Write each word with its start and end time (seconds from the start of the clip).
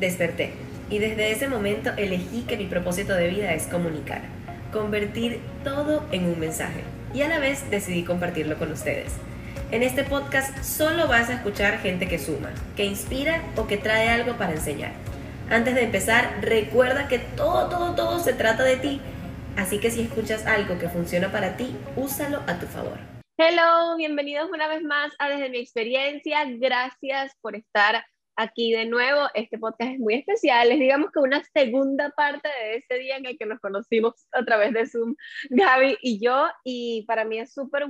desperté 0.00 0.52
y 0.88 0.98
desde 0.98 1.30
ese 1.30 1.46
momento 1.46 1.90
elegí 1.96 2.42
que 2.42 2.56
mi 2.56 2.66
propósito 2.66 3.14
de 3.14 3.28
vida 3.28 3.54
es 3.54 3.66
comunicar, 3.66 4.22
convertir 4.72 5.40
todo 5.62 6.04
en 6.10 6.24
un 6.24 6.40
mensaje 6.40 6.82
y 7.14 7.22
a 7.22 7.28
la 7.28 7.38
vez 7.38 7.70
decidí 7.70 8.02
compartirlo 8.02 8.58
con 8.58 8.72
ustedes. 8.72 9.12
En 9.70 9.84
este 9.84 10.02
podcast 10.02 10.64
solo 10.64 11.06
vas 11.06 11.28
a 11.28 11.34
escuchar 11.34 11.78
gente 11.78 12.08
que 12.08 12.18
suma, 12.18 12.50
que 12.76 12.84
inspira 12.84 13.42
o 13.56 13.68
que 13.68 13.76
trae 13.76 14.08
algo 14.08 14.36
para 14.36 14.52
enseñar. 14.52 14.92
Antes 15.48 15.74
de 15.74 15.82
empezar, 15.82 16.38
recuerda 16.40 17.06
que 17.06 17.18
todo, 17.18 17.68
todo, 17.68 17.94
todo 17.94 18.18
se 18.18 18.32
trata 18.32 18.64
de 18.64 18.76
ti. 18.76 19.00
Así 19.56 19.78
que 19.78 19.90
si 19.90 20.02
escuchas 20.02 20.46
algo 20.46 20.78
que 20.78 20.88
funciona 20.88 21.30
para 21.30 21.56
ti, 21.56 21.76
úsalo 21.96 22.42
a 22.46 22.58
tu 22.58 22.66
favor. 22.66 22.98
Hello, 23.36 23.96
bienvenidos 23.96 24.50
una 24.50 24.68
vez 24.68 24.82
más 24.82 25.12
a 25.18 25.28
Desde 25.28 25.50
mi 25.50 25.58
experiencia. 25.58 26.44
Gracias 26.46 27.32
por 27.40 27.56
estar 27.56 28.04
aquí 28.40 28.72
de 28.72 28.86
nuevo. 28.86 29.28
Este 29.34 29.58
podcast 29.58 29.92
es 29.92 29.98
muy 29.98 30.14
especial. 30.14 30.72
Es 30.72 30.78
digamos 30.78 31.10
que 31.12 31.20
una 31.20 31.42
segunda 31.52 32.10
parte 32.10 32.48
de 32.48 32.76
ese 32.76 32.94
día 32.94 33.16
en 33.16 33.26
el 33.26 33.38
que 33.38 33.46
nos 33.46 33.60
conocimos 33.60 34.26
a 34.32 34.44
través 34.44 34.72
de 34.72 34.86
Zoom, 34.86 35.14
Gaby 35.50 35.98
y 36.02 36.24
yo. 36.24 36.48
Y 36.64 37.04
para 37.06 37.24
mí 37.24 37.38
es 37.38 37.52
súper 37.52 37.86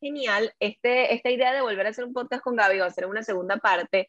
genial 0.00 0.52
este, 0.60 1.14
esta 1.14 1.30
idea 1.30 1.54
de 1.54 1.62
volver 1.62 1.86
a 1.86 1.90
hacer 1.90 2.04
un 2.04 2.12
podcast 2.12 2.42
con 2.42 2.56
Gaby 2.56 2.80
o 2.80 2.84
hacer 2.84 3.06
una 3.06 3.22
segunda 3.22 3.56
parte. 3.56 4.08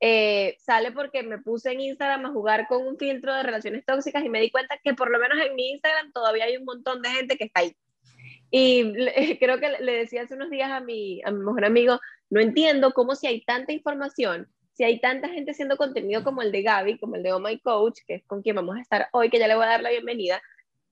Eh, 0.00 0.56
sale 0.58 0.92
porque 0.92 1.22
me 1.22 1.38
puse 1.38 1.72
en 1.72 1.80
Instagram 1.80 2.26
a 2.26 2.32
jugar 2.32 2.66
con 2.68 2.86
un 2.86 2.98
filtro 2.98 3.34
de 3.34 3.42
relaciones 3.42 3.84
tóxicas 3.84 4.24
y 4.24 4.28
me 4.28 4.40
di 4.40 4.50
cuenta 4.50 4.78
que 4.82 4.94
por 4.94 5.10
lo 5.10 5.18
menos 5.18 5.38
en 5.38 5.54
mi 5.54 5.70
Instagram 5.70 6.12
todavía 6.12 6.44
hay 6.44 6.56
un 6.56 6.64
montón 6.64 7.02
de 7.02 7.10
gente 7.10 7.36
que 7.36 7.44
está 7.44 7.60
ahí. 7.60 7.76
Y 8.50 8.92
creo 9.38 9.58
que 9.58 9.70
le 9.80 9.92
decía 9.92 10.22
hace 10.22 10.34
unos 10.34 10.50
días 10.50 10.70
a 10.70 10.80
mi, 10.80 11.20
a 11.24 11.30
mi 11.30 11.44
mejor 11.44 11.64
amigo, 11.64 12.00
no 12.30 12.40
entiendo 12.40 12.92
cómo 12.92 13.14
si 13.14 13.26
hay 13.26 13.44
tanta 13.44 13.72
información, 13.72 14.48
si 14.76 14.84
hay 14.84 15.00
tanta 15.00 15.28
gente 15.30 15.52
haciendo 15.52 15.78
contenido 15.78 16.22
como 16.22 16.42
el 16.42 16.52
de 16.52 16.62
Gaby, 16.62 16.98
como 16.98 17.16
el 17.16 17.22
de 17.22 17.32
Oh 17.32 17.40
My 17.40 17.58
Coach, 17.58 18.00
que 18.06 18.16
es 18.16 18.24
con 18.24 18.42
quien 18.42 18.56
vamos 18.56 18.76
a 18.76 18.80
estar 18.80 19.08
hoy, 19.12 19.30
que 19.30 19.38
ya 19.38 19.48
le 19.48 19.54
voy 19.54 19.64
a 19.64 19.68
dar 19.68 19.82
la 19.82 19.90
bienvenida, 19.90 20.42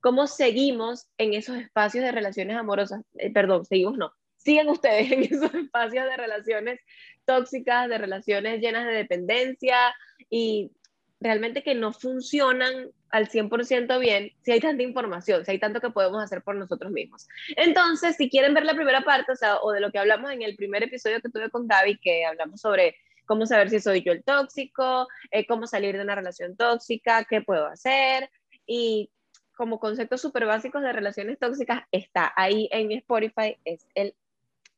cómo 0.00 0.27
seguimos 0.27 1.06
en 1.19 1.34
esos 1.34 1.56
espacios 1.56 2.03
de 2.03 2.11
relaciones 2.11 2.56
amorosas, 2.56 3.03
eh, 3.19 3.31
perdón, 3.31 3.67
seguimos 3.67 3.98
no, 3.98 4.12
sigan 4.39 4.70
ustedes 4.70 5.12
en 5.12 5.25
esos 5.25 5.55
espacios 5.55 6.06
de 6.06 6.17
relaciones 6.17 6.81
tóxicas, 7.27 7.91
de 7.91 7.98
relaciones 7.98 8.61
llenas 8.62 8.86
de 8.86 8.92
dependencia 8.92 9.95
y 10.30 10.73
realmente 11.20 11.62
que 11.62 11.75
no 11.75 11.92
funcionan 11.92 12.91
al 13.11 13.28
100% 13.28 13.98
bien 14.01 14.33
si 14.42 14.53
hay 14.53 14.61
tanta 14.61 14.83
información, 14.83 15.45
si 15.45 15.53
hay 15.53 15.58
tanto 15.58 15.80
que 15.80 15.91
podemos 15.91 16.23
hacer 16.23 16.42
por 16.42 16.56
nosotros 16.56 16.91
mismos. 16.91 17.28
Entonces, 17.56 18.17
si 18.17 18.30
quieren 18.30 18.55
ver 18.55 18.64
la 18.64 18.75
primera 18.75 19.03
parte, 19.03 19.33
o 19.33 19.36
sea, 19.36 19.58
o 19.58 19.73
de 19.73 19.80
lo 19.80 19.92
que 19.92 19.98
hablamos 19.98 20.30
en 20.33 20.41
el 20.41 20.56
primer 20.56 20.83
episodio 20.83 21.20
que 21.20 21.28
tuve 21.28 21.51
con 21.51 21.69
Gaby, 21.69 21.98
que 21.98 22.25
hablamos 22.25 22.61
sobre 22.61 22.97
cómo 23.27 23.47
saber 23.47 23.70
si 23.70 23.80
soy 23.80 24.03
yo 24.03 24.12
el 24.12 24.25
tóxico, 24.25 25.08
eh, 25.30 25.47
cómo 25.47 25.67
salir 25.67 25.97
de 25.97 26.03
una 26.03 26.14
relación 26.14 26.56
tóxica, 26.56 27.25
qué 27.25 27.42
puedo 27.42 27.67
hacer 27.67 28.30
y 28.67 29.11
como 29.56 29.78
conceptos 29.78 30.20
súper 30.20 30.47
básicos 30.47 30.83
de 30.83 30.92
relaciones 30.92 31.39
tóxicas 31.39 31.83
está 31.92 32.33
ahí 32.36 32.69
en 32.72 32.91
Spotify, 32.92 33.56
es 33.64 33.86
el, 33.95 34.14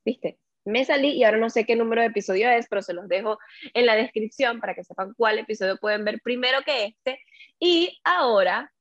viste, 0.05 0.39
me 0.67 0.85
salí 0.85 1.13
y 1.13 1.25
ahora 1.25 1.39
no 1.39 1.49
sé 1.49 1.65
qué 1.65 1.77
número 1.77 2.03
de 2.03 2.09
episodio 2.09 2.51
es, 2.51 2.67
pero 2.69 2.83
se 2.83 2.93
los 2.93 3.09
dejo 3.09 3.39
en 3.73 3.87
la 3.87 3.95
descripción 3.95 4.61
para 4.61 4.75
que 4.75 4.85
sepan 4.85 5.15
cuál 5.15 5.39
episodio 5.39 5.79
pueden 5.79 6.05
ver 6.05 6.21
primero 6.23 6.59
que 6.63 6.87
este. 6.87 7.21
Y 7.59 7.99
ahora 8.03 8.73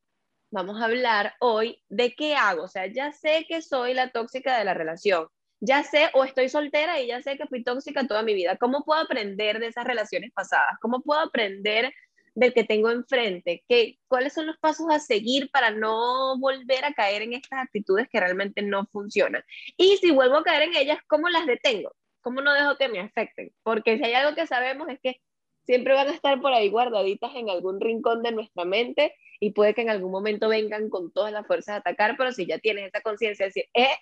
vamos 0.49 0.81
a 0.81 0.85
hablar 0.85 1.35
hoy 1.39 1.79
de 1.87 2.15
qué 2.15 2.35
hago. 2.35 2.63
O 2.63 2.67
sea, 2.67 2.87
ya 2.87 3.11
sé 3.11 3.45
que 3.47 3.61
soy 3.61 3.93
la 3.93 4.09
tóxica 4.09 4.57
de 4.57 4.65
la 4.65 4.73
relación, 4.73 5.27
ya 5.59 5.83
sé 5.83 6.09
o 6.13 6.23
estoy 6.23 6.49
soltera 6.49 6.99
y 6.99 7.07
ya 7.07 7.21
sé 7.21 7.37
que 7.37 7.47
fui 7.47 7.63
tóxica 7.63 8.07
toda 8.07 8.23
mi 8.23 8.33
vida. 8.33 8.57
¿Cómo 8.57 8.83
puedo 8.83 9.01
aprender 9.01 9.59
de 9.59 9.67
esas 9.67 9.85
relaciones 9.85 10.31
pasadas? 10.33 10.77
¿Cómo 10.81 11.01
puedo 11.01 11.19
aprender 11.21 11.93
del 12.33 12.53
que 12.53 12.63
tengo 12.63 12.91
enfrente? 12.91 13.63
¿Qué, 13.67 13.97
¿Cuáles 14.07 14.33
son 14.33 14.47
los 14.47 14.57
pasos 14.57 14.87
a 14.91 14.99
seguir 14.99 15.49
para 15.51 15.71
no 15.71 16.37
volver 16.37 16.85
a 16.85 16.93
caer 16.93 17.21
en 17.21 17.33
estas 17.33 17.59
actitudes 17.63 18.07
que 18.09 18.19
realmente 18.19 18.61
no 18.61 18.85
funcionan? 18.87 19.43
Y 19.77 19.97
si 19.97 20.11
vuelvo 20.11 20.37
a 20.37 20.43
caer 20.43 20.63
en 20.63 20.75
ellas, 20.75 20.99
¿cómo 21.07 21.29
las 21.29 21.45
detengo? 21.45 21.95
¿Cómo 22.21 22.41
no 22.41 22.53
dejo 22.53 22.77
que 22.77 22.89
me 22.89 22.99
afecten? 22.99 23.51
Porque 23.63 23.97
si 23.97 24.03
hay 24.03 24.13
algo 24.13 24.35
que 24.35 24.47
sabemos 24.47 24.89
es 24.89 24.99
que 24.99 25.21
siempre 25.65 25.93
van 25.93 26.07
a 26.07 26.13
estar 26.13 26.39
por 26.41 26.53
ahí 26.53 26.69
guardaditas 26.69 27.31
en 27.35 27.49
algún 27.49 27.81
rincón 27.81 28.21
de 28.23 28.31
nuestra 28.31 28.65
mente 28.65 29.15
y 29.39 29.51
puede 29.51 29.73
que 29.73 29.81
en 29.81 29.89
algún 29.89 30.11
momento 30.11 30.47
vengan 30.47 30.89
con 30.89 31.11
todas 31.11 31.31
las 31.31 31.45
fuerzas 31.47 31.75
a 31.75 31.77
atacar, 31.77 32.15
pero 32.17 32.31
si 32.31 32.45
ya 32.45 32.59
tienes 32.59 32.87
esa 32.87 33.01
conciencia 33.01 33.45
de 33.45 33.49
decir, 33.49 33.65
eh, 33.73 33.95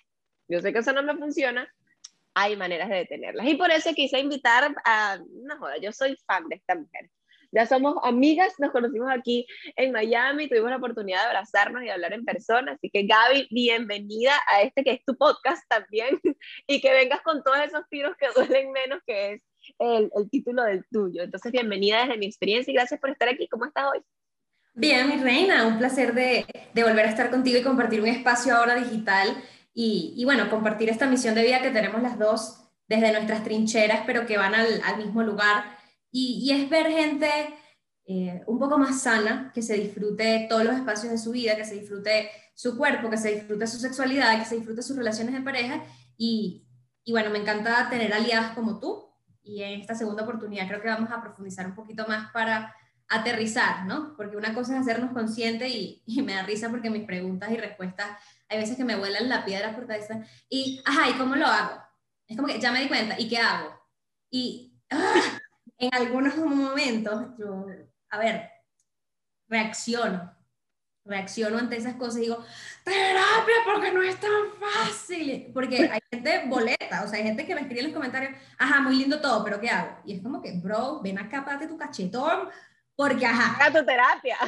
yo 0.48 0.60
sé 0.60 0.72
que 0.72 0.80
eso 0.80 0.92
no 0.92 1.02
me 1.02 1.16
funciona, 1.16 1.68
hay 2.34 2.56
maneras 2.56 2.88
de 2.88 2.96
detenerlas. 2.96 3.46
Y 3.46 3.54
por 3.54 3.70
eso 3.70 3.94
quise 3.94 4.18
invitar 4.18 4.74
a, 4.84 5.18
no 5.18 5.58
joda, 5.58 5.76
yo 5.78 5.92
soy 5.92 6.16
fan 6.26 6.48
de 6.48 6.56
esta 6.56 6.74
mujer. 6.74 7.10
Ya 7.52 7.66
somos 7.66 7.94
amigas, 8.02 8.52
nos 8.58 8.72
conocimos 8.72 9.08
aquí 9.12 9.46
en 9.76 9.92
Miami, 9.92 10.48
tuvimos 10.48 10.70
la 10.70 10.78
oportunidad 10.78 11.20
de 11.20 11.26
abrazarnos 11.26 11.84
y 11.84 11.88
hablar 11.88 12.12
en 12.12 12.24
persona. 12.24 12.72
Así 12.72 12.90
que 12.90 13.04
Gaby, 13.04 13.46
bienvenida 13.52 14.32
a 14.48 14.62
este 14.62 14.82
que 14.82 14.90
es 14.90 15.04
tu 15.04 15.16
podcast 15.16 15.62
también 15.68 16.18
y 16.66 16.80
que 16.80 16.92
vengas 16.92 17.20
con 17.22 17.44
todos 17.44 17.58
esos 17.58 17.82
tiros 17.88 18.16
que 18.16 18.26
duelen 18.34 18.72
menos, 18.72 18.98
que 19.06 19.34
es 19.34 19.42
el, 19.78 20.10
el 20.16 20.30
título 20.30 20.64
del 20.64 20.84
tuyo. 20.90 21.22
Entonces, 21.22 21.52
bienvenida 21.52 22.00
desde 22.00 22.18
mi 22.18 22.26
experiencia 22.26 22.72
y 22.72 22.74
gracias 22.74 22.98
por 22.98 23.10
estar 23.10 23.28
aquí. 23.28 23.46
¿Cómo 23.46 23.66
estás 23.66 23.84
hoy? 23.94 24.00
Bien, 24.72 25.08
mi 25.08 25.22
reina, 25.22 25.68
un 25.68 25.78
placer 25.78 26.12
de, 26.12 26.44
de 26.74 26.82
volver 26.82 27.06
a 27.06 27.10
estar 27.10 27.30
contigo 27.30 27.56
y 27.56 27.62
compartir 27.62 28.00
un 28.00 28.08
espacio 28.08 28.56
ahora 28.56 28.74
digital 28.74 29.36
y, 29.74 30.14
y, 30.16 30.24
bueno, 30.24 30.48
compartir 30.48 30.88
esta 30.88 31.08
misión 31.08 31.34
de 31.34 31.42
vida 31.42 31.60
que 31.60 31.70
tenemos 31.70 32.00
las 32.00 32.16
dos 32.16 32.64
desde 32.86 33.12
nuestras 33.12 33.42
trincheras, 33.42 34.02
pero 34.06 34.26
que 34.26 34.38
van 34.38 34.54
al, 34.54 34.96
mismo 34.98 35.22
lugar. 35.22 35.64
Y, 36.10 36.50
es 36.52 36.70
ver 36.70 36.86
gente 36.86 37.28
eh, 38.06 38.42
un 38.46 38.58
poco 38.58 38.78
más 38.78 39.02
sana, 39.02 39.50
que 39.52 39.62
se 39.62 39.74
disfrute 39.74 40.46
todos 40.48 40.64
los 40.64 40.76
espacios 40.76 41.10
de 41.10 41.18
su 41.18 41.32
vida, 41.32 41.56
que 41.56 41.64
se 41.64 41.74
disfrute 41.74 42.30
su 42.54 42.76
cuerpo, 42.76 43.10
que 43.10 43.16
se 43.16 43.34
disfrute 43.34 43.66
su 43.66 43.78
sexualidad, 43.78 44.38
que 44.38 44.44
se 44.44 44.56
disfrute 44.56 44.82
sus 44.82 44.96
relaciones 44.96 45.34
de 45.34 45.40
pareja. 45.40 45.82
Y, 46.16 46.68
y 47.02 47.10
bueno, 47.10 47.30
me 47.30 47.38
encanta 47.38 47.88
tener 47.90 48.12
aliadas 48.12 48.52
como 48.54 48.78
tú. 48.78 49.10
Y 49.42 49.62
en 49.62 49.80
esta 49.80 49.94
segunda 49.94 50.22
oportunidad 50.22 50.68
creo 50.68 50.80
que 50.80 50.88
vamos 50.88 51.10
a 51.10 51.20
profundizar 51.20 51.66
un 51.66 51.74
poquito 51.74 52.06
más 52.06 52.30
para 52.32 52.74
aterrizar, 53.08 53.84
¿no? 53.86 54.14
Porque 54.16 54.36
una 54.36 54.54
cosa 54.54 54.74
es 54.74 54.80
hacernos 54.80 55.12
conscientes 55.12 55.70
y, 55.70 56.02
y 56.06 56.22
me 56.22 56.34
da 56.34 56.44
risa 56.44 56.70
porque 56.70 56.90
mis 56.90 57.04
preguntas 57.04 57.50
y 57.50 57.56
respuestas 57.56 58.08
hay 58.48 58.58
veces 58.58 58.76
que 58.76 58.84
me 58.84 58.96
vuelan 58.96 59.28
la 59.28 59.44
piedra 59.44 59.74
por 59.74 59.86
cabeza 59.86 60.20
y, 60.48 60.82
ajá, 60.84 61.08
¿y 61.08 61.14
cómo 61.14 61.34
lo 61.34 61.46
hago? 61.46 61.82
Es 62.26 62.36
como 62.36 62.48
que 62.48 62.60
ya 62.60 62.72
me 62.72 62.80
di 62.80 62.88
cuenta, 62.88 63.18
¿y 63.18 63.28
qué 63.28 63.38
hago? 63.38 63.74
Y 64.30 64.74
¡ah! 64.90 65.40
en 65.78 65.94
algunos 65.94 66.36
momentos, 66.36 67.24
yo, 67.38 67.66
a 68.10 68.18
ver, 68.18 68.50
reacciono, 69.48 70.34
reacciono 71.04 71.58
ante 71.58 71.76
esas 71.76 71.96
cosas 71.96 72.16
y 72.18 72.22
digo, 72.22 72.44
terapia, 72.82 73.54
porque 73.64 73.92
no 73.92 74.02
es 74.02 74.18
tan 74.18 74.30
fácil. 74.58 75.50
Porque 75.52 75.90
hay 75.90 76.00
gente 76.10 76.44
boleta, 76.46 77.04
o 77.04 77.08
sea, 77.08 77.18
hay 77.18 77.24
gente 77.24 77.46
que 77.46 77.54
me 77.54 77.62
escribe 77.62 77.80
en 77.80 77.86
los 77.88 77.94
comentarios, 77.94 78.34
ajá, 78.58 78.80
muy 78.80 78.96
lindo 78.96 79.20
todo, 79.20 79.44
pero 79.44 79.60
¿qué 79.60 79.68
hago? 79.68 79.98
Y 80.04 80.16
es 80.16 80.22
como 80.22 80.40
que, 80.40 80.52
bro, 80.52 81.00
ven 81.02 81.18
acá, 81.18 81.44
pate 81.44 81.66
tu 81.66 81.76
cachetón, 81.76 82.48
porque 82.96 83.26
ajá. 83.26 83.56
Haga 83.56 83.80
tu 83.80 83.86
terapia 83.86 84.38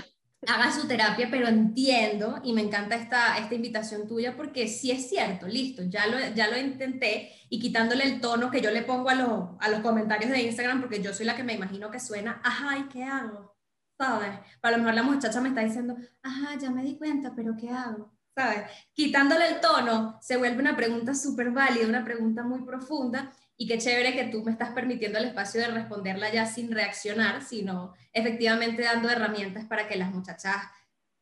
haga 0.47 0.71
su 0.71 0.87
terapia, 0.87 1.29
pero 1.31 1.49
entiendo 1.49 2.41
y 2.45 2.53
me 2.53 2.63
encanta 2.63 2.95
esta, 2.95 3.39
esta 3.39 3.55
invitación 3.55 4.07
tuya 4.07 4.37
porque 4.37 4.69
sí 4.69 4.91
es 4.91 5.09
cierto, 5.09 5.47
listo, 5.47 5.83
ya 5.85 6.07
lo, 6.07 6.19
ya 6.35 6.49
lo 6.49 6.59
intenté 6.59 7.33
y 7.49 7.59
quitándole 7.59 8.05
el 8.05 8.21
tono 8.21 8.51
que 8.51 8.61
yo 8.61 8.71
le 8.71 8.83
pongo 8.83 9.09
a, 9.09 9.15
los, 9.15 9.51
a 9.59 9.69
los 9.69 9.81
comentarios 9.81 10.31
de 10.31 10.43
Instagram 10.43 10.81
porque 10.81 11.03
yo 11.03 11.13
soy 11.13 11.27
la 11.27 11.37
que 11.37 11.45
me 11.45 11.55
imagino 11.55 11.91
que 11.91 12.01
suena, 12.01 12.41
ajá, 12.45 12.79
¿y 12.79 12.89
qué 12.89 13.05
hago? 13.05 13.57
¿Sabes? 13.99 14.39
Para 14.61 14.77
lo 14.77 14.83
mejor 14.83 14.95
la 14.95 15.03
muchacha 15.03 15.41
me 15.41 15.49
está 15.49 15.63
diciendo, 15.63 15.97
ajá, 16.23 16.57
ya 16.59 16.71
me 16.71 16.83
di 16.83 16.99
cuenta, 16.99 17.33
pero 17.35 17.57
¿qué 17.57 17.71
hago? 17.71 18.15
¿Sabes? 18.35 18.71
Quitándole 18.93 19.49
el 19.49 19.61
tono 19.61 20.19
se 20.21 20.37
vuelve 20.37 20.61
una 20.61 20.77
pregunta 20.77 21.15
súper 21.15 21.51
válida, 21.51 21.89
una 21.89 22.05
pregunta 22.05 22.43
muy 22.43 22.63
profunda 22.63 23.33
y 23.57 23.67
qué 23.67 23.79
chévere 23.79 24.15
que 24.15 24.25
tú 24.25 24.43
me 24.43 24.53
estás 24.53 24.71
permitiendo 24.71 25.19
el 25.19 25.27
espacio 25.27 25.61
de 25.61 25.69
responderla 25.69 26.33
ya 26.33 26.47
sin 26.47 26.71
reaccionar, 26.71 27.43
sino 27.43 27.95
efectivamente 28.13 28.83
dando 28.83 29.09
herramientas 29.09 29.65
para 29.65 29.89
que 29.89 29.97
las 29.97 30.11
muchachas 30.13 30.57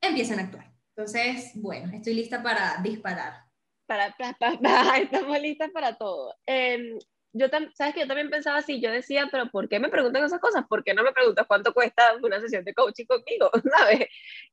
empiecen 0.00 0.40
a 0.40 0.42
actuar. 0.42 0.70
Entonces, 0.96 1.52
bueno, 1.54 1.92
estoy 1.94 2.14
lista 2.14 2.42
para 2.42 2.76
disparar. 2.82 3.44
Para, 3.86 4.14
para, 4.38 4.96
estamos 4.98 5.40
listas 5.40 5.70
para 5.70 5.96
todo. 5.96 6.34
Eh, 6.46 6.98
yo 7.36 7.48
sabes 7.74 7.94
que 7.94 8.00
yo 8.00 8.06
también 8.06 8.30
pensaba 8.30 8.58
así, 8.58 8.80
yo 8.80 8.92
decía, 8.92 9.28
pero 9.30 9.50
¿por 9.50 9.68
qué 9.68 9.80
me 9.80 9.88
preguntan 9.88 10.24
esas 10.24 10.40
cosas? 10.40 10.64
¿Por 10.68 10.84
qué 10.84 10.94
no 10.94 11.02
me 11.02 11.12
preguntas 11.12 11.46
cuánto 11.48 11.74
cuesta 11.74 12.14
una 12.22 12.40
sesión 12.40 12.64
de 12.64 12.74
coaching 12.74 13.06
conmigo? 13.06 13.50
¿Sabes? 13.76 14.06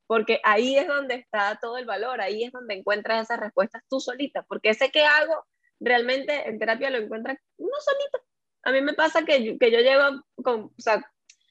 Porque 0.07 0.41
ahí 0.43 0.77
es 0.77 0.87
donde 0.87 1.15
está 1.15 1.59
todo 1.61 1.77
el 1.77 1.85
valor, 1.85 2.21
ahí 2.21 2.43
es 2.43 2.51
donde 2.51 2.73
encuentras 2.73 3.23
esas 3.23 3.39
respuestas 3.39 3.83
tú 3.87 3.99
solita, 3.99 4.43
porque 4.43 4.69
ese 4.69 4.89
que 4.89 5.05
hago 5.05 5.45
realmente 5.81 6.47
en 6.47 6.59
terapia 6.59 6.89
lo 6.89 6.97
encuentra 6.97 7.37
uno 7.57 7.73
solito. 7.79 8.23
A 8.63 8.71
mí 8.71 8.81
me 8.81 8.93
pasa 8.93 9.25
que 9.25 9.43
yo, 9.43 9.57
que 9.57 9.71
yo 9.71 9.79
llego 9.79 10.23
con, 10.43 10.65
o 10.65 10.73
sea, 10.77 11.03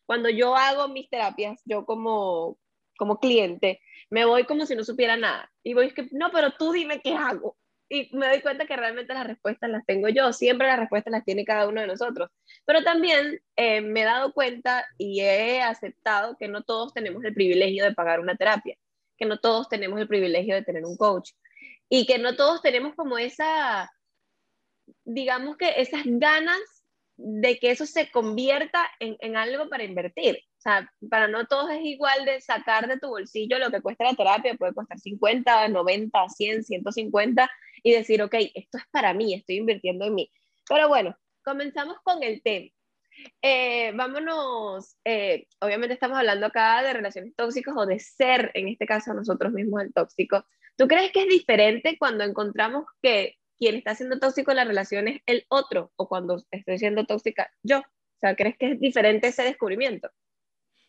cuando 0.06 0.30
yo 0.30 0.56
hago 0.56 0.88
mis 0.88 1.10
terapias, 1.10 1.60
yo 1.64 1.84
como, 1.84 2.56
como 2.96 3.18
cliente, 3.18 3.80
me 4.08 4.24
voy 4.24 4.44
como 4.44 4.64
si 4.66 4.74
no 4.76 4.84
supiera 4.84 5.16
nada. 5.16 5.50
Y 5.62 5.74
voy 5.74 5.92
que, 5.92 6.08
no, 6.12 6.30
pero 6.32 6.52
tú 6.52 6.72
dime 6.72 7.00
qué 7.00 7.14
hago. 7.14 7.56
y 7.88 8.08
me 8.16 8.28
doy 8.28 8.40
cuenta 8.40 8.66
que 8.66 8.76
realmente 8.76 9.12
las 9.12 9.26
respuestas 9.26 9.68
las 9.68 9.84
tengo 9.84 10.08
yo, 10.08 10.32
siempre 10.32 10.68
las 10.68 10.78
respuestas 10.78 11.10
las 11.10 11.24
tiene 11.24 11.44
cada 11.44 11.68
uno 11.68 11.80
de 11.80 11.88
nosotros. 11.88 12.30
Pero 12.64 12.84
también 12.84 13.40
eh, 13.56 13.80
me 13.80 14.02
he 14.02 14.04
dado 14.04 14.32
cuenta 14.32 14.86
y 14.96 15.20
he 15.20 15.60
aceptado 15.60 16.36
que 16.38 16.46
no 16.46 16.62
todos 16.62 16.94
tenemos 16.94 17.24
el 17.24 17.34
privilegio 17.34 17.84
de 17.84 17.94
pagar 17.94 18.20
una 18.20 18.36
terapia, 18.36 18.76
que 19.18 19.26
no 19.26 19.40
todos 19.40 19.68
tenemos 19.68 20.00
el 20.00 20.06
privilegio 20.06 20.54
de 20.54 20.62
tener 20.62 20.84
un 20.84 20.96
coach 20.96 21.32
y 21.90 22.06
que 22.06 22.18
no 22.18 22.36
todos 22.36 22.62
tenemos 22.62 22.94
como 22.94 23.18
esa, 23.18 23.90
digamos 25.14 25.56
que 25.56 25.74
esas 25.76 26.02
ganas 26.04 26.60
de 27.16 27.58
que 27.58 27.70
eso 27.70 27.84
se 27.84 28.10
convierta 28.10 28.88
en, 28.98 29.16
en 29.20 29.36
algo 29.36 29.68
para 29.68 29.84
invertir. 29.84 30.38
O 30.58 30.62
sea, 30.62 30.90
para 31.10 31.28
no 31.28 31.46
todos 31.46 31.70
es 31.70 31.80
igual 31.82 32.24
de 32.24 32.40
sacar 32.40 32.86
de 32.86 32.98
tu 32.98 33.08
bolsillo 33.08 33.58
lo 33.58 33.70
que 33.70 33.82
cuesta 33.82 34.04
la 34.04 34.14
terapia, 34.14 34.54
puede 34.54 34.74
costar 34.74 34.98
50, 34.98 35.68
90, 35.68 36.28
100, 36.28 36.64
150 36.64 37.50
y 37.82 37.92
decir, 37.92 38.22
ok, 38.22 38.34
esto 38.54 38.78
es 38.78 38.84
para 38.90 39.12
mí, 39.12 39.34
estoy 39.34 39.56
invirtiendo 39.56 40.04
en 40.06 40.14
mí. 40.14 40.32
Pero 40.68 40.88
bueno, 40.88 41.16
comenzamos 41.42 41.96
con 42.02 42.22
el 42.22 42.42
tema. 42.42 42.68
Eh, 43.42 43.92
vámonos, 43.94 44.96
eh, 45.04 45.46
obviamente 45.60 45.94
estamos 45.94 46.16
hablando 46.16 46.46
acá 46.46 46.82
de 46.82 46.92
relaciones 46.92 47.34
tóxicas 47.34 47.74
o 47.76 47.84
de 47.84 47.98
ser, 47.98 48.50
en 48.54 48.68
este 48.68 48.86
caso, 48.86 49.12
nosotros 49.12 49.52
mismos 49.52 49.82
el 49.82 49.92
tóxico. 49.92 50.44
¿Tú 50.76 50.88
crees 50.88 51.12
que 51.12 51.22
es 51.22 51.28
diferente 51.28 51.96
cuando 51.98 52.24
encontramos 52.24 52.86
que 53.02 53.39
quien 53.60 53.76
está 53.76 53.94
siendo 53.94 54.18
tóxico 54.18 54.50
en 54.50 54.56
la 54.56 54.64
relación 54.64 55.06
es 55.06 55.20
el 55.26 55.44
otro 55.48 55.92
o 55.96 56.08
cuando 56.08 56.42
estoy 56.50 56.78
siendo 56.78 57.04
tóxica 57.04 57.50
yo? 57.62 57.80
O 57.80 58.18
sea, 58.20 58.34
¿crees 58.34 58.56
que 58.58 58.72
es 58.72 58.80
diferente 58.80 59.28
ese 59.28 59.42
descubrimiento? 59.42 60.10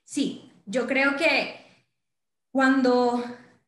Sí, 0.06 0.52
yo 0.66 0.88
creo 0.88 1.18
que 1.18 1.86
cuando, 2.52 3.24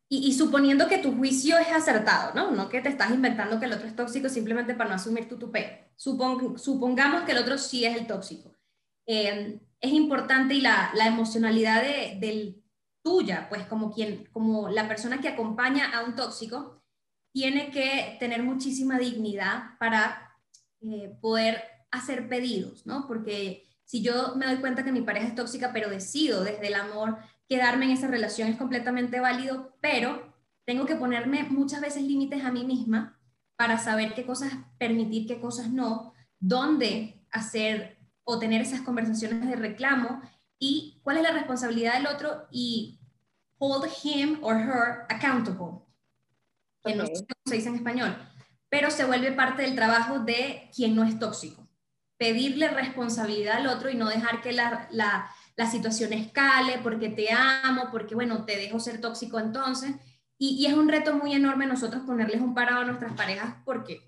y, 0.09 0.33
suponiendo 0.33 0.87
que 0.87 0.97
tu 0.97 1.15
juicio 1.15 1.57
es 1.57 1.71
acertado, 1.71 2.33
¿no? 2.33 2.51
No 2.51 2.69
que 2.69 2.81
te 2.81 2.89
estás 2.89 3.11
inventando 3.11 3.59
que 3.59 3.65
el 3.65 3.73
otro 3.73 3.87
es 3.87 3.95
tóxico 3.95 4.29
simplemente 4.29 4.73
para 4.73 4.89
no 4.89 4.95
asumir 4.95 5.27
tu 5.27 5.37
tupé. 5.37 5.91
supongamos 5.95 7.23
que 7.23 7.33
el 7.33 7.37
otro 7.37 7.57
sí 7.57 7.85
es 7.85 7.95
el 7.97 8.07
tóxico. 8.07 8.53
Eh, 9.05 9.59
es 9.79 9.91
importante 9.91 10.53
y 10.53 10.61
la, 10.61 10.91
la 10.95 11.07
emocionalidad 11.07 11.81
de, 11.83 12.17
del 12.19 12.63
tuya, 13.03 13.47
pues 13.49 13.65
como 13.65 13.91
quien, 13.91 14.25
como 14.31 14.69
la 14.69 14.87
persona 14.87 15.19
que 15.19 15.27
acompaña 15.27 15.97
a 15.97 16.03
un 16.03 16.15
tóxico, 16.15 16.82
tiene 17.33 17.71
que 17.71 18.15
tener 18.19 18.43
muchísima 18.43 18.97
dignidad 18.97 19.77
para 19.79 20.37
eh, 20.81 21.17
poder 21.21 21.63
hacer 21.91 22.29
pedidos, 22.29 22.85
¿no? 22.85 23.07
Porque 23.07 23.67
si 23.85 24.01
yo 24.01 24.35
me 24.35 24.45
doy 24.45 24.57
cuenta 24.57 24.83
que 24.83 24.91
mi 24.91 25.01
pareja 25.01 25.27
es 25.27 25.35
tóxica, 25.35 25.73
pero 25.73 25.89
decido 25.89 26.43
desde 26.43 26.67
el 26.67 26.75
amor 26.75 27.17
quedarme 27.49 27.85
en 27.85 27.91
esa 27.91 28.07
relación, 28.07 28.49
es 28.49 28.57
completamente 28.57 29.19
válido, 29.19 29.75
pero 29.81 30.33
tengo 30.65 30.85
que 30.85 30.95
ponerme 30.95 31.43
muchas 31.43 31.81
veces 31.81 32.03
límites 32.03 32.43
a 32.43 32.51
mí 32.51 32.63
misma 32.63 33.19
para 33.55 33.77
saber 33.77 34.13
qué 34.13 34.25
cosas 34.25 34.53
permitir, 34.77 35.27
qué 35.27 35.39
cosas 35.39 35.69
no, 35.69 36.13
dónde 36.39 37.25
hacer 37.31 37.97
o 38.23 38.39
tener 38.39 38.61
esas 38.61 38.81
conversaciones 38.81 39.47
de 39.47 39.55
reclamo 39.55 40.21
y 40.57 40.99
cuál 41.03 41.17
es 41.17 41.23
la 41.23 41.31
responsabilidad 41.31 41.95
del 41.95 42.07
otro 42.07 42.47
y 42.51 42.99
hold 43.57 43.85
him 44.03 44.39
or 44.41 44.55
her 44.55 45.05
accountable, 45.09 45.82
que 46.83 46.95
no 46.95 47.05
sé 47.05 47.13
cómo 47.13 47.43
se 47.45 47.55
dice 47.55 47.69
en 47.69 47.75
español, 47.75 48.17
pero 48.69 48.91
se 48.91 49.05
vuelve 49.05 49.31
parte 49.31 49.61
del 49.61 49.75
trabajo 49.75 50.19
de 50.19 50.69
quien 50.73 50.95
no 50.95 51.03
es 51.03 51.19
tóxico 51.19 51.63
pedirle 52.23 52.69
responsabilidad 52.69 53.57
al 53.57 53.67
otro 53.67 53.89
y 53.89 53.95
no 53.95 54.07
dejar 54.07 54.41
que 54.41 54.53
la, 54.53 54.87
la, 54.91 55.29
la 55.57 55.69
situación 55.69 56.13
escale 56.13 56.79
porque 56.81 57.09
te 57.09 57.33
amo, 57.33 57.89
porque 57.91 58.15
bueno, 58.15 58.45
te 58.45 58.55
dejo 58.55 58.79
ser 58.79 59.01
tóxico 59.01 59.39
entonces. 59.39 59.91
Y, 60.37 60.55
y, 60.55 60.67
es 60.67 60.73
un 60.73 60.87
reto 60.87 61.15
muy 61.15 61.33
enorme 61.33 61.65
nosotros 61.65 62.03
ponerles 62.05 62.39
un 62.39 62.53
parado 62.53 62.81
a 62.81 62.85
nuestras 62.85 63.11
parejas 63.11 63.55
porque, 63.65 64.01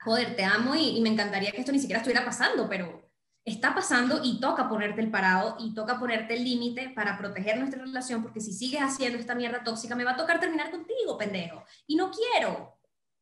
joder, 0.00 0.34
te 0.34 0.44
amo 0.44 0.74
y, 0.74 0.96
y 0.96 1.00
me 1.02 1.10
encantaría 1.10 1.52
que 1.52 1.60
esto 1.60 1.72
ni 1.72 1.78
siquiera 1.78 2.00
estuviera 2.00 2.24
pasando, 2.24 2.68
pero 2.70 3.02
está 3.44 3.74
pasando 3.74 4.20
y 4.22 4.40
toca 4.40 4.68
ponerte 4.68 5.00
el 5.00 5.10
parado 5.10 5.56
y 5.58 5.74
toca 5.74 5.98
ponerte 5.98 6.34
el 6.34 6.44
límite 6.44 6.90
para 6.90 7.18
proteger 7.18 7.58
nuestra 7.58 7.82
relación, 7.82 8.22
porque 8.22 8.40
si 8.40 8.52
sigues 8.52 8.80
haciendo 8.80 9.18
esta 9.18 9.34
mierda 9.34 9.64
tóxica, 9.64 9.96
me 9.96 10.04
va 10.04 10.12
a 10.12 10.16
tocar 10.16 10.38
terminar 10.38 10.70
contigo, 10.70 11.18
pendejo. 11.18 11.64
Y 11.86 11.96
no 11.96 12.10
quiero. 12.10 12.78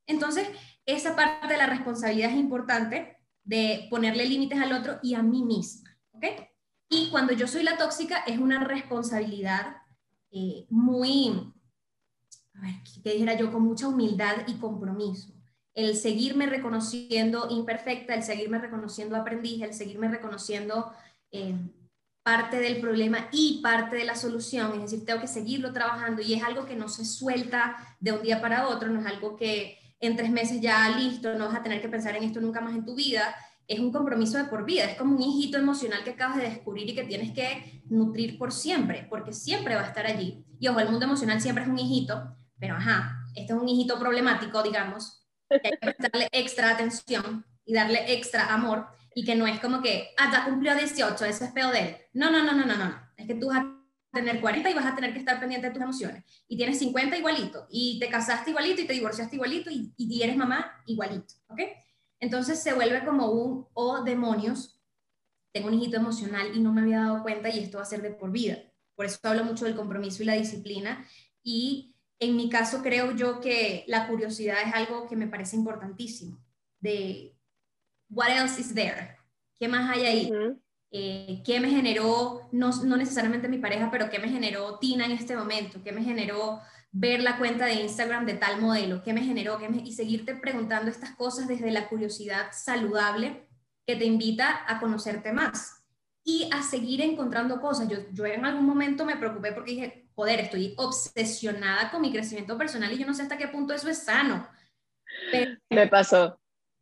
Entonces, 0.06 0.48
esa 0.84 1.16
parte 1.16 1.48
de 1.48 1.56
la 1.56 1.66
responsabilidad 1.66 2.30
es 2.30 2.36
importante 2.36 3.16
de 3.44 3.86
ponerle 3.88 4.26
límites 4.26 4.60
al 4.60 4.72
otro 4.72 4.98
y 5.02 5.14
a 5.14 5.22
mí 5.22 5.42
misma. 5.42 5.96
¿ok? 6.12 6.24
Y 6.88 7.08
cuando 7.10 7.32
yo 7.32 7.46
soy 7.46 7.62
la 7.62 7.78
tóxica 7.78 8.18
es 8.26 8.38
una 8.38 8.64
responsabilidad 8.64 9.76
eh, 10.32 10.66
muy, 10.68 11.52
a 12.54 12.60
ver, 12.60 12.74
¿qué 13.02 13.12
dijera 13.12 13.36
yo? 13.36 13.52
Con 13.52 13.62
mucha 13.62 13.88
humildad 13.88 14.46
y 14.46 14.54
compromiso. 14.54 15.32
El 15.80 15.96
seguirme 15.96 16.44
reconociendo 16.44 17.46
imperfecta, 17.48 18.14
el 18.14 18.22
seguirme 18.22 18.58
reconociendo 18.58 19.16
aprendiz, 19.16 19.62
el 19.62 19.72
seguirme 19.72 20.08
reconociendo 20.08 20.92
eh, 21.32 21.54
parte 22.22 22.58
del 22.58 22.82
problema 22.82 23.28
y 23.32 23.60
parte 23.62 23.96
de 23.96 24.04
la 24.04 24.14
solución. 24.14 24.74
Es 24.74 24.82
decir, 24.82 25.06
tengo 25.06 25.22
que 25.22 25.26
seguirlo 25.26 25.72
trabajando 25.72 26.20
y 26.20 26.34
es 26.34 26.42
algo 26.42 26.66
que 26.66 26.76
no 26.76 26.86
se 26.90 27.06
suelta 27.06 27.78
de 27.98 28.12
un 28.12 28.22
día 28.22 28.42
para 28.42 28.68
otro, 28.68 28.90
no 28.90 29.00
es 29.00 29.06
algo 29.06 29.36
que 29.36 29.78
en 30.00 30.16
tres 30.16 30.30
meses 30.30 30.60
ya 30.60 30.98
listo, 30.98 31.32
no 31.38 31.46
vas 31.46 31.56
a 31.56 31.62
tener 31.62 31.80
que 31.80 31.88
pensar 31.88 32.14
en 32.14 32.24
esto 32.24 32.42
nunca 32.42 32.60
más 32.60 32.74
en 32.74 32.84
tu 32.84 32.94
vida. 32.94 33.34
Es 33.66 33.80
un 33.80 33.90
compromiso 33.90 34.36
de 34.36 34.44
por 34.44 34.66
vida, 34.66 34.84
es 34.84 34.98
como 34.98 35.16
un 35.16 35.22
hijito 35.22 35.56
emocional 35.56 36.04
que 36.04 36.10
acabas 36.10 36.36
de 36.36 36.42
descubrir 36.42 36.90
y 36.90 36.94
que 36.94 37.04
tienes 37.04 37.32
que 37.32 37.82
nutrir 37.88 38.36
por 38.36 38.52
siempre, 38.52 39.06
porque 39.08 39.32
siempre 39.32 39.76
va 39.76 39.80
a 39.80 39.86
estar 39.86 40.04
allí. 40.04 40.44
Y 40.58 40.68
ojo, 40.68 40.80
el 40.80 40.90
mundo 40.90 41.06
emocional 41.06 41.40
siempre 41.40 41.64
es 41.64 41.70
un 41.70 41.78
hijito, 41.78 42.36
pero 42.58 42.74
ajá, 42.74 43.16
este 43.34 43.54
es 43.54 43.58
un 43.58 43.66
hijito 43.66 43.98
problemático, 43.98 44.62
digamos, 44.62 45.19
que 45.50 45.68
hay 45.68 45.78
que 45.78 46.08
darle 46.08 46.28
extra 46.32 46.70
atención 46.70 47.44
y 47.64 47.74
darle 47.74 48.12
extra 48.12 48.52
amor, 48.52 48.86
y 49.14 49.24
que 49.24 49.34
no 49.34 49.46
es 49.46 49.60
como 49.60 49.82
que, 49.82 50.10
ah, 50.16 50.30
ya 50.32 50.44
cumplió 50.44 50.74
18, 50.74 51.24
eso 51.24 51.44
es 51.44 51.50
peor 51.50 51.72
de 51.72 51.80
él. 51.80 51.96
No, 52.12 52.30
no, 52.30 52.42
no, 52.42 52.52
no, 52.52 52.64
no, 52.64 52.76
no, 52.76 53.00
es 53.16 53.26
que 53.26 53.34
tú 53.34 53.48
vas 53.48 53.64
tener 54.12 54.40
40 54.40 54.68
y 54.68 54.74
vas 54.74 54.86
a 54.86 54.94
tener 54.96 55.12
que 55.12 55.20
estar 55.20 55.38
pendiente 55.38 55.68
de 55.68 55.72
tus 55.72 55.82
emociones. 55.82 56.24
Y 56.48 56.56
tienes 56.56 56.78
50 56.78 57.16
igualito, 57.16 57.66
y 57.70 57.98
te 58.00 58.08
casaste 58.08 58.50
igualito, 58.50 58.80
y 58.80 58.86
te 58.86 58.92
divorciaste 58.92 59.36
igualito, 59.36 59.70
y, 59.70 59.92
y 59.96 60.22
eres 60.22 60.36
mamá 60.36 60.82
igualito, 60.86 61.34
¿ok? 61.48 61.60
Entonces 62.18 62.62
se 62.62 62.74
vuelve 62.74 63.04
como 63.04 63.30
un, 63.30 63.66
oh 63.72 64.02
demonios, 64.02 64.80
tengo 65.52 65.68
un 65.68 65.74
hijito 65.74 65.96
emocional 65.96 66.54
y 66.54 66.60
no 66.60 66.72
me 66.72 66.82
había 66.82 67.00
dado 67.00 67.22
cuenta 67.22 67.48
y 67.48 67.58
esto 67.58 67.78
va 67.78 67.82
a 67.82 67.86
ser 67.86 68.02
de 68.02 68.10
por 68.10 68.30
vida. 68.30 68.58
Por 68.94 69.06
eso 69.06 69.18
hablo 69.24 69.44
mucho 69.44 69.64
del 69.64 69.74
compromiso 69.74 70.22
y 70.22 70.26
la 70.26 70.34
disciplina. 70.34 71.04
Y 71.42 71.89
en 72.20 72.36
mi 72.36 72.48
caso 72.48 72.82
creo 72.82 73.16
yo 73.16 73.40
que 73.40 73.84
la 73.88 74.06
curiosidad 74.06 74.58
es 74.64 74.74
algo 74.74 75.08
que 75.08 75.16
me 75.16 75.26
parece 75.26 75.56
importantísimo. 75.56 76.38
De, 76.78 77.34
what 78.08 78.28
else 78.28 78.60
is 78.60 78.74
there? 78.74 79.16
¿Qué 79.58 79.66
más 79.68 79.90
hay 79.90 80.04
ahí? 80.04 80.32
eh, 80.92 81.42
qué 81.44 81.60
me 81.60 81.70
generó, 81.70 82.48
no, 82.52 82.70
no, 82.84 82.96
necesariamente 82.96 83.48
mi 83.48 83.58
pareja, 83.58 83.90
pero 83.90 84.10
qué 84.10 84.18
me 84.18 84.28
generó 84.28 84.78
Tina 84.78 85.06
en 85.06 85.12
este 85.12 85.36
momento, 85.36 85.82
qué 85.82 85.92
me 85.92 86.02
generó 86.02 86.60
ver 86.92 87.22
la 87.22 87.38
cuenta 87.38 87.66
de 87.66 87.74
Instagram 87.74 88.26
de 88.26 88.34
tal 88.34 88.60
modelo, 88.60 89.02
qué 89.04 89.12
me 89.12 89.22
generó, 89.22 89.58
qué 89.58 89.68
y 89.84 89.92
seguirte 89.92 90.34
preguntando 90.34 90.90
estas 90.90 91.14
cosas 91.14 91.46
desde 91.46 91.70
la 91.70 91.88
curiosidad 91.88 92.48
saludable 92.52 93.46
que 93.86 93.94
te 93.94 94.04
invita 94.04 94.64
a 94.66 94.80
conocerte 94.80 95.32
más 95.32 95.84
y 96.24 96.50
a 96.52 96.62
seguir 96.62 97.00
encontrando 97.00 97.60
cosas. 97.60 97.88
Yo, 97.88 97.98
yo 98.12 98.26
en 98.26 98.44
algún 98.44 98.66
momento 98.66 99.04
me 99.04 99.16
preocupé 99.16 99.52
porque 99.52 99.70
dije, 99.72 100.09
joder, 100.20 100.40
estoy 100.40 100.74
obsesionada 100.76 101.90
con 101.90 102.02
mi 102.02 102.12
crecimiento 102.12 102.58
personal 102.58 102.92
y 102.92 102.98
yo 102.98 103.06
no 103.06 103.14
sé 103.14 103.22
hasta 103.22 103.38
qué 103.38 103.48
punto 103.48 103.72
eso 103.72 103.88
es 103.88 104.04
sano. 104.04 104.46
me 105.70 105.86
pasó. 105.86 106.38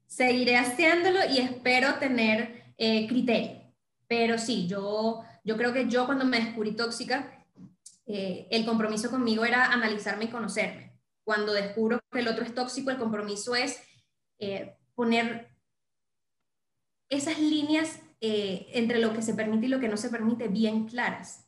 Seguiré 0.06 0.56
haciéndolo 0.56 1.20
y 1.30 1.38
espero 1.38 1.94
tener 1.98 2.74
eh, 2.76 3.06
criterio 3.06 3.58
pero 4.08 4.38
sí, 4.38 4.66
yo, 4.66 5.22
yo 5.44 5.56
creo 5.56 5.72
que 5.72 5.88
yo 5.88 6.06
cuando 6.06 6.24
me 6.24 6.40
descubrí 6.40 6.74
tóxica, 6.74 7.44
eh, 8.06 8.48
el 8.50 8.64
compromiso 8.64 9.10
conmigo 9.10 9.44
era 9.44 9.66
analizarme 9.66 10.24
y 10.24 10.30
conocerme. 10.30 10.98
Cuando 11.22 11.52
descubro 11.52 12.00
que 12.10 12.20
el 12.20 12.28
otro 12.28 12.42
es 12.42 12.54
tóxico, 12.54 12.90
el 12.90 12.96
compromiso 12.96 13.54
es 13.54 13.78
eh, 14.38 14.78
poner 14.94 15.54
esas 17.10 17.38
líneas 17.38 18.00
eh, 18.20 18.68
entre 18.72 18.98
lo 18.98 19.12
que 19.12 19.22
se 19.22 19.34
permite 19.34 19.66
y 19.66 19.68
lo 19.68 19.78
que 19.78 19.88
no 19.88 19.98
se 19.98 20.08
permite 20.08 20.48
bien 20.48 20.86
claras. 20.88 21.46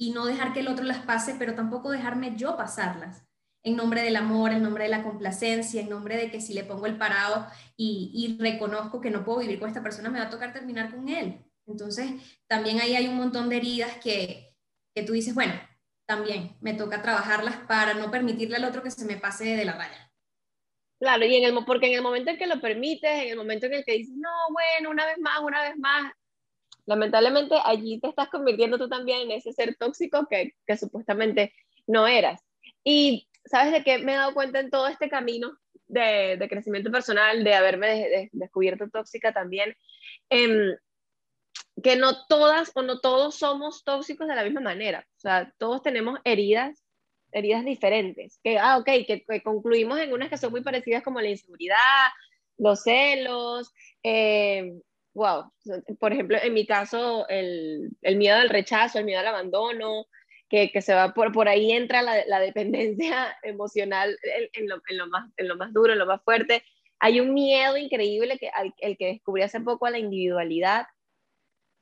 Y 0.00 0.12
no 0.12 0.24
dejar 0.24 0.54
que 0.54 0.60
el 0.60 0.68
otro 0.68 0.84
las 0.84 1.04
pase, 1.04 1.36
pero 1.38 1.54
tampoco 1.54 1.90
dejarme 1.90 2.34
yo 2.34 2.56
pasarlas. 2.56 3.22
En 3.62 3.76
nombre 3.76 4.02
del 4.02 4.16
amor, 4.16 4.52
en 4.52 4.62
nombre 4.62 4.84
de 4.84 4.90
la 4.90 5.02
complacencia, 5.02 5.82
en 5.82 5.90
nombre 5.90 6.16
de 6.16 6.30
que 6.30 6.40
si 6.40 6.54
le 6.54 6.64
pongo 6.64 6.86
el 6.86 6.96
parado 6.96 7.46
y, 7.76 8.38
reconozco 8.40 9.02
que 9.02 9.10
no 9.10 9.24
puedo 9.24 9.40
vivir 9.40 9.60
con 9.60 9.68
esta 9.68 9.82
persona, 9.82 10.08
me 10.08 10.18
va 10.18 10.26
a 10.26 10.30
tocar 10.30 10.52
terminar 10.52 10.90
con 10.90 11.08
él 11.08 11.44
entonces, 11.70 12.10
también 12.46 12.80
ahí 12.80 12.96
hay 12.96 13.08
un 13.08 13.16
montón 13.16 13.48
de 13.48 13.56
heridas 13.56 13.96
que, 13.98 14.54
que 14.94 15.02
tú 15.02 15.12
dices, 15.12 15.34
bueno, 15.34 15.54
también 16.06 16.56
me 16.60 16.74
toca 16.74 17.02
trabajarlas 17.02 17.56
para 17.68 17.94
no 17.94 18.10
permitirle 18.10 18.56
al 18.56 18.64
otro 18.64 18.82
que 18.82 18.90
se 18.90 19.04
me 19.04 19.16
pase 19.16 19.56
de 19.56 19.64
la 19.64 19.74
raya. 19.74 20.12
Claro, 21.00 21.24
y 21.24 21.36
en 21.36 21.44
el, 21.44 21.64
porque 21.64 21.86
en 21.86 21.94
el 21.94 22.02
momento 22.02 22.30
en 22.30 22.38
que 22.38 22.46
lo 22.46 22.60
permites, 22.60 23.10
en 23.10 23.28
el 23.28 23.36
momento 23.36 23.66
en 23.66 23.74
el 23.74 23.84
que 23.84 23.92
dices, 23.92 24.14
no, 24.16 24.30
bueno, 24.52 24.90
una 24.90 25.06
vez 25.06 25.18
más, 25.18 25.40
una 25.40 25.62
vez 25.62 25.78
más, 25.78 26.12
lamentablemente 26.90 27.54
allí 27.64 28.00
te 28.00 28.08
estás 28.08 28.28
convirtiendo 28.30 28.76
tú 28.76 28.88
también 28.88 29.20
en 29.22 29.30
ese 29.30 29.52
ser 29.52 29.76
tóxico 29.76 30.26
que, 30.28 30.54
que 30.66 30.76
supuestamente 30.76 31.54
no 31.86 32.08
eras. 32.08 32.42
Y 32.82 33.28
sabes 33.44 33.72
de 33.72 33.84
qué 33.84 33.98
me 33.98 34.12
he 34.12 34.16
dado 34.16 34.34
cuenta 34.34 34.58
en 34.58 34.70
todo 34.70 34.88
este 34.88 35.08
camino 35.08 35.56
de, 35.86 36.46
crecimiento 36.50 36.90
personal, 36.90 37.44
de 37.44 37.54
haberme 37.54 38.28
descubierto 38.32 38.88
tóxica 38.90 39.32
también, 39.32 39.76
em, 40.30 40.76
que 41.80 41.94
no 41.94 42.26
todas 42.26 42.72
o 42.74 42.82
no 42.82 42.98
todos 42.98 43.36
somos 43.36 43.84
tóxicos 43.84 44.26
de 44.26 44.34
la 44.34 44.44
misma 44.44 44.60
manera. 44.60 45.06
O 45.16 45.20
sea, 45.20 45.52
todos 45.58 45.82
tenemos 45.82 46.18
heridas, 46.24 46.84
heridas 47.30 47.64
diferentes. 47.64 48.40
Que, 48.42 48.58
ah, 48.58 48.78
ok, 48.78 48.86
que, 49.06 49.42
concluimos 49.44 50.00
en 50.00 50.12
unas 50.12 50.28
que 50.28 50.38
son 50.38 50.50
muy 50.50 50.62
parecidas 50.62 51.04
como 51.04 51.20
la 51.20 51.28
inseguridad, 51.28 52.08
los 52.58 52.82
celos, 52.82 53.72
wow. 55.14 55.50
Por 55.98 56.12
ejemplo, 56.12 56.38
en 56.42 56.54
mi 56.54 56.66
caso, 56.66 57.28
el, 57.28 57.90
el, 58.02 58.16
miedo 58.16 58.36
al 58.36 58.48
rechazo, 58.48 58.98
el 58.98 59.04
miedo 59.04 59.20
al 59.20 59.26
abandono, 59.26 60.06
que, 60.48 60.70
que 60.70 60.82
se 60.82 60.94
va 60.94 61.14
por, 61.14 61.32
por 61.32 61.48
ahí 61.48 61.72
entra 61.72 62.02
la, 62.02 62.24
la 62.26 62.40
dependencia 62.40 63.36
emocional 63.42 64.16
en, 64.52 64.68
lo, 64.68 64.82
en, 64.88 64.98
lo, 64.98 65.06
más, 65.06 65.30
en 65.36 65.48
lo 65.48 65.56
más 65.56 65.72
duro, 65.72 65.92
en 65.92 65.98
lo 65.98 66.06
más 66.06 66.22
fuerte. 66.22 66.64
Hay 66.98 67.20
un 67.20 67.32
miedo 67.32 67.76
increíble 67.76 68.38
que, 68.38 68.50
el 68.78 68.96
que 68.96 69.06
descubrí 69.06 69.42
hace 69.42 69.60
poco 69.60 69.86
a 69.86 69.90
la 69.90 69.98
individualidad 69.98 70.86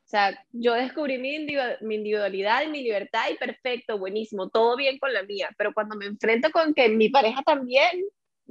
o 0.08 0.10
sea, 0.10 0.42
yo 0.52 0.72
descubrí 0.72 1.18
mi, 1.18 1.34
individualidad 1.34 2.62
y 2.62 2.68
mi 2.68 2.82
libertad 2.82 3.28
y 3.30 3.34
perfecto, 3.34 3.98
buenísimo, 3.98 4.48
todo 4.48 4.74
bien 4.74 4.98
con 4.98 5.12
la 5.12 5.22
mía, 5.22 5.50
pero 5.58 5.74
cuando 5.74 5.96
me 5.96 6.06
enfrento 6.06 6.50
con 6.50 6.72
que 6.72 6.88
mi 6.88 7.10
pareja 7.10 7.42
también 7.42 7.90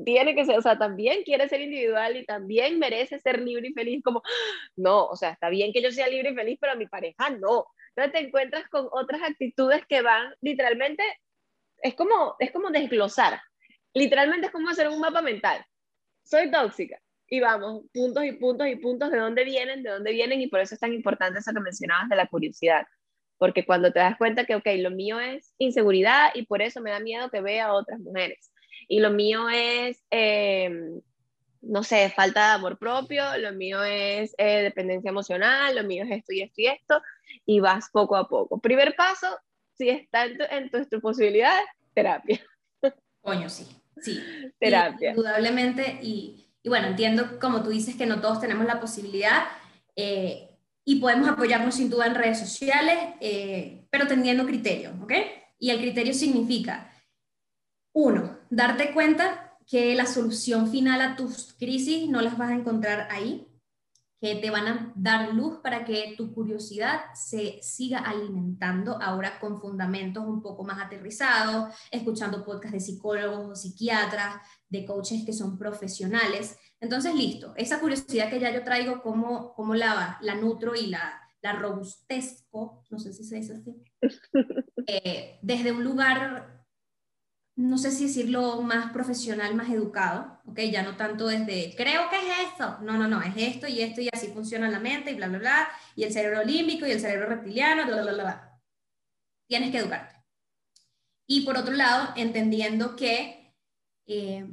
tiene 0.03 0.35
que 0.35 0.45
ser, 0.45 0.57
o 0.57 0.61
sea, 0.61 0.77
también 0.77 1.23
quiere 1.23 1.49
ser 1.49 1.61
individual 1.61 2.17
y 2.17 2.25
también 2.25 2.79
merece 2.79 3.19
ser 3.19 3.41
libre 3.41 3.69
y 3.69 3.73
feliz, 3.73 4.03
como, 4.03 4.21
no, 4.75 5.05
o 5.05 5.15
sea, 5.15 5.31
está 5.31 5.49
bien 5.49 5.73
que 5.73 5.81
yo 5.81 5.91
sea 5.91 6.07
libre 6.07 6.31
y 6.31 6.35
feliz, 6.35 6.57
pero 6.59 6.75
mi 6.75 6.87
pareja 6.87 7.29
no. 7.31 7.67
Entonces 7.95 8.13
te 8.13 8.27
encuentras 8.27 8.67
con 8.69 8.87
otras 8.91 9.21
actitudes 9.23 9.85
que 9.87 10.01
van 10.01 10.33
literalmente, 10.41 11.03
es 11.81 11.95
como, 11.95 12.35
es 12.39 12.51
como 12.51 12.69
desglosar, 12.69 13.41
literalmente 13.93 14.47
es 14.47 14.51
como 14.51 14.69
hacer 14.69 14.87
un 14.87 14.99
mapa 14.99 15.21
mental. 15.21 15.65
Soy 16.23 16.51
tóxica, 16.51 16.99
y 17.27 17.39
vamos, 17.39 17.83
puntos 17.93 18.23
y 18.23 18.33
puntos 18.33 18.67
y 18.67 18.75
puntos 18.75 19.11
de 19.11 19.17
dónde 19.17 19.43
vienen, 19.43 19.83
de 19.83 19.89
dónde 19.89 20.11
vienen, 20.11 20.41
y 20.41 20.47
por 20.47 20.59
eso 20.59 20.75
es 20.75 20.79
tan 20.79 20.93
importante 20.93 21.39
eso 21.39 21.53
que 21.53 21.59
mencionabas 21.59 22.09
de 22.09 22.15
la 22.15 22.27
curiosidad, 22.27 22.85
porque 23.37 23.65
cuando 23.65 23.91
te 23.91 23.99
das 23.99 24.17
cuenta 24.17 24.45
que, 24.45 24.55
ok, 24.55 24.67
lo 24.77 24.91
mío 24.91 25.19
es 25.19 25.53
inseguridad 25.57 26.29
y 26.35 26.45
por 26.45 26.61
eso 26.61 26.81
me 26.81 26.91
da 26.91 26.99
miedo 26.99 27.29
que 27.29 27.41
vea 27.41 27.67
a 27.67 27.73
otras 27.73 27.99
mujeres, 27.99 28.51
y 28.87 28.99
lo 28.99 29.11
mío 29.11 29.49
es, 29.49 30.03
em, 30.09 31.01
no 31.61 31.83
sé, 31.83 32.09
falta 32.09 32.47
de 32.47 32.53
amor 32.55 32.77
propio, 32.77 33.37
lo 33.37 33.51
mío 33.53 33.83
es 33.83 34.33
eh, 34.37 34.61
dependencia 34.61 35.09
emocional, 35.09 35.75
lo 35.75 35.83
mío 35.83 36.03
es 36.05 36.11
esto 36.11 36.33
y 36.33 36.41
esto 36.41 36.61
y 36.61 36.67
esto, 36.67 37.01
y 37.45 37.59
vas 37.59 37.89
poco 37.91 38.15
a 38.15 38.27
poco. 38.27 38.59
Primer 38.59 38.95
paso, 38.95 39.27
si 39.73 39.89
está 39.89 40.25
en, 40.25 40.37
tu, 40.37 40.43
en 40.49 40.89
tus 40.89 41.01
posibilidades, 41.01 41.65
terapia. 41.93 42.39
Coño, 43.21 43.49
sí, 43.49 43.67
sí. 44.01 44.23
Terapia. 44.59 45.11
indudablemente, 45.11 45.99
y 46.01 46.47
y 46.67 46.69
bueno, 46.69 46.87
entiendo, 46.87 47.39
como 47.39 47.63
tú 47.63 47.69
dices, 47.69 47.95
que 47.95 48.05
no 48.05 48.19
todos 48.19 48.41
tenemos 48.41 48.65
la 48.65 48.81
posibilidad 48.81 49.45
eh, 49.95 50.49
y 50.83 50.99
podemos 50.99 51.29
apoyarnos 51.29 51.75
sin 51.75 51.89
duda 51.89 52.07
en 52.07 52.15
redes 52.15 52.39
sociales, 52.39 52.97
eh, 53.21 53.87
pero 53.89 54.05
teniendo 54.05 54.45
criterio, 54.45 54.91
¿ok? 55.01 55.13
Y 55.59 55.69
el 55.69 55.79
criterio 55.79 56.13
significa, 56.13 56.91
uno, 57.93 58.36
darte 58.49 58.93
cuenta 58.93 59.57
que 59.65 59.95
la 59.95 60.05
solución 60.05 60.69
final 60.71 61.01
a 61.01 61.15
tus 61.15 61.53
crisis 61.53 62.09
no 62.09 62.21
las 62.21 62.37
vas 62.37 62.51
a 62.51 62.55
encontrar 62.55 63.07
ahí, 63.11 63.47
que 64.19 64.35
te 64.35 64.49
van 64.49 64.67
a 64.67 64.93
dar 64.95 65.33
luz 65.33 65.59
para 65.61 65.85
que 65.85 66.15
tu 66.17 66.33
curiosidad 66.33 67.01
se 67.13 67.59
siga 67.61 67.99
alimentando 67.99 68.99
ahora 68.99 69.39
con 69.39 69.61
fundamentos 69.61 70.25
un 70.25 70.41
poco 70.41 70.63
más 70.63 70.83
aterrizados, 70.83 71.75
escuchando 71.91 72.43
podcasts 72.43 72.73
de 72.73 72.79
psicólogos 72.79 73.47
o 73.47 73.55
psiquiatras, 73.55 74.41
de 74.69 74.85
coaches 74.85 75.23
que 75.23 75.33
son 75.33 75.57
profesionales. 75.57 76.57
Entonces, 76.79 77.13
listo, 77.13 77.53
esa 77.57 77.79
curiosidad 77.79 78.29
que 78.29 78.39
ya 78.39 78.51
yo 78.51 78.63
traigo, 78.63 79.03
cómo, 79.03 79.53
cómo 79.53 79.75
la, 79.75 80.17
la 80.21 80.35
nutro 80.35 80.73
y 80.75 80.87
la, 80.87 81.21
la 81.41 81.53
robustezco, 81.53 82.83
no 82.89 82.99
sé 82.99 83.13
si 83.13 83.23
se 83.23 83.35
dice 83.35 83.53
así, 83.53 83.83
eh, 84.87 85.39
desde 85.43 85.71
un 85.71 85.83
lugar 85.83 86.56
no 87.57 87.79
sé 87.79 87.91
si 87.91 88.05
decirlo 88.05 88.61
más 88.61 88.91
profesional, 88.93 89.55
más 89.55 89.69
educado, 89.69 90.39
¿ok? 90.45 90.59
Ya 90.71 90.83
no 90.83 90.95
tanto 90.95 91.25
desde, 91.27 91.75
creo 91.75 92.07
que 92.07 92.17
es 92.17 92.49
esto, 92.51 92.77
no, 92.81 92.97
no, 92.99 93.07
no, 93.07 93.19
es 93.23 93.33
esto 93.35 93.67
y 93.67 93.81
esto 93.81 93.99
y 93.99 94.09
así 94.13 94.27
funciona 94.27 94.69
la 94.69 94.79
mente 94.79 95.11
y 95.11 95.15
bla, 95.15 95.27
bla, 95.27 95.39
bla, 95.39 95.69
y 95.95 96.03
el 96.03 96.13
cerebro 96.13 96.43
límbico 96.43 96.85
y 96.85 96.91
el 96.91 97.01
cerebro 97.01 97.27
reptiliano, 97.27 97.87
bla, 97.87 98.03
bla, 98.03 98.13
bla, 98.13 98.23
bla. 98.23 98.61
Tienes 99.47 99.71
que 99.71 99.79
educarte. 99.79 100.23
Y 101.27 101.45
por 101.45 101.57
otro 101.57 101.73
lado, 101.73 102.13
entendiendo 102.15 102.95
que, 102.95 103.55
eh, 104.05 104.47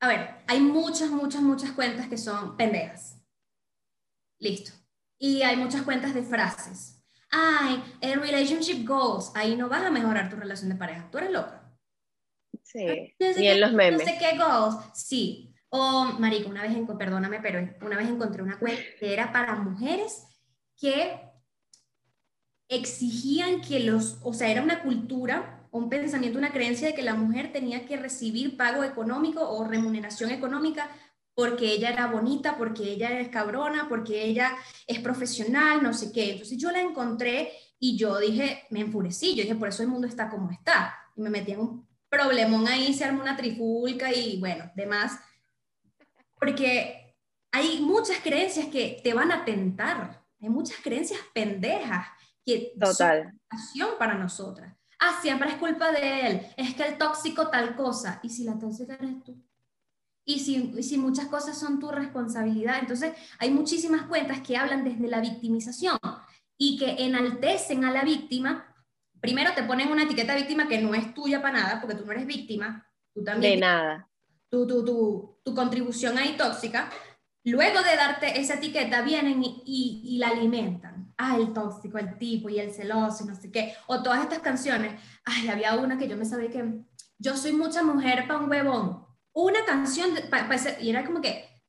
a 0.00 0.08
ver, 0.08 0.44
hay 0.46 0.60
muchas, 0.60 1.10
muchas, 1.10 1.42
muchas 1.42 1.72
cuentas 1.72 2.08
que 2.08 2.16
son 2.16 2.56
pendejas. 2.56 3.20
Listo. 4.38 4.72
Y 5.18 5.42
hay 5.42 5.56
muchas 5.56 5.82
cuentas 5.82 6.14
de 6.14 6.22
frases 6.22 6.93
ay, 7.34 7.82
el 8.00 8.20
relationship 8.20 8.86
goals, 8.86 9.32
ahí 9.34 9.56
no 9.56 9.68
vas 9.68 9.84
a 9.84 9.90
mejorar 9.90 10.30
tu 10.30 10.36
relación 10.36 10.70
de 10.70 10.76
pareja. 10.76 11.08
Tú 11.10 11.18
eres 11.18 11.32
loca. 11.32 11.62
Sí, 12.62 13.14
ni 13.18 13.48
en 13.48 13.60
los 13.60 13.72
memes. 13.72 14.00
No 14.00 14.12
sé 14.12 14.18
qué 14.18 14.38
goals, 14.38 14.76
sí. 14.94 15.52
O, 15.68 16.04
marico, 16.18 16.48
una 16.48 16.62
vez, 16.62 16.72
perdóname, 16.96 17.40
pero 17.40 17.58
una 17.82 17.96
vez 17.96 18.08
encontré 18.08 18.42
una 18.42 18.58
cuenta 18.58 18.80
que 18.98 19.12
era 19.12 19.32
para 19.32 19.56
mujeres 19.56 20.24
que 20.76 21.20
exigían 22.68 23.60
que 23.60 23.80
los, 23.80 24.18
o 24.22 24.32
sea, 24.32 24.50
era 24.50 24.62
una 24.62 24.82
cultura, 24.82 25.66
un 25.72 25.88
pensamiento, 25.88 26.38
una 26.38 26.52
creencia 26.52 26.88
de 26.88 26.94
que 26.94 27.02
la 27.02 27.14
mujer 27.14 27.52
tenía 27.52 27.86
que 27.86 27.96
recibir 27.96 28.56
pago 28.56 28.84
económico 28.84 29.48
o 29.48 29.66
remuneración 29.66 30.30
económica 30.30 30.88
porque 31.34 31.72
ella 31.72 31.90
era 31.90 32.06
bonita, 32.06 32.56
porque 32.56 32.84
ella 32.84 33.18
es 33.20 33.28
cabrona, 33.28 33.88
porque 33.88 34.24
ella 34.24 34.56
es 34.86 35.00
profesional, 35.00 35.82
no 35.82 35.92
sé 35.92 36.12
qué. 36.12 36.32
Entonces 36.32 36.58
yo 36.58 36.70
la 36.70 36.80
encontré 36.80 37.52
y 37.78 37.96
yo 37.96 38.18
dije, 38.18 38.64
me 38.70 38.80
enfurecí, 38.80 39.34
yo 39.34 39.42
dije, 39.42 39.56
por 39.56 39.68
eso 39.68 39.82
el 39.82 39.88
mundo 39.88 40.06
está 40.06 40.30
como 40.30 40.50
está. 40.50 40.96
Y 41.16 41.22
me 41.22 41.30
metí 41.30 41.52
en 41.52 41.60
un 41.60 41.88
problemón 42.08 42.68
ahí, 42.68 42.94
se 42.94 43.04
armó 43.04 43.22
una 43.22 43.36
trifulca 43.36 44.12
y 44.12 44.38
bueno, 44.38 44.70
demás. 44.76 45.18
Porque 46.38 47.16
hay 47.50 47.80
muchas 47.80 48.18
creencias 48.18 48.66
que 48.66 49.00
te 49.02 49.12
van 49.12 49.32
a 49.32 49.44
tentar, 49.44 50.24
hay 50.40 50.48
muchas 50.48 50.78
creencias 50.82 51.20
pendejas 51.32 52.06
que 52.44 52.74
Total. 52.78 53.32
son 53.76 53.98
para 53.98 54.14
nosotras. 54.14 54.74
Ah, 55.00 55.18
siempre 55.20 55.50
es 55.50 55.56
culpa 55.56 55.90
de 55.90 56.26
él, 56.26 56.46
es 56.56 56.74
que 56.74 56.84
el 56.84 56.98
tóxico 56.98 57.48
tal 57.50 57.74
cosa. 57.74 58.20
¿Y 58.22 58.28
si 58.28 58.44
la 58.44 58.58
tóxica 58.58 58.94
eres 58.94 59.22
tú? 59.24 59.36
Y 60.24 60.40
si, 60.40 60.82
si, 60.82 60.96
muchas 60.96 61.26
cosas 61.26 61.58
son 61.58 61.78
tu 61.78 61.90
responsabilidad. 61.90 62.78
Entonces, 62.80 63.12
hay 63.38 63.50
muchísimas 63.50 64.06
cuentas 64.06 64.40
que 64.40 64.56
hablan 64.56 64.84
desde 64.84 65.06
la 65.08 65.20
victimización 65.20 65.98
y 66.56 66.78
que 66.78 67.04
enaltecen 67.04 67.84
a 67.84 67.90
la 67.90 68.04
víctima. 68.04 68.74
Primero 69.20 69.52
te 69.54 69.64
ponen 69.64 69.90
una 69.90 70.04
etiqueta 70.04 70.34
víctima 70.34 70.66
que 70.66 70.80
no 70.80 70.94
es 70.94 71.12
tuya 71.14 71.42
para 71.42 71.60
nada, 71.60 71.80
porque 71.80 71.96
tú 71.96 72.06
no 72.06 72.12
eres 72.12 72.26
víctima, 72.26 72.86
tú 73.12 73.22
también. 73.22 73.54
De 73.54 73.60
nada. 73.60 74.08
Tu, 74.48 74.66
tu, 74.66 74.84
tu, 74.84 75.40
tu 75.42 75.54
contribución 75.54 76.16
ahí 76.16 76.36
tóxica. 76.36 76.90
Luego 77.44 77.82
de 77.82 77.96
darte 77.96 78.40
esa 78.40 78.54
etiqueta, 78.54 79.02
vienen 79.02 79.42
y, 79.42 79.62
y, 79.66 80.02
y, 80.04 80.18
la 80.18 80.28
alimentan. 80.28 81.12
Ah, 81.18 81.36
el 81.36 81.52
tóxico, 81.52 81.98
el 81.98 82.16
tipo 82.16 82.48
y 82.48 82.58
el 82.58 82.72
celoso, 82.72 83.26
no 83.26 83.34
sé 83.34 83.52
qué. 83.52 83.74
O 83.86 84.02
todas 84.02 84.22
estas 84.22 84.38
canciones. 84.38 84.98
Ay, 85.26 85.48
había 85.48 85.74
una 85.74 85.98
que 85.98 86.08
yo 86.08 86.16
me 86.16 86.24
sabía 86.24 86.50
que 86.50 86.80
yo 87.18 87.36
soy 87.36 87.52
mucha 87.52 87.82
mujer 87.82 88.26
para 88.26 88.40
un 88.40 88.50
huevón 88.50 89.03
una 89.34 89.64
canción, 89.64 90.10
y 90.80 90.90
era 90.90 91.04
como 91.04 91.20
que, 91.20 91.60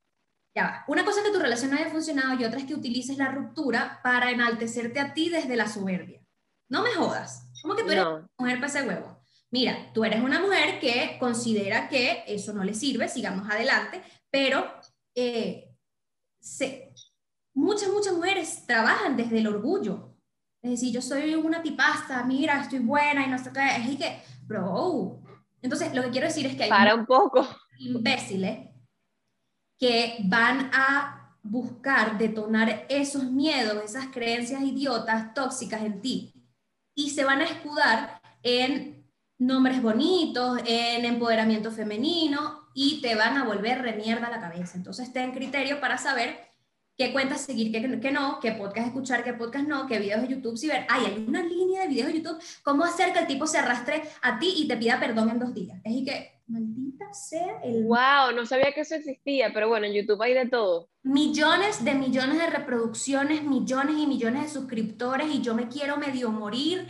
ya 0.55 0.63
va, 0.63 0.85
una 0.87 1.03
cosa 1.03 1.19
es 1.19 1.25
que 1.25 1.33
tu 1.33 1.39
relación 1.39 1.71
no 1.71 1.77
haya 1.77 1.89
funcionado 1.89 2.39
y 2.39 2.45
otra 2.45 2.59
es 2.59 2.65
que 2.65 2.75
utilices 2.75 3.17
la 3.17 3.31
ruptura 3.31 3.99
para 4.03 4.31
enaltecerte 4.31 4.99
a 4.99 5.13
ti 5.13 5.29
desde 5.29 5.55
la 5.55 5.67
soberbia. 5.67 6.21
No 6.69 6.81
me 6.83 6.93
jodas, 6.93 7.49
como 7.61 7.75
que 7.75 7.83
tú 7.83 7.91
eres 7.91 8.05
una 8.05 8.29
mujer 8.37 8.55
para 8.55 8.67
ese 8.67 8.87
huevo. 8.87 9.19
Mira, 9.51 9.91
tú 9.93 10.03
eres 10.03 10.21
una 10.21 10.39
mujer 10.39 10.79
que 10.79 11.17
considera 11.19 11.87
que 11.87 12.23
eso 12.27 12.53
no 12.53 12.63
le 12.63 12.73
sirve, 12.73 13.07
sigamos 13.07 13.49
adelante, 13.49 14.01
pero 14.29 14.71
eh, 15.15 15.75
muchas, 17.53 17.89
muchas 17.89 18.13
mujeres 18.13 18.65
trabajan 18.65 19.17
desde 19.17 19.39
el 19.39 19.47
orgullo. 19.47 20.15
Es 20.61 20.71
decir, 20.71 20.93
yo 20.93 21.01
soy 21.01 21.35
una 21.35 21.61
tipasta, 21.61 22.23
mira, 22.23 22.61
estoy 22.61 22.79
buena 22.79 23.25
y 23.25 23.29
no 23.29 23.37
sé 23.37 23.51
qué. 23.53 23.91
Es 23.91 23.97
que, 23.97 24.21
bro, 24.45 25.21
entonces, 25.61 25.93
lo 25.93 26.03
que 26.03 26.11
quiero 26.11 26.27
decir 26.27 26.45
es 26.45 26.55
que 26.55 26.63
hay 26.63 26.69
Para 26.69 26.95
un 26.95 27.05
poco. 27.05 27.47
imbéciles 27.79 28.69
que 29.77 30.17
van 30.23 30.71
a 30.73 31.37
buscar 31.43 32.17
detonar 32.17 32.85
esos 32.89 33.25
miedos, 33.25 33.83
esas 33.83 34.07
creencias 34.07 34.61
idiotas, 34.61 35.33
tóxicas 35.33 35.83
en 35.83 36.01
ti, 36.01 36.33
y 36.95 37.09
se 37.09 37.25
van 37.25 37.41
a 37.41 37.45
escudar 37.45 38.21
en 38.41 39.05
nombres 39.37 39.81
bonitos, 39.81 40.59
en 40.65 41.03
empoderamiento 41.05 41.71
femenino, 41.71 42.69
y 42.73 43.01
te 43.01 43.15
van 43.15 43.37
a 43.37 43.43
volver 43.43 43.81
remierda 43.81 44.29
la 44.29 44.39
cabeza. 44.39 44.77
Entonces, 44.77 45.11
ten 45.11 45.33
criterio 45.33 45.79
para 45.79 45.97
saber 45.97 46.39
qué 46.97 47.11
cuentas 47.11 47.41
seguir, 47.41 47.71
qué, 47.71 48.11
no, 48.11 48.39
qué 48.39 48.53
podcast 48.53 48.87
escuchar, 48.87 49.23
qué 49.23 49.33
podcast 49.33 49.67
no, 49.67 49.87
qué 49.87 49.99
videos 49.99 50.21
de 50.21 50.29
YouTube 50.29 50.57
si 50.57 50.67
ver. 50.67 50.85
Ay, 50.89 51.05
hay 51.05 51.25
una 51.27 51.43
línea 51.43 51.83
de 51.83 51.87
videos 51.89 52.07
de 52.07 52.21
YouTube, 52.21 52.41
cómo 52.63 52.83
hacer 52.83 53.11
que 53.13 53.19
el 53.19 53.27
tipo 53.27 53.45
se 53.47 53.57
arrastre 53.57 54.03
a 54.21 54.39
ti 54.39 54.53
y 54.57 54.67
te 54.67 54.77
pida 54.77 54.99
perdón 54.99 55.29
en 55.29 55.39
dos 55.39 55.53
días. 55.53 55.79
Es 55.83 55.93
y 55.93 56.05
que, 56.05 56.41
maldita 56.47 57.11
sea 57.13 57.61
el... 57.63 57.83
¡Wow! 57.83 58.35
No 58.35 58.45
sabía 58.45 58.71
que 58.73 58.81
eso 58.81 58.95
existía, 58.95 59.51
pero 59.53 59.67
bueno, 59.67 59.87
en 59.87 59.93
YouTube 59.93 60.21
hay 60.21 60.33
de 60.33 60.47
todo. 60.47 60.89
Millones 61.03 61.83
de 61.83 61.95
millones 61.95 62.37
de 62.37 62.47
reproducciones, 62.47 63.43
millones 63.43 63.97
y 63.97 64.07
millones 64.07 64.43
de 64.43 64.49
suscriptores 64.49 65.27
y 65.33 65.41
yo 65.41 65.53
me 65.53 65.67
quiero 65.67 65.97
medio 65.97 66.31
morir. 66.31 66.87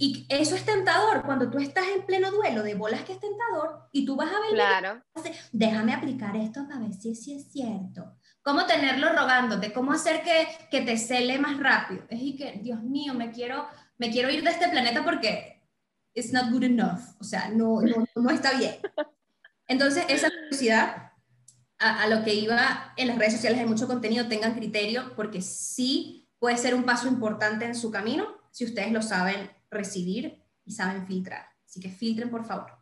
Y 0.00 0.26
eso 0.28 0.54
es 0.54 0.64
tentador 0.64 1.24
cuando 1.24 1.50
tú 1.50 1.58
estás 1.58 1.84
en 1.88 2.06
pleno 2.06 2.30
duelo 2.30 2.62
de 2.62 2.76
bolas 2.76 3.02
que 3.02 3.14
es 3.14 3.20
tentador 3.20 3.88
y 3.90 4.06
tú 4.06 4.14
vas 4.14 4.28
a 4.28 4.40
ver... 4.40 4.50
Claro. 4.52 5.02
Déjame 5.50 5.92
aplicar 5.92 6.36
esto 6.36 6.64
para 6.68 6.80
ver 6.80 6.94
si, 6.94 7.16
si 7.16 7.34
es 7.34 7.50
cierto. 7.50 8.17
¿Cómo 8.48 8.64
tenerlo 8.64 9.10
rogándote? 9.10 9.74
¿Cómo 9.74 9.92
hacer 9.92 10.22
que, 10.22 10.48
que 10.70 10.80
te 10.80 10.96
cele 10.96 11.38
más 11.38 11.58
rápido? 11.58 12.06
Es 12.08 12.18
y 12.22 12.34
que, 12.34 12.52
Dios 12.62 12.82
mío, 12.82 13.12
me 13.12 13.30
quiero, 13.30 13.66
me 13.98 14.10
quiero 14.10 14.30
ir 14.30 14.42
de 14.42 14.48
este 14.48 14.70
planeta 14.70 15.04
porque 15.04 15.62
it's 16.14 16.32
not 16.32 16.50
good 16.50 16.62
enough. 16.62 17.14
O 17.20 17.24
sea, 17.24 17.50
no, 17.50 17.82
no, 17.82 18.06
no 18.16 18.30
está 18.30 18.56
bien. 18.56 18.76
Entonces, 19.66 20.06
esa 20.08 20.30
curiosidad 20.30 21.12
a, 21.78 22.04
a, 22.04 22.06
lo 22.06 22.24
que 22.24 22.32
iba 22.32 22.94
en 22.96 23.08
las 23.08 23.18
redes 23.18 23.34
sociales 23.34 23.60
hay 23.60 23.66
mucho 23.66 23.86
contenido, 23.86 24.28
tengan 24.28 24.54
criterio 24.54 25.12
porque 25.14 25.42
sí 25.42 26.30
puede 26.38 26.56
ser 26.56 26.74
un 26.74 26.84
paso 26.84 27.06
importante 27.06 27.66
en 27.66 27.74
su 27.74 27.90
camino 27.90 28.28
si 28.50 28.64
ustedes 28.64 28.92
lo 28.92 29.02
saben 29.02 29.50
recibir 29.70 30.42
y 30.64 30.72
saben 30.72 31.06
filtrar. 31.06 31.48
Así 31.66 31.80
que 31.80 31.90
filtren, 31.90 32.30
por 32.30 32.46
favor. 32.46 32.72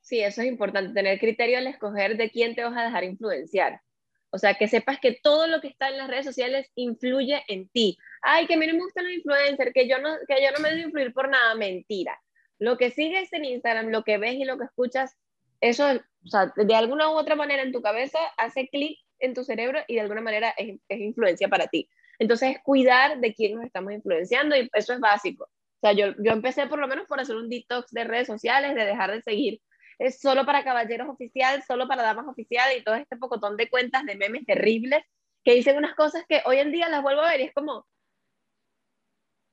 Sí, 0.00 0.20
eso 0.20 0.40
es 0.40 0.48
importante, 0.48 0.94
tener 0.94 1.20
criterio 1.20 1.58
al 1.58 1.66
escoger 1.66 2.16
de 2.16 2.30
quién 2.30 2.54
te 2.54 2.64
vas 2.64 2.74
a 2.78 2.84
dejar 2.84 3.04
influenciar. 3.04 3.82
O 4.30 4.38
sea, 4.38 4.54
que 4.54 4.68
sepas 4.68 5.00
que 5.00 5.18
todo 5.22 5.46
lo 5.46 5.60
que 5.60 5.68
está 5.68 5.88
en 5.88 5.98
las 5.98 6.08
redes 6.08 6.24
sociales 6.24 6.70
influye 6.76 7.42
en 7.48 7.68
ti. 7.68 7.98
Ay, 8.22 8.46
que 8.46 8.54
a 8.54 8.56
mí 8.56 8.66
no 8.66 8.74
me 8.74 8.80
gustan 8.80 9.04
los 9.04 9.14
influencers, 9.14 9.72
que 9.74 9.88
yo 9.88 9.98
no, 9.98 10.14
que 10.28 10.42
yo 10.42 10.50
no 10.52 10.60
me 10.60 10.70
debo 10.70 10.88
influir 10.88 11.12
por 11.12 11.28
nada, 11.28 11.54
mentira. 11.56 12.18
Lo 12.58 12.76
que 12.76 12.90
sigues 12.90 13.32
en 13.32 13.44
Instagram, 13.44 13.88
lo 13.88 14.04
que 14.04 14.18
ves 14.18 14.34
y 14.34 14.44
lo 14.44 14.58
que 14.58 14.64
escuchas, 14.64 15.16
eso, 15.60 15.84
o 16.24 16.28
sea, 16.28 16.52
de 16.54 16.74
alguna 16.74 17.08
u 17.10 17.12
otra 17.12 17.34
manera 17.34 17.62
en 17.62 17.72
tu 17.72 17.82
cabeza 17.82 18.18
hace 18.36 18.68
clic 18.68 18.98
en 19.18 19.34
tu 19.34 19.44
cerebro 19.44 19.80
y 19.88 19.94
de 19.94 20.00
alguna 20.00 20.20
manera 20.20 20.54
es, 20.56 20.78
es 20.88 21.00
influencia 21.00 21.48
para 21.48 21.66
ti. 21.66 21.88
Entonces, 22.18 22.56
es 22.56 22.62
cuidar 22.62 23.18
de 23.18 23.34
quién 23.34 23.56
nos 23.56 23.64
estamos 23.64 23.92
influenciando 23.92 24.56
y 24.56 24.68
eso 24.72 24.92
es 24.92 25.00
básico. 25.00 25.44
O 25.44 25.80
sea, 25.80 25.92
yo, 25.92 26.14
yo 26.22 26.32
empecé 26.32 26.66
por 26.66 26.78
lo 26.78 26.86
menos 26.86 27.06
por 27.06 27.18
hacer 27.18 27.36
un 27.36 27.48
detox 27.48 27.90
de 27.90 28.04
redes 28.04 28.26
sociales, 28.26 28.74
de 28.74 28.84
dejar 28.84 29.10
de 29.10 29.22
seguir 29.22 29.60
es 30.00 30.18
solo 30.18 30.46
para 30.46 30.64
caballeros 30.64 31.08
oficial, 31.10 31.62
solo 31.62 31.86
para 31.86 32.02
damas 32.02 32.26
oficial 32.26 32.74
y 32.76 32.82
todo 32.82 32.94
este 32.94 33.16
pocotón 33.16 33.58
de 33.58 33.68
cuentas 33.68 34.04
de 34.06 34.16
memes 34.16 34.46
terribles 34.46 35.04
que 35.44 35.54
dicen 35.54 35.76
unas 35.76 35.94
cosas 35.94 36.24
que 36.26 36.42
hoy 36.46 36.58
en 36.58 36.72
día 36.72 36.88
las 36.88 37.02
vuelvo 37.02 37.20
a 37.20 37.30
ver 37.30 37.40
y 37.40 37.44
es 37.44 37.54
como, 37.54 37.86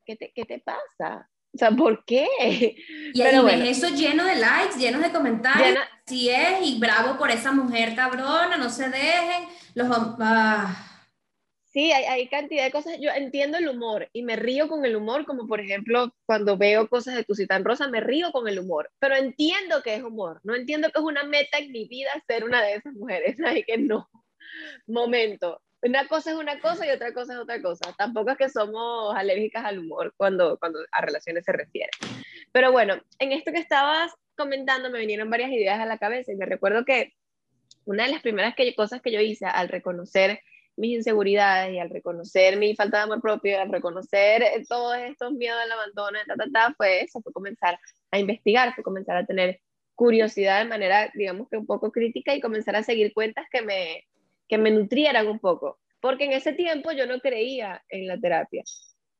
¿qué 0.06 0.16
te, 0.16 0.32
qué 0.34 0.46
te 0.46 0.60
pasa? 0.60 1.30
O 1.54 1.58
sea, 1.58 1.72
¿por 1.72 2.06
qué? 2.06 2.28
Y, 3.14 3.22
Pero 3.22 3.42
bueno. 3.42 3.64
eso 3.66 3.90
lleno 3.90 4.24
de 4.24 4.36
likes, 4.36 4.78
lleno 4.78 5.00
de 5.00 5.12
comentarios. 5.12 5.80
si 6.06 6.30
es, 6.30 6.62
y 6.62 6.80
bravo 6.80 7.18
por 7.18 7.30
esa 7.30 7.52
mujer 7.52 7.96
cabrona, 7.96 8.58
no 8.58 8.70
se 8.70 8.90
dejen. 8.90 9.50
Los, 9.74 9.88
ah. 10.20 10.97
Sí, 11.78 11.92
hay, 11.92 12.06
hay, 12.06 12.28
cantidad 12.28 12.64
de 12.64 12.72
cosas. 12.72 12.98
Yo 13.00 13.12
entiendo 13.12 13.60
el 13.60 13.70
humor 13.70 14.10
y 14.12 14.24
me 14.24 14.36
río 14.36 14.68
con 14.68 14.84
el 14.84 14.96
humor, 14.96 15.28
como 15.28 15.46
por 15.46 15.62
ejemplo 15.62 16.12
cuando 16.26 16.58
veo 16.58 16.90
cosas 16.90 17.14
de 17.14 17.24
Tucitán 17.24 17.64
Rosa, 17.64 17.88
me 17.88 18.00
río 18.00 18.32
con 18.32 18.48
el 18.48 18.58
humor, 18.58 18.90
pero 18.98 19.16
entiendo 19.16 19.84
que 19.84 19.94
es 19.94 20.02
humor. 20.02 20.40
No 20.42 20.56
entiendo 20.56 20.90
que 20.90 20.98
es 20.98 21.06
una 21.06 21.24
meta 21.24 21.60
en 21.60 21.72
mi 21.72 21.88
vida 21.88 22.10
ser 22.26 22.46
una 22.46 22.64
de 22.64 22.74
esas 22.74 22.94
mujeres. 22.96 23.36
Así 23.46 23.62
que 23.62 23.78
no. 23.78 24.10
Momento. 24.88 25.62
Una 25.84 26.08
cosa 26.08 26.32
es 26.32 26.38
una 26.38 26.60
cosa 26.60 26.88
y 26.88 26.90
otra 26.90 27.14
cosa 27.14 27.34
es 27.34 27.40
otra 27.40 27.62
cosa. 27.62 27.94
Tampoco 27.96 28.32
es 28.32 28.38
que 28.38 28.50
somos 28.50 29.16
alérgicas 29.16 29.64
al 29.64 29.78
humor 29.78 30.16
cuando, 30.18 30.58
cuando 30.58 30.80
a 30.92 31.02
relaciones 31.02 31.46
se 31.46 31.52
refiere. 31.52 31.92
Pero 32.52 32.72
bueno, 32.72 32.96
en 33.20 33.34
esto 33.34 33.52
que 33.52 33.60
estabas 33.60 34.12
comentando 34.36 34.90
me 34.90 34.98
vinieron 34.98 35.30
varias 35.30 35.52
ideas 35.52 35.80
a 35.80 35.86
la 35.86 36.00
cabeza 36.00 36.32
y 36.32 36.38
me 36.38 36.48
recuerdo 36.48 36.86
que 36.86 37.14
una 37.86 38.06
de 38.06 38.14
las 38.14 38.24
primeras 38.24 38.56
que, 38.56 38.74
cosas 38.74 39.00
que 39.00 39.12
yo 39.12 39.22
hice 39.22 39.46
al 39.46 39.70
reconocer 39.70 40.42
mis 40.78 40.98
inseguridades 40.98 41.74
y 41.74 41.80
al 41.80 41.90
reconocer 41.90 42.58
mi 42.58 42.76
falta 42.76 42.98
de 42.98 43.04
amor 43.04 43.22
propio, 43.22 43.60
al 43.60 43.72
reconocer 43.72 44.44
eh, 44.44 44.64
todos 44.68 44.96
estos 44.98 45.34
miedos 45.34 45.60
al 45.62 45.72
abandono, 45.72 46.20
ta, 46.26 46.36
ta, 46.36 46.46
ta, 46.52 46.74
fue 46.78 47.02
eso, 47.02 47.22
fue 47.22 47.34
comenzar 47.34 47.78
a 48.12 48.20
investigar, 48.20 48.74
fue 48.76 48.84
comenzar 48.84 49.18
a 49.18 49.26
tener 49.26 49.60
curiosidad 49.96 50.60
de 50.60 50.70
manera, 50.70 51.12
digamos 51.16 51.50
que 51.50 51.58
un 51.58 51.66
poco 51.66 51.92
crítica 51.92 52.34
y 52.36 52.40
comenzar 52.40 52.76
a 52.76 52.84
seguir 52.84 53.14
cuentas 53.14 53.48
que 53.52 53.64
me, 53.64 54.06
que 54.48 54.60
me 54.60 54.72
nutrieran 54.72 55.28
un 55.28 55.40
poco. 55.40 55.80
Porque 56.00 56.26
en 56.26 56.34
ese 56.34 56.54
tiempo 56.54 56.92
yo 56.92 57.08
no 57.08 57.20
creía 57.20 57.84
en 57.90 58.08
la 58.08 58.20
terapia. 58.20 58.64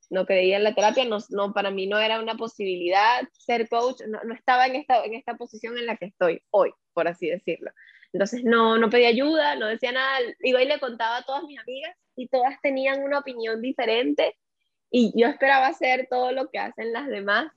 No 0.10 0.26
creía 0.26 0.58
en 0.58 0.64
la 0.64 0.76
terapia, 0.76 1.04
no, 1.06 1.18
no 1.30 1.52
para 1.52 1.72
mí 1.72 1.88
no 1.88 1.98
era 1.98 2.22
una 2.22 2.36
posibilidad 2.36 3.28
ser 3.34 3.68
coach, 3.68 4.02
no, 4.08 4.24
no 4.24 4.34
estaba 4.36 4.68
en 4.68 4.76
esta, 4.76 5.04
en 5.04 5.16
esta 5.16 5.36
posición 5.36 5.78
en 5.78 5.88
la 5.88 5.98
que 5.98 6.06
estoy 6.06 6.42
hoy, 6.52 6.72
por 6.94 7.08
así 7.08 7.28
decirlo. 7.28 7.72
Entonces 8.14 8.44
no, 8.44 8.78
no 8.78 8.90
pedía 8.90 9.10
ayuda, 9.10 9.56
no 9.56 9.68
decía 9.68 9.92
nada, 9.92 10.20
iba 10.42 10.62
y 10.62 10.68
le 10.68 10.80
contaba 10.80 11.18
a 11.18 11.24
todas 11.24 11.44
mis 11.44 11.60
amigas 11.60 11.96
y 12.16 12.28
todas 12.28 12.60
tenían 12.62 13.04
una 13.04 13.20
opinión 13.20 13.62
diferente 13.62 14.38
y 14.90 15.14
yo 15.16 15.28
esperaba 15.28 15.68
hacer 15.68 16.08
todo 16.10 16.32
lo 16.32 16.50
que 16.50 16.60
hacen 16.60 16.94
las 16.94 17.08
demás. 17.08 17.52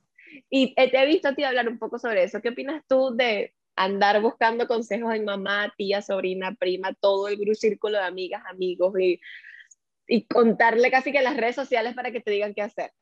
Y 0.49 0.75
te 0.75 0.97
he 0.97 1.07
visto 1.07 1.29
a 1.29 1.35
ti 1.35 1.45
hablar 1.45 1.69
un 1.69 1.79
poco 1.79 1.99
sobre 1.99 2.25
eso. 2.25 2.41
¿Qué 2.41 2.51
opinas 2.51 2.83
tú 2.89 3.15
de 3.15 3.55
andar 3.77 4.21
buscando 4.21 4.67
consejos 4.67 5.13
de 5.13 5.21
mamá, 5.21 5.73
tía, 5.77 6.03
sobrina, 6.03 6.55
prima, 6.55 6.93
todo 6.95 7.29
el 7.29 7.57
círculo 7.57 7.99
de 7.99 8.05
amigas, 8.05 8.43
amigos 8.49 8.93
y, 9.01 9.21
y 10.07 10.27
contarle 10.27 10.91
casi 10.91 11.13
que 11.13 11.23
las 11.23 11.37
redes 11.37 11.57
sociales 11.57 11.95
para 11.95 12.13
que 12.13 12.21
te 12.21 12.31
digan 12.31 12.55
qué 12.55 12.63
hacer? 12.63 12.93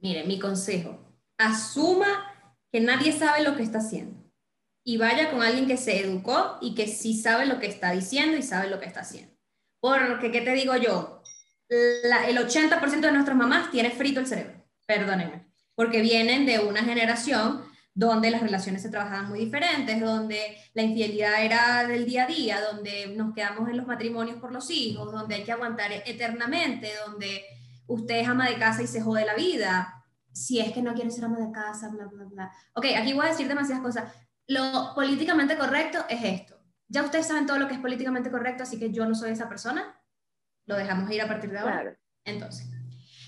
Mire, 0.00 0.24
mi 0.24 0.38
consejo, 0.38 0.98
asuma 1.38 2.32
que 2.72 2.80
nadie 2.80 3.12
sabe 3.12 3.44
lo 3.44 3.56
que 3.56 3.62
está 3.62 3.78
haciendo 3.78 4.25
y 4.88 4.98
vaya 4.98 5.32
con 5.32 5.42
alguien 5.42 5.66
que 5.66 5.76
se 5.76 6.00
educó 6.00 6.58
y 6.60 6.76
que 6.76 6.86
sí 6.86 7.20
sabe 7.20 7.44
lo 7.44 7.58
que 7.58 7.66
está 7.66 7.90
diciendo 7.90 8.36
y 8.36 8.42
sabe 8.42 8.70
lo 8.70 8.78
que 8.78 8.86
está 8.86 9.00
haciendo. 9.00 9.34
Porque, 9.80 10.30
¿qué 10.30 10.40
te 10.40 10.52
digo 10.52 10.76
yo? 10.76 11.22
el 11.68 12.38
80% 12.38 13.00
de 13.00 13.10
nuestras 13.10 13.36
mamás 13.36 13.72
tiene 13.72 13.90
frito 13.90 14.20
el 14.20 14.28
cerebro, 14.28 14.64
perdónenme, 14.86 15.50
porque 15.74 16.00
vienen 16.00 16.46
de 16.46 16.60
una 16.60 16.84
generación 16.84 17.64
donde 17.92 18.30
las 18.30 18.40
relaciones 18.40 18.82
se 18.82 18.88
trabajaban 18.88 19.28
muy 19.28 19.40
diferentes, 19.40 20.00
donde 20.00 20.56
la 20.74 20.82
infidelidad 20.82 21.44
era 21.44 21.88
del 21.88 22.06
día 22.06 22.22
a 22.22 22.26
día, 22.28 22.60
donde 22.60 23.08
nos 23.16 23.34
quedamos 23.34 23.68
en 23.68 23.78
los 23.78 23.88
matrimonios 23.88 24.38
por 24.38 24.52
los 24.52 24.70
hijos, 24.70 25.10
donde 25.10 25.34
hay 25.34 25.42
que 25.42 25.50
aguantar 25.50 25.90
eternamente, 25.90 26.92
donde 27.04 27.42
usted 27.88 28.20
es 28.20 28.28
ama 28.28 28.48
de 28.48 28.58
casa 28.58 28.84
y 28.84 28.86
se 28.86 29.00
jode 29.00 29.26
la 29.26 29.34
vida, 29.34 30.04
si 30.30 30.60
es 30.60 30.70
que 30.70 30.82
no 30.82 30.94
quiere 30.94 31.10
ser 31.10 31.24
ama 31.24 31.40
de 31.40 31.50
casa, 31.50 31.88
bla, 31.88 32.06
bla, 32.06 32.26
bla. 32.26 32.52
Ok, 32.74 32.86
aquí 32.96 33.12
voy 33.14 33.26
a 33.26 33.30
decir 33.30 33.48
demasiadas 33.48 33.82
cosas 33.82 34.04
lo 34.48 34.92
políticamente 34.94 35.56
correcto 35.56 36.04
es 36.08 36.22
esto. 36.22 36.56
Ya 36.88 37.02
ustedes 37.02 37.26
saben 37.26 37.46
todo 37.46 37.58
lo 37.58 37.66
que 37.66 37.74
es 37.74 37.80
políticamente 37.80 38.30
correcto, 38.30 38.62
así 38.62 38.78
que 38.78 38.92
yo 38.92 39.06
no 39.06 39.14
soy 39.14 39.32
esa 39.32 39.48
persona. 39.48 40.00
Lo 40.66 40.76
dejamos 40.76 41.10
ir 41.10 41.22
a 41.22 41.28
partir 41.28 41.50
de 41.50 41.58
ahora. 41.58 41.98
Entonces, 42.24 42.68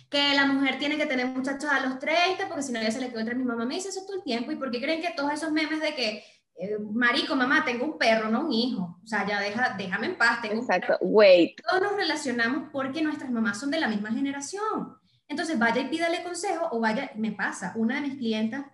que 0.09 0.35
la 0.35 0.47
mujer 0.47 0.79
tiene 0.79 0.97
que 0.97 1.07
tener 1.07 1.27
muchachos 1.27 1.71
a 1.71 1.81
los 1.81 1.99
30, 1.99 2.47
porque 2.49 2.63
si 2.63 2.73
no 2.73 2.81
ya 2.81 2.91
se 2.91 3.01
le 3.01 3.11
quedó 3.11 3.21
entre 3.21 3.35
mi 3.35 3.45
mamá. 3.45 3.65
Me 3.65 3.75
dice 3.75 3.89
eso 3.89 4.05
todo 4.07 4.17
el 4.17 4.23
tiempo. 4.23 4.53
¿Y 4.53 4.57
por 4.57 4.71
qué 4.71 4.81
creen 4.81 5.01
que 5.01 5.13
todos 5.17 5.33
esos 5.33 5.51
memes 5.51 5.81
de 5.81 5.95
que, 5.95 6.25
eh, 6.57 6.79
marico, 6.93 7.35
mamá, 7.35 7.65
tengo 7.65 7.85
un 7.85 7.99
perro, 7.99 8.31
no 8.31 8.47
un 8.47 8.53
hijo? 8.53 9.01
O 9.03 9.07
sea, 9.07 9.27
ya 9.27 9.41
deja, 9.41 9.75
déjame 9.77 10.07
en 10.07 10.19
paz. 10.19 10.41
Tengo 10.43 10.61
Exacto, 10.61 10.97
wait. 11.01 11.61
Todos 11.69 11.83
nos 11.83 11.97
relacionamos 11.97 12.71
porque 12.73 13.03
nuestras 13.03 13.31
mamás 13.31 13.59
son 13.59 13.71
de 13.71 13.81
la 13.81 13.89
misma 13.89 14.11
generación. 14.11 14.97
Entonces, 15.27 15.59
vaya 15.59 15.83
y 15.83 15.89
pídale 15.89 16.23
consejo 16.23 16.69
o 16.71 16.81
vaya, 16.81 17.11
me 17.17 17.33
pasa, 17.33 17.73
una 17.77 17.97
de 17.97 18.03
mis 18.03 18.17
clientas 18.17 18.65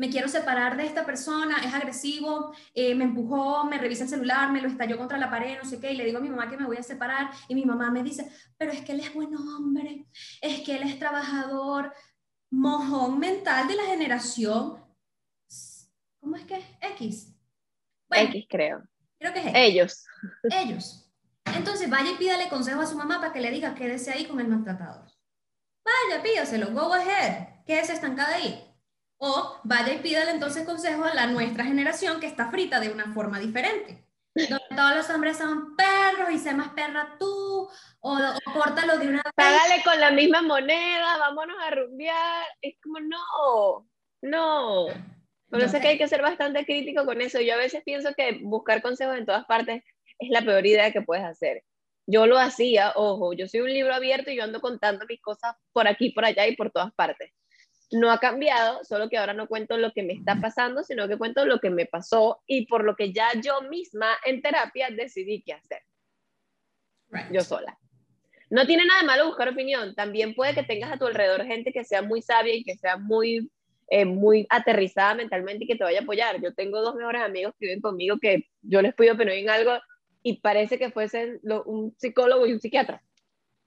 me 0.00 0.08
quiero 0.08 0.28
separar 0.28 0.78
de 0.78 0.86
esta 0.86 1.04
persona, 1.04 1.58
es 1.62 1.74
agresivo, 1.74 2.54
eh, 2.72 2.94
me 2.94 3.04
empujó, 3.04 3.64
me 3.64 3.76
revisa 3.76 4.04
el 4.04 4.08
celular, 4.08 4.50
me 4.50 4.62
lo 4.62 4.68
estalló 4.68 4.96
contra 4.96 5.18
la 5.18 5.28
pared, 5.28 5.58
no 5.62 5.68
sé 5.68 5.78
qué, 5.78 5.92
y 5.92 5.96
le 5.98 6.06
digo 6.06 6.16
a 6.16 6.22
mi 6.22 6.30
mamá 6.30 6.48
que 6.48 6.56
me 6.56 6.64
voy 6.64 6.78
a 6.78 6.82
separar, 6.82 7.30
y 7.48 7.54
mi 7.54 7.66
mamá 7.66 7.90
me 7.90 8.02
dice, 8.02 8.32
pero 8.56 8.72
es 8.72 8.80
que 8.80 8.92
él 8.92 9.00
es 9.00 9.12
buen 9.12 9.36
hombre, 9.36 10.06
es 10.40 10.62
que 10.62 10.76
él 10.76 10.84
es 10.84 10.98
trabajador, 10.98 11.92
mojón 12.50 13.18
mental 13.18 13.68
de 13.68 13.74
la 13.74 13.84
generación, 13.84 14.82
¿cómo 16.18 16.36
es 16.36 16.44
que 16.46 16.56
es? 16.56 16.64
X. 16.92 17.34
X 18.10 18.46
creo. 18.48 18.82
Creo 19.18 19.34
que 19.34 19.40
es 19.40 19.46
X. 19.48 19.54
Ellos. 19.54 20.06
Ellos. 20.50 21.12
Entonces 21.54 21.90
vaya 21.90 22.12
y 22.12 22.16
pídale 22.16 22.48
consejo 22.48 22.80
a 22.80 22.86
su 22.86 22.96
mamá 22.96 23.20
para 23.20 23.34
que 23.34 23.40
le 23.42 23.50
diga 23.50 23.74
quédese 23.74 24.12
ahí 24.12 24.24
con 24.24 24.40
el 24.40 24.48
maltratador. 24.48 25.12
Vaya, 25.84 26.22
pídaselo, 26.22 26.70
go 26.72 26.94
ahead, 26.94 27.64
quédese 27.66 27.92
estancada 27.92 28.36
ahí. 28.36 28.69
O 29.22 29.60
vaya 29.64 29.92
y 29.92 29.98
pídale 29.98 30.30
entonces 30.30 30.64
consejo 30.64 31.04
a 31.04 31.14
la 31.14 31.26
nuestra 31.26 31.64
generación 31.64 32.20
que 32.20 32.26
está 32.26 32.50
frita 32.50 32.80
de 32.80 32.88
una 32.88 33.12
forma 33.12 33.38
diferente. 33.38 34.02
Donde 34.34 34.64
todos 34.74 34.96
los 34.96 35.10
hombres 35.10 35.36
son 35.36 35.76
perros 35.76 36.30
y 36.32 36.38
sé 36.38 36.54
más 36.54 36.70
perra 36.70 37.16
tú, 37.18 37.68
o, 38.00 38.18
o 38.18 38.52
córtalo 38.54 38.96
de 38.96 39.08
una 39.08 39.22
Págale 39.34 39.82
con 39.84 40.00
la 40.00 40.10
misma 40.10 40.40
moneda, 40.40 41.18
vámonos 41.18 41.56
a 41.60 41.70
rumbear. 41.70 42.46
Es 42.62 42.76
como, 42.82 42.98
no, 43.00 43.86
no. 44.22 44.86
Por 45.50 45.60
eso 45.60 45.76
es 45.76 45.82
que 45.82 45.88
hay 45.88 45.98
que 45.98 46.08
ser 46.08 46.22
bastante 46.22 46.64
crítico 46.64 47.04
con 47.04 47.20
eso. 47.20 47.42
Yo 47.42 47.52
a 47.52 47.58
veces 47.58 47.82
pienso 47.84 48.14
que 48.16 48.38
buscar 48.40 48.80
consejos 48.80 49.18
en 49.18 49.26
todas 49.26 49.44
partes 49.44 49.84
es 50.18 50.30
la 50.30 50.40
peor 50.40 50.64
idea 50.64 50.92
que 50.92 51.02
puedes 51.02 51.26
hacer. 51.26 51.62
Yo 52.06 52.26
lo 52.26 52.38
hacía, 52.38 52.94
ojo, 52.96 53.34
yo 53.34 53.46
soy 53.48 53.60
un 53.60 53.72
libro 53.72 53.92
abierto 53.92 54.30
y 54.30 54.36
yo 54.36 54.44
ando 54.44 54.62
contando 54.62 55.04
mis 55.06 55.20
cosas 55.20 55.56
por 55.72 55.86
aquí, 55.86 56.10
por 56.10 56.24
allá 56.24 56.46
y 56.46 56.56
por 56.56 56.70
todas 56.70 56.90
partes 56.94 57.30
no 57.92 58.10
ha 58.10 58.18
cambiado, 58.18 58.84
solo 58.84 59.08
que 59.08 59.18
ahora 59.18 59.34
no 59.34 59.48
cuento 59.48 59.76
lo 59.76 59.92
que 59.92 60.02
me 60.02 60.12
está 60.12 60.40
pasando, 60.40 60.84
sino 60.84 61.08
que 61.08 61.18
cuento 61.18 61.44
lo 61.44 61.58
que 61.58 61.70
me 61.70 61.86
pasó 61.86 62.42
y 62.46 62.66
por 62.66 62.84
lo 62.84 62.94
que 62.94 63.12
ya 63.12 63.28
yo 63.42 63.62
misma 63.62 64.16
en 64.24 64.42
terapia 64.42 64.88
decidí 64.90 65.42
qué 65.42 65.54
hacer. 65.54 65.82
Yo 67.32 67.40
sola. 67.40 67.76
No 68.50 68.66
tiene 68.66 68.84
nada 68.84 69.00
de 69.00 69.06
malo 69.06 69.26
buscar 69.26 69.48
opinión. 69.48 69.94
También 69.94 70.34
puede 70.34 70.54
que 70.54 70.62
tengas 70.62 70.92
a 70.92 70.98
tu 70.98 71.06
alrededor 71.06 71.44
gente 71.44 71.72
que 71.72 71.84
sea 71.84 72.02
muy 72.02 72.22
sabia 72.22 72.54
y 72.54 72.64
que 72.64 72.76
sea 72.76 72.96
muy, 72.96 73.50
eh, 73.88 74.04
muy 74.04 74.46
aterrizada 74.50 75.14
mentalmente 75.14 75.64
y 75.64 75.66
que 75.66 75.76
te 75.76 75.84
vaya 75.84 76.00
a 76.00 76.02
apoyar. 76.02 76.40
Yo 76.40 76.54
tengo 76.54 76.80
dos 76.80 76.94
mejores 76.94 77.22
amigos 77.22 77.54
que 77.58 77.66
viven 77.66 77.80
conmigo 77.80 78.18
que 78.20 78.48
yo 78.62 78.82
les 78.82 78.94
pido 78.94 79.14
opinión 79.14 79.36
en 79.36 79.50
algo 79.50 79.72
y 80.22 80.40
parece 80.40 80.78
que 80.78 80.90
fuesen 80.90 81.40
un 81.64 81.94
psicólogo 81.96 82.46
y 82.46 82.52
un 82.52 82.60
psiquiatra. 82.60 83.02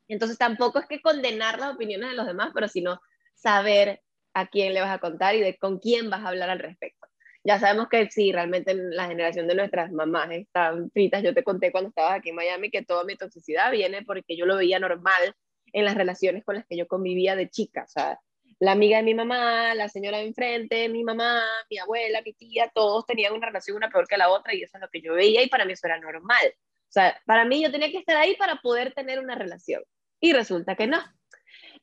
Entonces 0.08 0.38
tampoco 0.38 0.80
es 0.80 0.86
que 0.86 1.02
condenar 1.02 1.60
las 1.60 1.74
opiniones 1.76 2.10
de 2.10 2.16
los 2.16 2.28
demás, 2.28 2.52
pero 2.54 2.68
sino 2.68 3.02
saber 3.34 4.02
a 4.34 4.48
quién 4.48 4.74
le 4.74 4.82
vas 4.82 4.92
a 4.92 5.00
contar 5.00 5.36
y 5.36 5.42
de 5.42 5.58
con 5.58 5.80
quién 5.80 6.10
vas 6.10 6.24
a 6.24 6.30
hablar 6.30 6.50
al 6.50 6.60
respecto. 6.60 7.08
Ya 7.46 7.60
sabemos 7.60 7.90
que 7.90 8.10
sí, 8.10 8.32
realmente 8.32 8.72
en 8.72 8.96
la 8.96 9.08
generación 9.08 9.48
de 9.48 9.56
nuestras 9.56 9.92
mamás 9.92 10.32
están 10.32 10.90
fritas. 10.92 11.24
Yo 11.24 11.34
te 11.34 11.44
conté 11.44 11.72
cuando 11.72 11.90
estabas 11.90 12.20
aquí 12.20 12.30
en 12.30 12.36
Miami 12.36 12.72
que 12.72 12.84
toda 12.84 13.04
mi 13.04 13.18
toxicidad 13.18 13.72
viene 13.72 14.04
porque 14.04 14.38
yo 14.38 14.46
lo 14.46 14.56
veía 14.56 14.80
normal 14.80 15.36
en 15.74 15.86
las 15.86 15.96
relaciones 15.96 16.46
con 16.46 16.56
las 16.56 16.66
que 16.66 16.78
yo 16.78 16.88
convivía 16.88 17.36
de 17.36 17.50
chica. 17.50 17.84
O 17.84 17.88
sea, 17.90 18.20
la 18.60 18.72
amiga 18.72 18.98
de 18.98 19.04
mi 19.04 19.14
mamá, 19.14 19.76
la 19.76 19.90
señora 19.90 20.20
de 20.20 20.28
enfrente, 20.28 20.88
mi 20.88 21.04
mamá, 21.04 21.42
mi 21.70 21.80
abuela, 21.80 22.22
mi 22.22 22.34
tía, 22.34 22.72
todos 22.74 23.06
tenían 23.06 23.34
una 23.34 23.48
relación 23.48 23.76
una 23.76 23.90
peor 23.90 24.08
que 24.08 24.16
la 24.16 24.30
otra 24.30 24.54
y 24.56 24.64
eso 24.64 24.78
es 24.78 24.82
lo 24.82 24.90
que 24.90 25.02
yo 25.02 25.14
veía 25.14 25.44
y 25.44 25.50
para 25.50 25.66
mí 25.66 25.74
eso 25.74 25.88
era 25.88 26.00
normal. 26.00 26.54
O 26.56 26.94
sea, 26.94 27.20
para 27.26 27.44
mí 27.44 27.62
yo 27.62 27.72
tenía 27.72 27.92
que 27.92 27.98
estar 27.98 28.16
ahí 28.16 28.38
para 28.38 28.62
poder 28.62 28.94
tener 28.94 29.20
una 29.20 29.36
relación. 29.36 29.84
Y 30.22 30.32
resulta 30.32 30.76
que 30.76 30.88
no. 30.88 31.04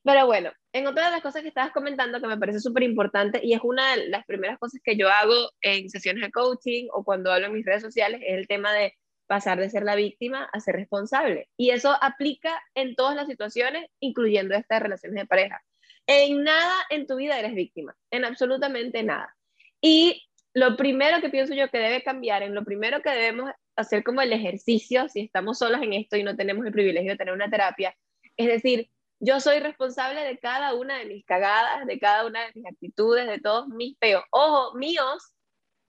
Pero 0.03 0.25
bueno, 0.25 0.51
en 0.73 0.87
otra 0.87 1.05
de 1.05 1.11
las 1.11 1.21
cosas 1.21 1.43
que 1.43 1.49
estabas 1.49 1.71
comentando 1.71 2.19
que 2.19 2.27
me 2.27 2.37
parece 2.37 2.59
súper 2.59 2.83
importante 2.83 3.39
y 3.43 3.53
es 3.53 3.61
una 3.63 3.95
de 3.95 4.09
las 4.09 4.25
primeras 4.25 4.57
cosas 4.57 4.81
que 4.83 4.97
yo 4.97 5.09
hago 5.09 5.51
en 5.61 5.89
sesiones 5.89 6.23
de 6.23 6.31
coaching 6.31 6.87
o 6.91 7.03
cuando 7.03 7.31
hablo 7.31 7.47
en 7.47 7.53
mis 7.53 7.65
redes 7.65 7.83
sociales 7.83 8.21
es 8.25 8.33
el 8.37 8.47
tema 8.47 8.73
de 8.73 8.95
pasar 9.27 9.59
de 9.59 9.69
ser 9.69 9.83
la 9.83 9.95
víctima 9.95 10.49
a 10.51 10.59
ser 10.59 10.75
responsable. 10.75 11.49
Y 11.55 11.69
eso 11.69 11.95
aplica 12.01 12.61
en 12.75 12.95
todas 12.95 13.15
las 13.15 13.27
situaciones, 13.27 13.89
incluyendo 13.99 14.55
estas 14.55 14.81
relaciones 14.81 15.21
de 15.21 15.27
pareja. 15.27 15.61
En 16.07 16.43
nada 16.43 16.75
en 16.89 17.07
tu 17.07 17.15
vida 17.15 17.39
eres 17.39 17.53
víctima, 17.53 17.95
en 18.09 18.25
absolutamente 18.25 19.03
nada. 19.03 19.33
Y 19.79 20.23
lo 20.53 20.75
primero 20.75 21.21
que 21.21 21.29
pienso 21.29 21.53
yo 21.53 21.69
que 21.69 21.77
debe 21.77 22.03
cambiar, 22.03 22.43
en 22.43 22.55
lo 22.55 22.65
primero 22.65 23.01
que 23.01 23.11
debemos 23.11 23.51
hacer 23.75 24.03
como 24.03 24.21
el 24.21 24.33
ejercicio, 24.33 25.07
si 25.07 25.21
estamos 25.21 25.59
solos 25.59 25.81
en 25.81 25.93
esto 25.93 26.17
y 26.17 26.23
no 26.23 26.35
tenemos 26.35 26.65
el 26.65 26.73
privilegio 26.73 27.11
de 27.11 27.17
tener 27.17 27.33
una 27.33 27.49
terapia, 27.49 27.95
es 28.35 28.47
decir, 28.47 28.89
yo 29.21 29.39
soy 29.39 29.59
responsable 29.59 30.23
de 30.23 30.39
cada 30.39 30.73
una 30.73 30.97
de 30.97 31.05
mis 31.05 31.23
cagadas, 31.25 31.85
de 31.85 31.99
cada 31.99 32.25
una 32.25 32.41
de 32.41 32.51
mis 32.55 32.65
actitudes, 32.65 33.27
de 33.27 33.39
todos 33.39 33.67
mis 33.67 33.95
peos. 33.97 34.23
Ojo, 34.31 34.73
míos, 34.75 35.31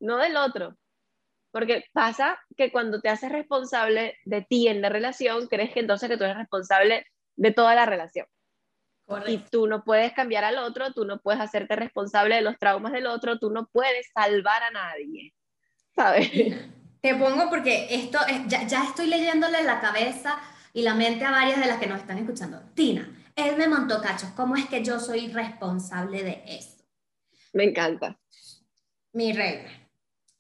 no 0.00 0.18
del 0.18 0.36
otro. 0.36 0.76
Porque 1.50 1.84
pasa 1.92 2.38
que 2.56 2.70
cuando 2.70 3.00
te 3.00 3.08
haces 3.08 3.32
responsable 3.32 4.18
de 4.26 4.42
ti 4.42 4.68
en 4.68 4.82
la 4.82 4.90
relación, 4.90 5.46
crees 5.48 5.72
que 5.72 5.80
entonces 5.80 6.10
que 6.10 6.18
tú 6.18 6.24
eres 6.24 6.36
responsable 6.36 7.06
de 7.36 7.52
toda 7.52 7.74
la 7.74 7.86
relación. 7.86 8.26
Y 9.26 9.38
tú 9.38 9.66
no 9.66 9.82
puedes 9.82 10.12
cambiar 10.12 10.44
al 10.44 10.58
otro, 10.58 10.92
tú 10.92 11.06
no 11.06 11.18
puedes 11.20 11.40
hacerte 11.40 11.74
responsable 11.74 12.36
de 12.36 12.42
los 12.42 12.58
traumas 12.58 12.92
del 12.92 13.06
otro, 13.06 13.38
tú 13.38 13.50
no 13.50 13.66
puedes 13.66 14.10
salvar 14.14 14.62
a 14.62 14.70
nadie. 14.70 15.32
¿Sabes? 15.94 16.30
Te 17.00 17.14
pongo 17.14 17.48
porque 17.48 17.88
esto, 17.90 18.18
ya, 18.46 18.66
ya 18.66 18.84
estoy 18.84 19.06
leyéndole 19.06 19.62
la 19.64 19.80
cabeza 19.80 20.38
y 20.72 20.82
la 20.82 20.94
mente 20.94 21.24
a 21.24 21.30
varias 21.30 21.58
de 21.58 21.66
las 21.66 21.78
que 21.78 21.86
nos 21.86 21.98
están 21.98 22.18
escuchando. 22.18 22.62
Tina, 22.74 23.08
él 23.36 23.56
me 23.56 23.68
montó 23.68 24.00
cachos. 24.00 24.30
¿Cómo 24.36 24.56
es 24.56 24.66
que 24.66 24.84
yo 24.84 24.98
soy 25.00 25.28
responsable 25.28 26.22
de 26.22 26.42
eso? 26.46 26.84
Me 27.52 27.64
encanta. 27.64 28.18
Mi 29.12 29.32
reina, 29.32 29.70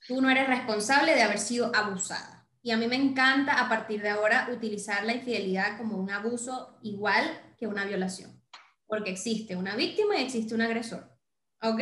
tú 0.06 0.20
no 0.20 0.30
eres 0.30 0.48
responsable 0.48 1.14
de 1.14 1.22
haber 1.22 1.38
sido 1.38 1.74
abusada. 1.74 2.48
Y 2.62 2.70
a 2.70 2.76
mí 2.76 2.86
me 2.86 2.96
encanta 2.96 3.60
a 3.60 3.68
partir 3.68 4.02
de 4.02 4.10
ahora 4.10 4.48
utilizar 4.52 5.04
la 5.04 5.14
infidelidad 5.14 5.76
como 5.78 5.96
un 5.96 6.10
abuso 6.10 6.78
igual 6.82 7.24
que 7.58 7.66
una 7.66 7.84
violación. 7.84 8.40
Porque 8.86 9.10
existe 9.10 9.56
una 9.56 9.74
víctima 9.74 10.16
y 10.16 10.22
existe 10.22 10.54
un 10.54 10.62
agresor. 10.62 11.10
¿Ok? 11.60 11.80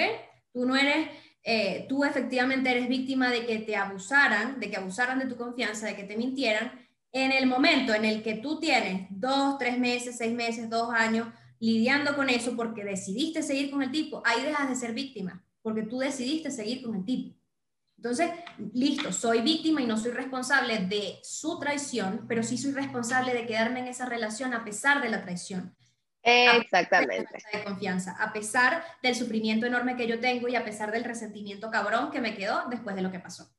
Tú 0.53 0.67
no 0.67 0.77
eres, 0.77 1.09
eh, 1.45 1.87
tú 1.89 2.05
efectivamente 2.05 2.71
eres 2.71 2.89
víctima 2.89 3.31
de 3.31 3.47
que 3.47 3.59
te 3.59 3.77
abusaran, 3.77 4.59
de 4.59 4.71
que 4.71 4.77
abusaran 4.77 5.19
de 5.19 5.27
tu 5.27 5.37
confianza, 5.37 5.87
de 5.87 5.97
que 5.97 6.05
te 6.05 6.17
mintieran, 6.17 6.73
en 7.13 7.33
el 7.33 7.47
momento 7.47 7.95
en 7.95 8.05
el 8.05 8.23
que 8.23 8.35
tú 8.35 8.61
tienes 8.61 9.07
dos, 9.11 9.59
tres 9.59 9.79
meses, 9.79 10.17
seis 10.17 10.33
meses, 10.33 10.71
dos 10.71 10.93
años 10.93 11.29
lidiando 11.59 12.17
con 12.17 12.31
eso 12.31 12.57
porque 12.57 12.85
decidiste 12.85 13.43
seguir 13.43 13.71
con 13.71 13.83
el 13.83 13.91
tipo, 13.91 14.23
ahí 14.25 14.43
dejas 14.43 14.69
de 14.69 14.77
ser 14.77 14.95
víctima, 14.95 15.45
porque 15.63 15.83
tú 15.83 15.99
decidiste 15.99 16.51
seguir 16.51 16.83
con 16.83 16.97
el 16.97 17.05
tipo. 17.05 17.37
Entonces, 17.97 18.31
listo, 18.73 19.13
soy 19.13 19.43
víctima 19.43 19.83
y 19.83 19.87
no 19.87 19.99
soy 19.99 20.13
responsable 20.13 20.79
de 20.79 21.19
su 21.23 21.59
traición, 21.59 22.25
pero 22.27 22.43
sí 22.43 22.57
soy 22.57 22.73
responsable 22.73 23.35
de 23.35 23.47
quedarme 23.47 23.81
en 23.81 23.89
esa 23.89 24.07
relación 24.07 24.55
a 24.55 24.65
pesar 24.65 25.03
de 25.03 25.11
la 25.11 25.21
traición. 25.23 25.77
Exactamente. 26.23 27.43
De 27.53 27.65
confianza, 27.65 28.17
a 28.19 28.33
pesar 28.33 28.83
del 29.03 29.15
sufrimiento 29.15 29.67
enorme 29.67 29.97
que 29.97 30.07
yo 30.07 30.19
tengo 30.19 30.49
y 30.49 30.57
a 30.57 30.65
pesar 30.65 30.91
del 30.91 31.05
resentimiento 31.05 31.71
cabrón 31.71 32.11
que 32.11 32.23
me 32.23 32.35
quedó 32.35 32.69
después 32.71 32.97
de 32.97 33.03
lo 33.03 33.11
que 33.11 33.21
pasó. 33.21 33.51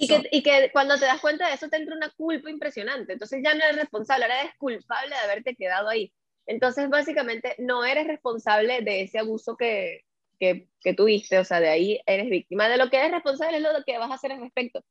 Y, 0.00 0.06
que, 0.06 0.28
y 0.30 0.42
que 0.44 0.70
cuando 0.72 0.96
te 0.96 1.06
das 1.06 1.20
cuenta 1.20 1.48
de 1.48 1.54
eso 1.54 1.68
te 1.68 1.76
entra 1.76 1.96
una 1.96 2.10
culpa 2.10 2.48
impresionante. 2.48 3.14
Entonces 3.14 3.40
ya 3.42 3.52
no 3.54 3.64
eres 3.64 3.76
responsable, 3.76 4.24
ahora 4.24 4.42
eres 4.42 4.54
culpable 4.56 5.10
de 5.10 5.20
haberte 5.20 5.56
quedado 5.56 5.88
ahí. 5.88 6.12
Entonces 6.46 6.88
básicamente 6.88 7.56
no 7.58 7.84
eres 7.84 8.06
responsable 8.06 8.80
de 8.82 9.02
ese 9.02 9.18
abuso 9.18 9.56
que, 9.56 10.04
que, 10.38 10.68
que 10.80 10.94
tuviste, 10.94 11.38
o 11.40 11.44
sea, 11.44 11.58
de 11.58 11.68
ahí 11.68 12.00
eres 12.06 12.30
víctima. 12.30 12.68
De 12.68 12.76
lo 12.76 12.90
que 12.90 12.98
eres 12.98 13.10
responsable 13.10 13.56
es 13.56 13.62
lo 13.62 13.70
que 13.84 13.98
vas 13.98 14.10
a 14.10 14.14
hacer 14.14 14.30
al 14.30 14.40
respecto. 14.40 14.84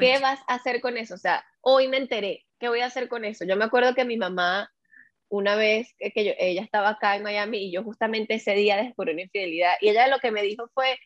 ¿Qué 0.00 0.18
vas 0.18 0.40
a 0.48 0.54
hacer 0.54 0.80
con 0.80 0.96
eso? 0.96 1.14
O 1.14 1.18
sea, 1.18 1.44
hoy 1.60 1.88
me 1.88 1.98
enteré, 1.98 2.44
¿qué 2.58 2.68
voy 2.68 2.80
a 2.80 2.86
hacer 2.86 3.08
con 3.08 3.24
eso? 3.24 3.44
Yo 3.44 3.56
me 3.56 3.66
acuerdo 3.66 3.94
que 3.94 4.04
mi 4.04 4.16
mamá, 4.16 4.72
una 5.28 5.56
vez 5.56 5.94
que, 5.98 6.10
que 6.10 6.36
ella 6.38 6.62
estaba 6.62 6.88
acá 6.88 7.16
en 7.16 7.22
Miami 7.22 7.66
y 7.66 7.72
yo 7.72 7.84
justamente 7.84 8.34
ese 8.34 8.54
día 8.54 8.76
descubrí 8.76 9.12
una 9.12 9.22
infidelidad 9.22 9.74
y 9.80 9.90
ella 9.90 10.08
lo 10.08 10.18
que 10.18 10.32
me 10.32 10.42
dijo 10.42 10.68
fue, 10.74 10.98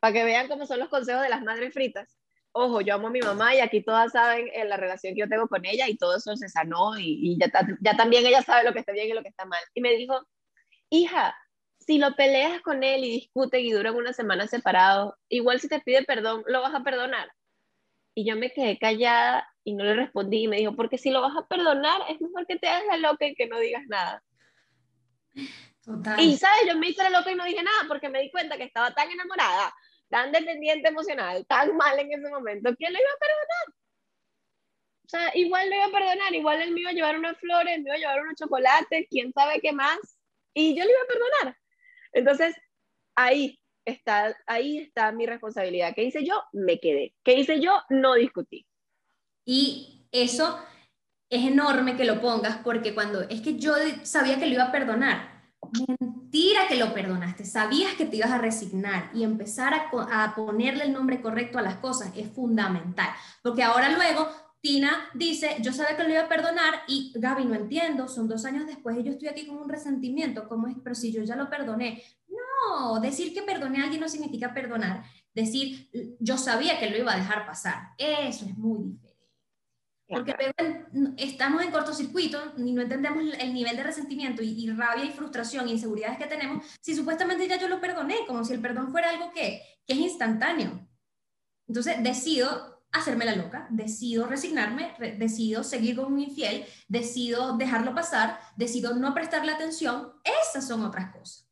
para 0.00 0.14
que 0.14 0.24
vean 0.24 0.48
cómo 0.48 0.66
son 0.66 0.80
los 0.80 0.88
consejos 0.88 1.22
de 1.22 1.28
las 1.28 1.42
madres 1.42 1.72
fritas, 1.74 2.18
ojo, 2.52 2.80
yo 2.80 2.94
amo 2.94 3.08
a 3.08 3.10
mi 3.10 3.20
mamá 3.20 3.54
y 3.54 3.60
aquí 3.60 3.82
todas 3.82 4.12
saben 4.12 4.48
en 4.52 4.68
la 4.68 4.76
relación 4.76 5.14
que 5.14 5.20
yo 5.20 5.28
tengo 5.28 5.48
con 5.48 5.64
ella 5.64 5.88
y 5.88 5.96
todo 5.96 6.16
eso 6.16 6.36
se 6.36 6.48
sanó 6.48 6.98
y, 6.98 7.38
ya, 7.38 7.50
ya 7.80 7.96
también 7.96 8.24
ella 8.26 8.42
sabe 8.42 8.64
lo 8.64 8.72
que 8.72 8.80
está 8.80 8.92
bien 8.92 9.08
y 9.08 9.12
lo 9.12 9.22
que 9.22 9.30
está 9.30 9.44
mal. 9.44 9.60
Y 9.74 9.80
me 9.80 9.96
dijo, 9.96 10.26
hija, 10.90 11.34
si 11.78 11.98
lo 11.98 12.14
peleas 12.14 12.60
con 12.62 12.84
él 12.84 13.04
y 13.04 13.10
discuten 13.10 13.60
y 13.60 13.72
duran 13.72 13.94
una 13.94 14.12
semana 14.12 14.46
separados, 14.46 15.14
igual 15.28 15.60
si 15.60 15.68
te 15.68 15.80
pide 15.80 16.04
perdón, 16.04 16.44
lo 16.46 16.60
vas 16.60 16.74
a 16.74 16.82
perdonar. 16.82 17.32
Y 18.14 18.26
yo 18.26 18.36
me 18.36 18.50
quedé 18.50 18.78
callada 18.78 19.48
y 19.64 19.74
no 19.74 19.84
le 19.84 19.94
respondí 19.94 20.44
y 20.44 20.48
me 20.48 20.58
dijo, 20.58 20.76
porque 20.76 20.98
si 20.98 21.10
lo 21.10 21.22
vas 21.22 21.36
a 21.36 21.46
perdonar, 21.46 22.02
es 22.10 22.20
mejor 22.20 22.46
que 22.46 22.58
te 22.58 22.68
hagas 22.68 22.84
la 22.86 22.96
loca 22.98 23.26
y 23.26 23.34
que 23.34 23.48
no 23.48 23.58
digas 23.58 23.84
nada. 23.88 24.22
Total. 25.82 26.20
Y 26.20 26.36
sabes, 26.36 26.60
yo 26.68 26.76
me 26.76 26.88
hice 26.88 27.02
la 27.02 27.10
loca 27.10 27.32
y 27.32 27.34
no 27.34 27.44
dije 27.44 27.62
nada 27.62 27.84
porque 27.88 28.10
me 28.10 28.20
di 28.20 28.30
cuenta 28.30 28.58
que 28.58 28.64
estaba 28.64 28.94
tan 28.94 29.10
enamorada 29.10 29.72
tan 30.12 30.30
dependiente 30.30 30.88
emocional, 30.88 31.46
tan 31.46 31.74
mal 31.74 31.98
en 31.98 32.12
ese 32.12 32.28
momento, 32.28 32.68
que 32.78 32.90
lo 32.90 32.98
iba 32.98 33.10
a 33.16 33.18
perdonar. 33.18 33.74
O 35.06 35.08
sea, 35.08 35.30
igual 35.34 35.70
lo 35.70 35.74
iba 35.74 35.86
a 35.86 35.90
perdonar, 35.90 36.34
igual 36.34 36.60
él 36.60 36.72
me 36.72 36.80
iba 36.82 36.90
a 36.90 36.92
llevar 36.92 37.18
unas 37.18 37.38
flores, 37.38 37.78
me 37.78 37.84
iba 37.84 37.94
a 37.94 37.98
llevar 37.98 38.20
unos 38.20 38.34
chocolates, 38.36 39.06
quién 39.08 39.32
sabe 39.32 39.60
qué 39.60 39.72
más, 39.72 39.98
y 40.52 40.76
yo 40.76 40.84
lo 40.84 40.90
iba 40.90 41.00
a 41.00 41.06
perdonar. 41.06 41.58
Entonces, 42.12 42.54
ahí 43.16 43.58
está, 43.86 44.36
ahí 44.46 44.78
está 44.78 45.12
mi 45.12 45.24
responsabilidad. 45.24 45.94
¿Qué 45.94 46.04
hice 46.04 46.26
yo? 46.26 46.42
Me 46.52 46.78
quedé. 46.78 47.14
¿Qué 47.24 47.32
hice 47.32 47.58
yo? 47.58 47.80
No 47.88 48.12
discutí. 48.12 48.66
Y 49.46 50.06
eso 50.12 50.62
es 51.30 51.46
enorme 51.46 51.96
que 51.96 52.04
lo 52.04 52.20
pongas 52.20 52.58
porque 52.58 52.94
cuando 52.94 53.22
es 53.22 53.40
que 53.40 53.58
yo 53.58 53.72
sabía 54.02 54.38
que 54.38 54.44
lo 54.44 54.52
iba 54.52 54.64
a 54.64 54.72
perdonar, 54.72 55.31
mentira 55.88 56.66
que 56.68 56.76
lo 56.76 56.92
perdonaste, 56.92 57.44
sabías 57.44 57.94
que 57.94 58.06
te 58.06 58.16
ibas 58.16 58.30
a 58.30 58.38
resignar 58.38 59.10
y 59.14 59.22
empezar 59.22 59.72
a, 59.74 60.34
ponerle 60.34 60.84
el 60.84 60.92
nombre 60.92 61.20
correcto 61.20 61.58
a 61.58 61.62
las 61.62 61.76
cosas 61.76 62.12
es 62.16 62.30
fundamental, 62.32 63.08
porque 63.42 63.62
ahora 63.62 63.90
luego 63.90 64.28
Tina 64.60 65.08
dice, 65.14 65.56
yo 65.60 65.72
sabía 65.72 65.96
que 65.96 66.04
lo 66.04 66.10
iba 66.10 66.22
a 66.22 66.28
perdonar 66.28 66.82
y 66.86 67.12
Gaby, 67.16 67.44
no 67.46 67.54
entiendo, 67.54 68.06
son 68.06 68.28
dos 68.28 68.44
años 68.44 68.66
después 68.66 68.96
y 68.96 69.02
yo 69.02 69.12
estoy 69.12 69.28
aquí 69.28 69.46
con 69.46 69.56
un 69.56 69.68
resentimiento, 69.68 70.48
¿cómo 70.48 70.68
es? 70.68 70.76
Pero 70.82 70.94
si 70.94 71.12
yo 71.12 71.22
ya 71.24 71.34
lo 71.34 71.50
perdoné. 71.50 72.02
No, 72.28 73.00
decir 73.00 73.34
que 73.34 73.42
perdoné 73.42 73.80
a 73.80 73.84
alguien 73.84 74.00
no 74.00 74.08
significa 74.08 74.54
perdonar, 74.54 75.02
decir, 75.34 75.90
yo 76.20 76.38
sabía 76.38 76.78
que 76.78 76.90
lo 76.90 76.96
iba 76.96 77.12
a 77.12 77.16
dejar 77.16 77.44
pasar, 77.44 77.90
eso 77.98 78.46
es 78.46 78.56
muy 78.56 78.84
diferente. 78.84 79.01
Porque 80.12 80.36
estamos 81.16 81.62
en 81.62 81.70
cortocircuito 81.70 82.52
y 82.58 82.72
no 82.72 82.82
entendemos 82.82 83.24
el 83.38 83.54
nivel 83.54 83.76
de 83.76 83.82
resentimiento 83.82 84.42
y, 84.42 84.70
rabia 84.70 85.04
y 85.04 85.10
frustración 85.10 85.66
e 85.66 85.72
inseguridades 85.72 86.18
que 86.18 86.26
tenemos 86.26 86.66
si 86.80 86.94
supuestamente 86.94 87.48
ya 87.48 87.58
yo 87.58 87.68
lo 87.68 87.80
perdoné, 87.80 88.26
como 88.26 88.44
si 88.44 88.52
el 88.52 88.60
perdón 88.60 88.90
fuera 88.90 89.10
algo 89.10 89.32
que, 89.32 89.62
que 89.86 89.94
es 89.94 89.98
instantáneo. 89.98 90.86
Entonces 91.66 92.02
decido 92.02 92.84
hacerme 92.92 93.24
la 93.24 93.36
loca, 93.36 93.66
decido 93.70 94.26
resignarme, 94.26 94.94
decido 95.18 95.64
seguir 95.64 95.96
con 95.96 96.12
un 96.12 96.20
infiel, 96.20 96.66
decido 96.88 97.56
dejarlo 97.56 97.94
pasar, 97.94 98.38
decido 98.56 98.94
no 98.94 99.14
prestarle 99.14 99.52
atención. 99.52 100.12
Esas 100.42 100.68
son 100.68 100.84
otras 100.84 101.10
cosas. 101.10 101.48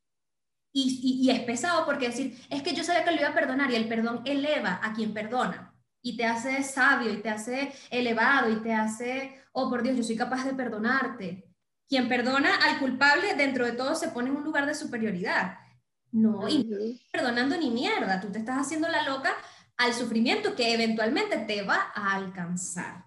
Y, 0.73 1.01
y, 1.25 1.31
es 1.31 1.41
pesado 1.41 1.85
porque 1.85 2.09
decir, 2.09 2.39
es 2.49 2.63
que 2.63 2.75
yo 2.75 2.85
sabía 2.85 3.05
que 3.05 3.11
lo 3.11 3.21
iba 3.21 3.31
a 3.31 3.35
perdonar 3.35 3.73
y 3.73 3.75
el 3.75 3.89
perdón 3.89 4.23
eleva 4.25 4.79
a 4.83 4.93
quien 4.93 5.13
perdona 5.13 5.70
y 6.03 6.17
te 6.17 6.25
hace 6.25 6.63
sabio 6.63 7.13
y 7.13 7.19
te 7.19 7.29
hace 7.29 7.73
elevado 7.91 8.51
y 8.51 8.63
te 8.63 8.73
hace, 8.73 9.43
oh 9.53 9.69
por 9.69 9.83
Dios, 9.83 9.97
yo 9.97 10.03
soy 10.03 10.17
capaz 10.17 10.45
de 10.45 10.55
perdonarte. 10.55 11.47
Quien 11.89 12.09
perdona 12.09 12.57
al 12.57 12.79
culpable 12.79 13.35
dentro 13.35 13.67
de 13.67 13.73
todo 13.73 13.95
se 13.95 14.09
pone 14.09 14.31
en 14.31 14.37
un 14.37 14.45
lugar 14.45 14.67
de 14.67 14.75
superioridad. 14.75 15.59
No, 16.13 16.49
y 16.49 16.65
no 16.65 16.77
perdonando 17.13 17.57
ni 17.57 17.71
mierda, 17.71 18.21
tú 18.21 18.31
te 18.33 18.39
estás 18.39 18.59
haciendo 18.59 18.89
la 18.89 19.03
loca 19.03 19.35
al 19.77 19.95
sufrimiento 19.95 20.55
que 20.55 20.75
eventualmente 20.75 21.39
te 21.39 21.63
va 21.63 21.93
a 21.95 22.15
alcanzar. 22.15 23.05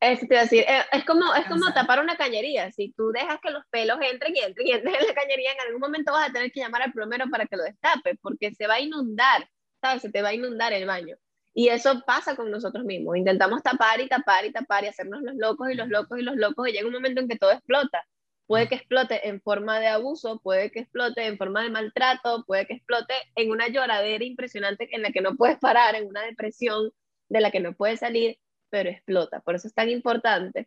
Eso 0.00 0.26
te 0.28 0.34
decir, 0.34 0.64
eh, 0.66 0.82
es 0.90 1.04
como, 1.04 1.32
es 1.34 1.46
como 1.46 1.72
tapar 1.72 2.00
una 2.00 2.16
cañería. 2.16 2.72
Si 2.72 2.92
tú 2.92 3.12
dejas 3.12 3.38
que 3.40 3.50
los 3.50 3.64
pelos 3.70 3.98
entren 4.00 4.34
y 4.34 4.40
entren 4.40 4.66
y 4.66 4.72
entren 4.72 4.94
en 4.96 5.06
la 5.06 5.14
cañería, 5.14 5.52
en 5.52 5.60
algún 5.60 5.80
momento 5.80 6.12
vas 6.12 6.28
a 6.28 6.32
tener 6.32 6.50
que 6.50 6.60
llamar 6.60 6.82
al 6.82 6.92
plomero 6.92 7.26
para 7.30 7.46
que 7.46 7.56
lo 7.56 7.62
destape, 7.62 8.16
porque 8.20 8.52
se 8.52 8.66
va 8.66 8.74
a 8.74 8.80
inundar, 8.80 9.48
¿sabes? 9.80 10.02
Se 10.02 10.10
te 10.10 10.20
va 10.20 10.30
a 10.30 10.34
inundar 10.34 10.72
el 10.72 10.86
baño. 10.86 11.16
Y 11.54 11.68
eso 11.68 12.02
pasa 12.06 12.34
con 12.34 12.50
nosotros 12.50 12.84
mismos. 12.84 13.16
Intentamos 13.16 13.62
tapar 13.62 14.00
y 14.00 14.08
tapar 14.08 14.44
y 14.46 14.52
tapar 14.52 14.84
y 14.84 14.88
hacernos 14.88 15.22
los 15.22 15.36
locos 15.36 15.70
y 15.70 15.74
los 15.74 15.88
locos 15.88 16.18
y 16.18 16.22
los 16.22 16.36
locos 16.36 16.68
y 16.68 16.72
llega 16.72 16.86
un 16.86 16.92
momento 16.92 17.20
en 17.20 17.28
que 17.28 17.38
todo 17.38 17.52
explota. 17.52 18.04
Puede 18.46 18.68
que 18.68 18.74
explote 18.74 19.28
en 19.28 19.40
forma 19.40 19.78
de 19.78 19.86
abuso, 19.86 20.40
puede 20.40 20.70
que 20.70 20.80
explote 20.80 21.26
en 21.26 21.38
forma 21.38 21.62
de 21.62 21.70
maltrato, 21.70 22.44
puede 22.46 22.66
que 22.66 22.74
explote 22.74 23.14
en 23.36 23.50
una 23.50 23.68
lloradera 23.68 24.24
impresionante 24.24 24.88
en 24.94 25.02
la 25.02 25.10
que 25.10 25.20
no 25.20 25.36
puedes 25.36 25.58
parar, 25.58 25.94
en 25.94 26.06
una 26.06 26.22
depresión 26.22 26.90
de 27.28 27.40
la 27.40 27.50
que 27.50 27.60
no 27.60 27.74
puedes 27.74 28.00
salir 28.00 28.38
pero 28.72 28.88
explota. 28.88 29.40
Por 29.40 29.54
eso 29.54 29.68
es 29.68 29.74
tan 29.74 29.90
importante 29.90 30.66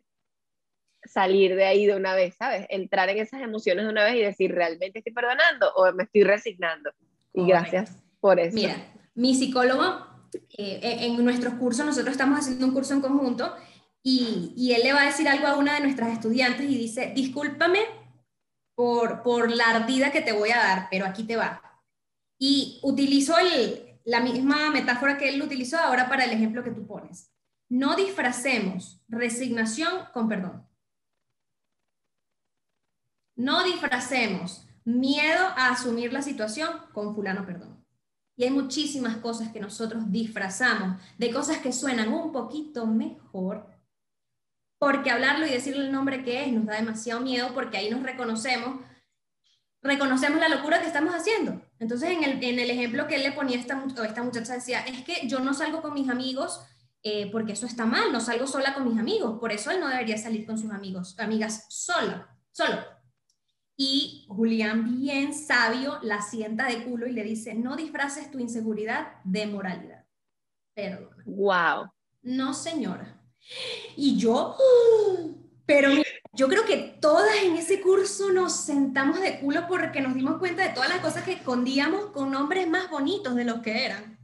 salir 1.02 1.56
de 1.56 1.64
ahí 1.64 1.86
de 1.86 1.96
una 1.96 2.14
vez, 2.14 2.36
¿sabes? 2.36 2.64
Entrar 2.70 3.08
en 3.08 3.18
esas 3.18 3.42
emociones 3.42 3.84
de 3.84 3.90
una 3.90 4.04
vez 4.04 4.14
y 4.14 4.22
decir, 4.22 4.54
¿realmente 4.54 5.00
estoy 5.00 5.12
perdonando 5.12 5.72
o 5.74 5.92
me 5.92 6.04
estoy 6.04 6.22
resignando? 6.22 6.90
Y 7.34 7.46
gracias 7.46 8.02
por 8.20 8.38
eso. 8.38 8.54
Mira, 8.54 8.76
mi 9.14 9.34
psicólogo, 9.34 10.06
eh, 10.56 10.98
en 11.00 11.24
nuestros 11.24 11.54
cursos, 11.54 11.84
nosotros 11.84 12.12
estamos 12.12 12.40
haciendo 12.40 12.66
un 12.66 12.72
curso 12.72 12.94
en 12.94 13.00
conjunto 13.00 13.54
y, 14.02 14.72
él 14.72 14.82
le 14.84 14.92
va 14.92 15.02
a 15.02 15.06
decir 15.06 15.28
algo 15.28 15.48
a 15.48 15.56
una 15.56 15.74
de 15.74 15.80
nuestras 15.80 16.12
estudiantes 16.12 16.70
y 16.70 16.78
dice, 16.78 17.12
discúlpame 17.14 17.80
por, 18.76 19.22
por 19.22 19.50
la 19.50 19.70
ardida 19.70 20.12
que 20.12 20.20
te 20.20 20.32
voy 20.32 20.50
a 20.50 20.58
dar, 20.58 20.88
pero 20.90 21.06
aquí 21.06 21.24
te 21.24 21.36
va. 21.36 21.60
Y 22.38 22.78
utilizo 22.82 23.36
el, 23.38 23.98
la 24.04 24.20
misma 24.20 24.70
metáfora 24.70 25.18
que 25.18 25.28
él 25.28 25.42
utilizó 25.42 25.78
ahora 25.78 26.08
para 26.08 26.24
el 26.24 26.30
ejemplo 26.30 26.62
que 26.62 26.70
tú 26.70 26.86
pones. 26.86 27.32
No 27.68 27.96
disfracemos 27.96 29.02
resignación 29.08 30.06
con 30.14 30.28
perdón. 30.28 30.68
No 33.34 33.64
disfracemos 33.64 34.68
miedo 34.84 35.44
a 35.56 35.70
asumir 35.70 36.12
la 36.12 36.22
situación 36.22 36.70
con 36.92 37.14
fulano 37.14 37.44
perdón. 37.44 37.75
Y 38.36 38.44
hay 38.44 38.50
muchísimas 38.50 39.16
cosas 39.16 39.50
que 39.50 39.60
nosotros 39.60 40.04
disfrazamos 40.12 41.00
de 41.16 41.32
cosas 41.32 41.58
que 41.58 41.72
suenan 41.72 42.12
un 42.12 42.32
poquito 42.32 42.86
mejor, 42.86 43.66
porque 44.78 45.10
hablarlo 45.10 45.46
y 45.46 45.50
decirle 45.50 45.86
el 45.86 45.92
nombre 45.92 46.22
que 46.22 46.44
es 46.44 46.52
nos 46.52 46.66
da 46.66 46.74
demasiado 46.74 47.20
miedo, 47.20 47.54
porque 47.54 47.78
ahí 47.78 47.90
nos 47.90 48.02
reconocemos, 48.02 48.80
reconocemos 49.82 50.38
la 50.38 50.50
locura 50.50 50.80
que 50.80 50.86
estamos 50.86 51.14
haciendo. 51.14 51.62
Entonces, 51.78 52.10
en 52.10 52.58
el, 52.58 52.70
ejemplo 52.70 53.06
que 53.06 53.16
él 53.16 53.22
le 53.22 53.32
ponía, 53.32 53.58
esta, 53.58 53.82
esta 54.04 54.22
muchacha 54.22 54.54
decía, 54.54 54.80
es 54.80 55.02
que 55.02 55.26
yo 55.26 55.40
no 55.40 55.54
salgo 55.54 55.80
con 55.80 55.94
mis 55.94 56.10
amigos 56.10 56.60
eh, 57.02 57.30
porque 57.30 57.52
eso 57.52 57.66
está 57.66 57.86
mal, 57.86 58.12
no 58.12 58.20
salgo 58.20 58.46
sola 58.46 58.74
con 58.74 58.86
mis 58.86 58.98
amigos, 58.98 59.38
por 59.38 59.52
eso 59.52 59.70
él 59.70 59.80
no 59.80 59.88
debería 59.88 60.18
salir 60.18 60.44
con 60.44 60.58
sus 60.58 60.72
amigos, 60.72 61.14
amigas 61.18 61.64
solo, 61.68 62.26
solo. 62.50 62.95
Y 63.76 64.24
Julián, 64.28 65.00
bien 65.00 65.34
sabio, 65.34 65.98
la 66.02 66.22
sienta 66.22 66.66
de 66.66 66.82
culo 66.84 67.06
y 67.06 67.12
le 67.12 67.22
dice, 67.22 67.54
no 67.54 67.76
disfraces 67.76 68.30
tu 68.30 68.38
inseguridad 68.38 69.22
de 69.24 69.46
moralidad. 69.46 70.06
Perdón. 70.74 71.10
Wow. 71.26 71.90
No, 72.22 72.54
señora. 72.54 73.20
Y 73.96 74.16
yo, 74.16 74.56
pero 75.66 75.90
yo 76.32 76.48
creo 76.48 76.64
que 76.64 76.96
todas 77.00 77.36
en 77.42 77.56
ese 77.56 77.80
curso 77.80 78.32
nos 78.32 78.56
sentamos 78.56 79.20
de 79.20 79.40
culo 79.40 79.66
porque 79.68 80.00
nos 80.00 80.14
dimos 80.14 80.38
cuenta 80.38 80.66
de 80.66 80.74
todas 80.74 80.88
las 80.88 81.00
cosas 81.00 81.24
que 81.24 81.32
escondíamos 81.32 82.06
con 82.12 82.30
nombres 82.30 82.66
más 82.68 82.90
bonitos 82.90 83.34
de 83.34 83.44
los 83.44 83.60
que 83.60 83.84
eran. 83.84 84.18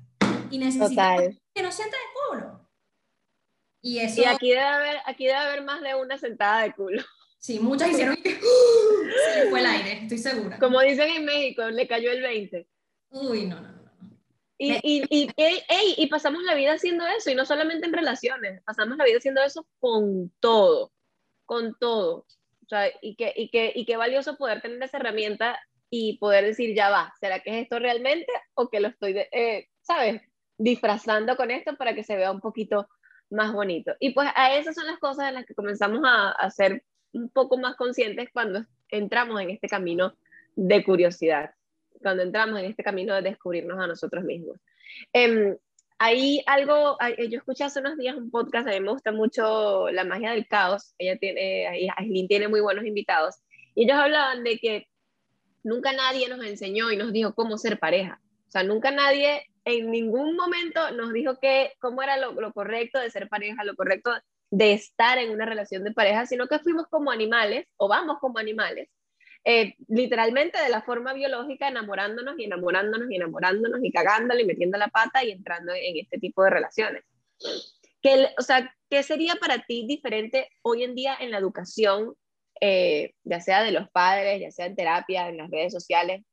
Y 0.50 0.58
necesitamos 0.58 1.36
que 1.54 1.62
nos 1.62 1.74
sienta 1.74 1.96
de 1.96 2.36
culo. 2.38 2.68
Y, 3.82 3.98
eso... 3.98 4.22
y 4.22 4.24
aquí, 4.24 4.50
debe 4.50 4.62
haber, 4.62 4.96
aquí 5.06 5.26
debe 5.26 5.38
haber 5.38 5.62
más 5.62 5.80
de 5.82 5.94
una 5.94 6.16
sentada 6.16 6.62
de 6.62 6.72
culo. 6.72 7.02
Sí, 7.38 7.58
muchas 7.58 7.90
hicieron 7.90 8.16
que 8.16 8.34
¡uh! 8.34 8.91
se 9.12 9.44
le 9.44 9.50
fue 9.50 9.60
el 9.60 9.66
aire, 9.66 9.92
estoy 10.02 10.18
segura. 10.18 10.58
Como 10.58 10.80
dicen 10.80 11.08
en 11.08 11.24
México, 11.24 11.68
le 11.70 11.86
cayó 11.86 12.10
el 12.10 12.22
20. 12.22 12.66
Uy, 13.10 13.46
no, 13.46 13.60
no, 13.60 13.72
no. 13.72 13.82
Y, 14.58 14.74
y, 14.84 15.04
y, 15.10 15.28
ey, 15.36 15.94
y 15.96 16.06
pasamos 16.06 16.44
la 16.44 16.54
vida 16.54 16.74
haciendo 16.74 17.04
eso, 17.06 17.30
y 17.30 17.34
no 17.34 17.44
solamente 17.44 17.86
en 17.86 17.92
relaciones, 17.92 18.62
pasamos 18.62 18.96
la 18.96 19.04
vida 19.04 19.18
haciendo 19.18 19.42
eso 19.42 19.66
con 19.80 20.30
todo, 20.38 20.92
con 21.46 21.76
todo. 21.80 22.26
O 22.64 22.68
sea, 22.68 22.88
y 23.00 23.16
que, 23.16 23.32
y 23.34 23.50
que, 23.50 23.72
y 23.74 23.84
qué 23.84 23.96
valioso 23.96 24.36
poder 24.36 24.62
tener 24.62 24.80
esa 24.82 24.98
herramienta 24.98 25.58
y 25.90 26.16
poder 26.18 26.44
decir, 26.44 26.76
ya 26.76 26.90
va, 26.90 27.12
¿será 27.18 27.40
que 27.40 27.50
es 27.50 27.62
esto 27.64 27.80
realmente 27.80 28.32
o 28.54 28.70
que 28.70 28.80
lo 28.80 28.88
estoy, 28.88 29.14
eh, 29.32 29.68
¿sabes? 29.82 30.22
Disfrazando 30.56 31.36
con 31.36 31.50
esto 31.50 31.76
para 31.76 31.94
que 31.94 32.04
se 32.04 32.16
vea 32.16 32.30
un 32.30 32.40
poquito 32.40 32.88
más 33.30 33.52
bonito. 33.52 33.94
Y 33.98 34.10
pues 34.14 34.28
a 34.36 34.54
esas 34.54 34.76
son 34.76 34.86
las 34.86 34.98
cosas 35.00 35.28
en 35.28 35.34
las 35.34 35.44
que 35.44 35.54
comenzamos 35.54 36.02
a, 36.04 36.30
a 36.30 36.50
ser 36.50 36.84
un 37.12 37.28
poco 37.30 37.58
más 37.58 37.76
conscientes 37.76 38.28
cuando 38.32 38.64
entramos 38.92 39.40
en 39.40 39.50
este 39.50 39.66
camino 39.66 40.14
de 40.54 40.84
curiosidad, 40.84 41.50
cuando 42.00 42.22
entramos 42.22 42.60
en 42.60 42.66
este 42.66 42.84
camino 42.84 43.14
de 43.14 43.22
descubrirnos 43.22 43.80
a 43.80 43.88
nosotros 43.88 44.22
mismos. 44.22 44.58
Eh, 45.12 45.56
hay 45.98 46.42
algo, 46.46 46.98
yo 47.30 47.38
escuché 47.38 47.64
hace 47.64 47.80
unos 47.80 47.96
días 47.96 48.16
un 48.16 48.30
podcast, 48.30 48.68
a 48.68 48.72
mí 48.72 48.80
me 48.80 48.90
gusta 48.90 49.12
mucho 49.12 49.88
La 49.90 50.04
magia 50.04 50.32
del 50.32 50.48
caos, 50.48 50.94
ella 50.98 51.16
tiene, 51.18 51.88
tiene 52.28 52.48
muy 52.48 52.60
buenos 52.60 52.84
invitados, 52.84 53.36
y 53.74 53.84
ellos 53.84 53.96
hablaban 53.96 54.42
de 54.44 54.58
que 54.58 54.88
nunca 55.62 55.92
nadie 55.92 56.28
nos 56.28 56.44
enseñó 56.44 56.90
y 56.90 56.96
nos 56.96 57.12
dijo 57.12 57.34
cómo 57.34 57.56
ser 57.56 57.78
pareja. 57.78 58.20
O 58.48 58.50
sea, 58.50 58.64
nunca 58.64 58.90
nadie 58.90 59.46
en 59.64 59.90
ningún 59.90 60.36
momento 60.36 60.90
nos 60.90 61.12
dijo 61.12 61.38
que 61.40 61.72
cómo 61.80 62.02
era 62.02 62.16
lo, 62.16 62.52
correcto 62.52 62.98
de 62.98 63.10
ser 63.10 63.28
pareja, 63.28 63.64
lo 63.64 63.76
correcto 63.76 64.12
de 64.52 64.74
estar 64.74 65.16
en 65.16 65.30
una 65.30 65.46
relación 65.46 65.82
de 65.82 65.92
pareja, 65.92 66.26
sino 66.26 66.46
que 66.46 66.58
fuimos 66.58 66.86
como 66.88 67.10
animales 67.10 67.66
o 67.78 67.88
vamos 67.88 68.18
como 68.20 68.38
animales, 68.38 68.90
eh, 69.44 69.74
literalmente 69.88 70.60
de 70.60 70.68
la 70.68 70.82
forma 70.82 71.14
biológica, 71.14 71.68
enamorándonos 71.68 72.38
y 72.38 72.44
enamorándonos 72.44 73.10
y 73.10 73.16
enamorándonos 73.16 73.80
y 73.82 73.90
cagándole 73.90 74.42
y 74.42 74.46
metiendo 74.46 74.76
la 74.76 74.88
pata 74.88 75.24
y 75.24 75.30
entrando 75.30 75.72
en 75.72 75.96
este 75.96 76.18
tipo 76.18 76.44
de 76.44 76.50
relaciones. 76.50 77.02
¿Qué, 78.02 78.28
o 78.38 78.42
sea, 78.42 78.76
¿qué 78.90 79.02
sería 79.02 79.36
para 79.36 79.64
ti 79.64 79.86
diferente 79.88 80.50
hoy 80.60 80.84
en 80.84 80.94
día 80.94 81.16
en 81.18 81.30
la 81.30 81.38
educación, 81.38 82.14
eh, 82.60 83.14
ya 83.24 83.40
sea 83.40 83.62
de 83.62 83.72
los 83.72 83.88
padres, 83.88 84.38
ya 84.38 84.50
sea 84.50 84.66
en 84.66 84.76
terapia, 84.76 85.30
en 85.30 85.38
las 85.38 85.50
redes 85.50 85.72
sociales, 85.72 86.24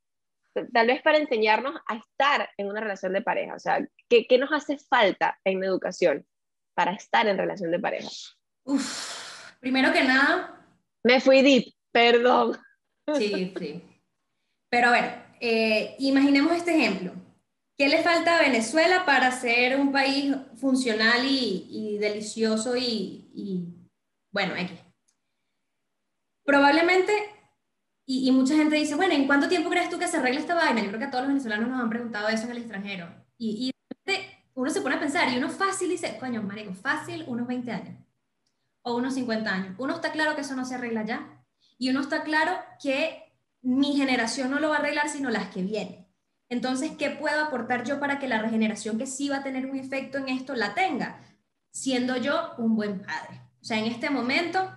tal 0.73 0.88
vez 0.88 1.01
para 1.01 1.19
enseñarnos 1.19 1.79
a 1.88 1.95
estar 1.95 2.49
en 2.58 2.67
una 2.67 2.82
relación 2.82 3.13
de 3.13 3.21
pareja. 3.21 3.55
O 3.55 3.60
sea, 3.60 3.79
¿qué, 4.10 4.27
qué 4.27 4.38
nos 4.38 4.51
hace 4.51 4.77
falta 4.77 5.39
en 5.45 5.62
la 5.62 5.67
educación 5.67 6.25
para 6.80 6.94
estar 6.94 7.28
en 7.28 7.38
relación 7.38 7.72
de 7.72 7.80
pareja? 7.80 8.08
Uf, 8.63 9.60
primero 9.60 9.92
que 9.92 10.02
nada... 10.02 10.65
Me 11.04 11.20
fui 11.20 11.42
deep, 11.42 11.74
perdón. 11.92 12.58
Sí, 13.18 13.54
sí. 13.60 13.84
Pero 14.70 14.88
a 14.88 14.92
ver, 14.92 15.26
eh, 15.42 15.98
imaginemos 16.00 16.54
este 16.54 16.78
ejemplo. 16.78 17.12
¿Qué 17.78 17.89
le 17.89 18.02
falta 18.02 18.38
a 18.38 18.42
Venezuela 18.42 19.06
para 19.06 19.30
ser 19.34 19.78
un 19.78 19.92
país 19.92 20.34
funcional 20.56 21.26
y, 21.26 21.68
y 21.70 21.98
delicioso 21.98 22.78
y, 22.78 23.30
y 23.36 23.65
bueno, 24.32 24.56
X? 24.56 24.80
Probablemente 26.46 27.12
y, 28.06 28.32
mucha 28.32 28.56
gente 28.56 28.78
dice, 28.78 28.96
bueno, 28.96 29.13
¿en 29.15 29.28
cuánto 29.28 29.50
tiempo 29.50 29.70
crees 29.70 29.89
tú 29.89 30.00
que 30.00 30.08
se 30.08 30.15
arregle 30.15 30.39
esta 30.39 30.56
vaina? 30.56 30.82
Yo 30.82 30.88
creo 30.88 31.00
que 31.00 31.06
a 31.08 31.12
todos 31.12 31.26
los 31.26 31.34
venezolanos 31.34 31.68
nos 31.68 31.82
han 31.82 31.89
preguntado 31.89 32.30
eso 32.30 32.46
en 32.46 32.52
el 32.52 32.58
extranjero. 32.60 33.10
Y, 33.38 33.68
y 33.68 33.72
uno 34.60 34.69
se 34.72 34.82
pone 34.82 34.95
a 34.95 35.00
pensar 35.00 35.32
y 35.32 35.38
uno 35.38 35.50
fácil 35.50 35.89
dice, 35.89 36.17
coño, 36.19 36.41
marico, 36.43 36.74
fácil, 36.74 37.24
unos 37.28 37.48
20 37.48 37.72
años 37.72 37.95
o 38.82 38.98
unos 38.98 39.13
50 39.13 39.50
años. 39.50 39.76
Uno 39.78 39.95
está 39.95 40.12
claro 40.12 40.36
que 40.36 40.41
eso 40.41 40.54
no 40.54 40.65
se 40.65 40.76
arregla 40.76 41.06
ya. 41.06 41.45
Y 41.78 41.89
uno 41.89 42.02
está 42.02 42.24
claro 42.24 42.52
que 42.82 43.32
mi 43.62 43.95
generación 43.95 44.52
no 44.52 44.60
lo 44.60 44.69
va 44.69 44.76
a 44.76 44.80
arreglar, 44.80 45.08
sino 45.08 45.30
las 45.30 45.48
que 45.48 45.63
vienen. 45.63 46.08
Entonces, 46.50 46.91
¿qué 46.98 47.10
puedo 47.10 47.41
aportar 47.41 47.86
yo 47.86 48.02
para 48.02 48.19
que 48.19 48.28
la 48.28 48.41
regeneración 48.41 48.98
que 48.98 49.08
sí 49.08 49.30
va 49.30 49.38
a 49.38 49.43
tener 49.43 49.65
un 49.65 49.78
efecto 49.78 50.17
en 50.17 50.28
esto 50.28 50.54
la 50.56 50.74
tenga? 50.74 51.22
Siendo 51.72 52.17
yo 52.17 52.52
un 52.58 52.76
buen 52.76 53.00
padre. 53.00 53.39
O 53.62 53.63
sea, 53.63 53.78
en 53.78 53.86
este 53.86 54.10
momento 54.10 54.74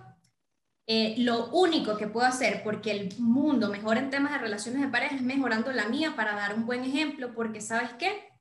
eh, 0.87 1.15
lo 1.17 1.49
único 1.49 1.97
que 1.97 2.07
puedo 2.07 2.25
hacer 2.25 2.63
porque 2.63 2.91
el 2.91 3.19
mundo 3.19 3.69
mejora 3.69 3.99
en 3.99 4.09
temas 4.09 4.31
de 4.31 4.37
relaciones 4.37 4.81
de 4.81 4.87
pareja 4.87 5.15
es 5.15 5.21
mejorando 5.21 5.73
la 5.73 5.89
mía 5.89 6.13
para 6.15 6.35
dar 6.35 6.53
un 6.55 6.65
buen 6.65 6.85
ejemplo, 6.85 7.33
porque 7.33 7.59
sabes 7.59 7.91
qué, 7.99 8.32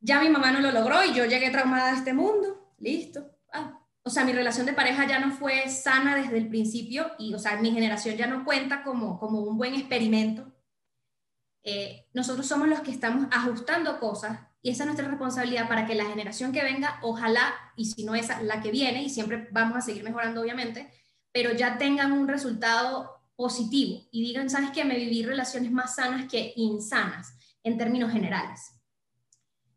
ya 0.00 0.20
mi 0.20 0.28
mamá 0.28 0.52
no 0.52 0.60
lo 0.60 0.70
logró 0.72 1.04
y 1.04 1.14
yo 1.14 1.24
llegué 1.26 1.50
traumada 1.50 1.92
a 1.92 1.96
este 1.96 2.12
mundo, 2.12 2.72
listo. 2.78 3.30
Ah, 3.52 3.80
o 4.02 4.10
sea, 4.10 4.24
mi 4.24 4.32
relación 4.32 4.66
de 4.66 4.72
pareja 4.72 5.06
ya 5.06 5.18
no 5.18 5.32
fue 5.32 5.68
sana 5.68 6.16
desde 6.16 6.38
el 6.38 6.48
principio 6.48 7.12
y, 7.18 7.34
o 7.34 7.38
sea, 7.38 7.56
mi 7.60 7.70
generación 7.72 8.16
ya 8.16 8.26
no 8.26 8.44
cuenta 8.44 8.82
como, 8.84 9.18
como 9.18 9.40
un 9.42 9.58
buen 9.58 9.74
experimento. 9.74 10.52
eh, 11.62 12.06
nosotros 12.14 12.46
somos 12.46 12.68
los 12.68 12.80
que 12.80 12.90
estamos 12.90 13.26
ajustando 13.30 13.98
cosas 14.00 14.40
y 14.62 14.70
esa 14.70 14.82
es 14.84 14.86
nuestra 14.86 15.08
responsabilidad 15.08 15.68
para 15.68 15.86
que 15.86 15.94
la 15.94 16.06
generación 16.06 16.52
que 16.52 16.62
venga, 16.62 16.98
ojalá, 17.02 17.54
y 17.76 17.86
si 17.86 18.04
no 18.04 18.14
es 18.14 18.28
la 18.42 18.60
que 18.60 18.70
viene, 18.70 19.02
y 19.04 19.10
siempre 19.10 19.48
vamos 19.52 19.76
a 19.76 19.80
seguir 19.82 20.02
mejorando 20.02 20.40
obviamente, 20.40 20.90
pero 21.32 21.52
ya 21.52 21.78
tengan 21.78 22.12
un 22.12 22.26
resultado 22.28 23.22
positivo 23.36 24.08
y 24.10 24.22
digan, 24.22 24.50
¿sabes 24.50 24.70
qué? 24.72 24.84
Me 24.84 24.96
viví 24.96 25.22
relaciones 25.24 25.70
más 25.70 25.94
sanas 25.96 26.28
que 26.28 26.52
insanas 26.56 27.36
en 27.62 27.78
términos 27.78 28.10
generales. 28.12 28.77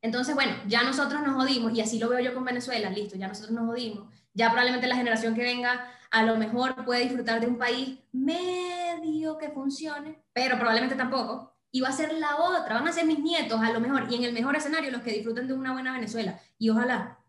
Entonces, 0.02 0.34
bueno, 0.34 0.54
ya 0.68 0.84
nosotros 0.84 1.22
nos 1.22 1.36
jodimos, 1.36 1.74
y 1.74 1.82
así 1.82 2.00
lo 2.00 2.10
veo 2.10 2.20
yo 2.20 2.34
con 2.34 2.44
Venezuela, 2.44 2.90
listo, 2.90 3.18
ya 3.18 3.28
nosotros 3.28 3.52
nos 3.52 3.68
jodimos, 3.68 4.10
ya 4.34 4.50
probablemente 4.50 4.88
la 4.88 4.96
generación 4.96 5.36
que 5.36 5.44
venga 5.44 5.88
a 6.10 6.24
lo 6.24 6.36
mejor 6.38 6.84
puede 6.84 7.04
disfrutar 7.04 7.40
de 7.40 7.48
un 7.48 7.58
país 7.58 8.00
medio 8.12 9.38
que 9.38 9.50
funcione, 9.50 10.24
pero 10.34 10.58
probablemente 10.58 10.96
tampoco, 10.96 11.54
y 11.72 11.82
va 11.82 11.90
a 11.90 11.94
ser 11.94 12.14
la 12.14 12.38
otra, 12.38 12.76
van 12.76 12.88
a 12.88 12.92
ser 12.92 13.06
mis 13.06 13.20
nietos 13.20 13.62
a 13.62 13.72
lo 13.72 13.80
mejor, 13.80 14.08
y 14.10 14.16
en 14.16 14.24
el 14.24 14.34
mejor 14.34 14.56
escenario 14.56 14.92
los 14.92 15.02
que 15.02 15.14
disfruten 15.14 15.48
de 15.48 15.54
una 15.54 15.72
buena 15.72 15.94
Venezuela, 15.94 16.40
y 16.58 16.70
ojalá, 16.70 17.20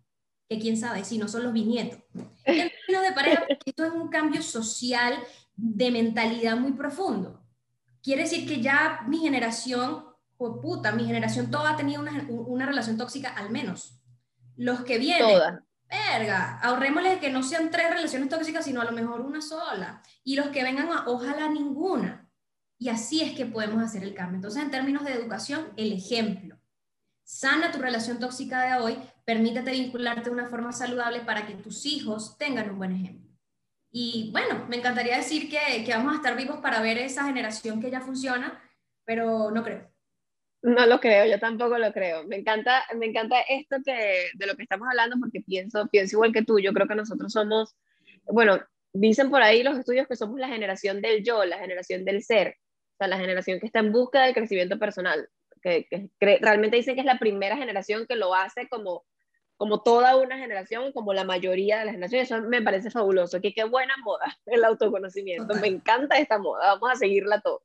que 0.49 0.59
quién 0.59 0.77
sabe, 0.77 1.05
si 1.05 1.19
no 1.19 1.29
son 1.29 1.45
los 1.45 1.53
bisnietos. 1.53 1.99
En 2.45 2.71
términos 2.71 3.03
de 3.09 3.13
pareja, 3.13 3.45
esto 3.65 3.85
es 3.85 3.93
un 3.93 4.09
cambio 4.09 4.43
social 4.43 5.15
de 5.55 5.91
mentalidad 5.93 6.57
muy 6.57 6.73
profundo. 6.73 7.41
Quiere 8.03 8.23
decir 8.23 8.49
que 8.49 8.61
ya 8.61 9.03
mi 9.07 9.19
generación 9.19 10.05
puta, 10.61 10.93
mi 10.93 11.05
generación 11.05 11.51
toda 11.51 11.71
ha 11.71 11.77
tenido 11.77 12.01
una, 12.01 12.27
una 12.29 12.67
relación 12.67 12.97
tóxica 12.97 13.31
al 13.31 13.51
menos. 13.51 14.03
Los 14.57 14.83
que 14.85 14.99
vienen, 14.99 15.29
toda. 15.29 15.65
verga, 15.89 16.59
ahorrémosle 16.61 17.19
que 17.19 17.31
no 17.31 17.43
sean 17.43 17.71
tres 17.71 17.91
relaciones 17.91 18.29
tóxicas, 18.29 18.65
sino 18.65 18.81
a 18.81 18.85
lo 18.85 18.93
mejor 18.93 19.21
una 19.21 19.41
sola. 19.41 20.03
Y 20.25 20.37
los 20.37 20.49
que 20.49 20.63
vengan, 20.63 20.89
ojalá 21.07 21.49
ninguna. 21.49 22.29
Y 22.79 22.89
así 22.89 23.23
es 23.23 23.37
que 23.37 23.47
podemos 23.47 23.83
hacer 23.83 24.03
el 24.03 24.15
cambio. 24.15 24.37
Entonces, 24.37 24.63
en 24.63 24.71
términos 24.71 25.05
de 25.05 25.13
educación, 25.13 25.73
el 25.77 25.93
ejemplo. 25.93 26.59
Sana 27.23 27.71
tu 27.71 27.79
relación 27.79 28.19
tóxica 28.19 28.63
de 28.63 28.83
hoy, 28.83 28.99
permítete 29.25 29.71
vincularte 29.71 30.29
de 30.29 30.31
una 30.31 30.49
forma 30.49 30.73
saludable 30.73 31.21
para 31.21 31.47
que 31.47 31.55
tus 31.55 31.87
hijos 31.87 32.37
tengan 32.37 32.71
un 32.71 32.79
buen 32.79 32.93
ejemplo. 32.93 33.31
Y 33.91 34.31
bueno, 34.33 34.67
me 34.69 34.77
encantaría 34.77 35.17
decir 35.17 35.49
que, 35.49 35.85
que 35.85 35.95
vamos 35.95 36.13
a 36.13 36.17
estar 36.17 36.37
vivos 36.37 36.59
para 36.61 36.81
ver 36.81 36.99
esa 36.99 37.25
generación 37.25 37.81
que 37.81 37.91
ya 37.91 38.01
funciona, 38.01 38.61
pero 39.05 39.51
no 39.51 39.63
creo. 39.63 39.92
No 40.63 40.87
lo 40.87 41.01
creo, 41.01 41.27
yo 41.27 41.41
tampoco 41.41 41.77
lo 41.77 41.93
creo. 41.93 42.25
Me 42.25 42.37
encanta, 42.37 42.85
me 42.97 43.07
encanta 43.07 43.41
esto 43.49 43.77
que, 43.85 44.29
de 44.35 44.47
lo 44.47 44.55
que 44.55 44.63
estamos 44.63 44.87
hablando 44.89 45.17
porque 45.21 45.41
pienso, 45.41 45.89
pienso 45.89 46.17
igual 46.17 46.33
que 46.33 46.45
tú. 46.45 46.61
Yo 46.61 46.73
creo 46.73 46.87
que 46.87 46.95
nosotros 46.95 47.33
somos, 47.33 47.75
bueno, 48.27 48.61
dicen 48.93 49.29
por 49.29 49.43
ahí 49.43 49.65
los 49.65 49.77
estudios 49.77 50.07
que 50.07 50.15
somos 50.15 50.39
la 50.39 50.49
generación 50.49 51.01
del 51.03 51.25
yo, 51.25 51.45
la 51.45 51.59
generación 51.59 52.05
del 52.05 52.23
ser, 52.23 52.59
o 52.95 52.97
sea, 52.99 53.09
la 53.09 53.19
generación 53.19 53.59
que 53.59 53.67
está 53.67 53.81
en 53.81 53.91
busca 53.91 54.23
del 54.23 54.35
crecimiento 54.35 54.79
personal, 54.79 55.29
que, 55.63 55.87
realmente 56.21 56.77
dicen 56.77 56.95
que 56.95 57.01
es 57.01 57.07
la 57.07 57.19
primera 57.19 57.57
generación 57.57 58.07
que 58.07 58.15
lo 58.15 58.33
hace 58.33 58.69
como, 58.69 59.05
como 59.57 59.83
toda 59.83 60.17
una 60.17 60.39
generación, 60.39 60.93
como 60.93 61.13
la 61.13 61.25
mayoría 61.25 61.81
de 61.81 61.87
las 61.87 61.95
generaciones. 61.95 62.31
Eso 62.31 62.41
me 62.43 62.63
parece 62.63 62.91
fabuloso, 62.91 63.41
que 63.41 63.53
qué 63.53 63.65
buena 63.65 63.95
moda 64.05 64.39
el 64.47 64.63
autoconocimiento. 64.65 65.55
Me 65.57 65.67
encanta 65.69 66.19
esta 66.19 66.39
moda, 66.39 66.75
vamos 66.75 66.91
a 66.93 66.97
seguirla 66.97 67.41
todos. 67.41 67.63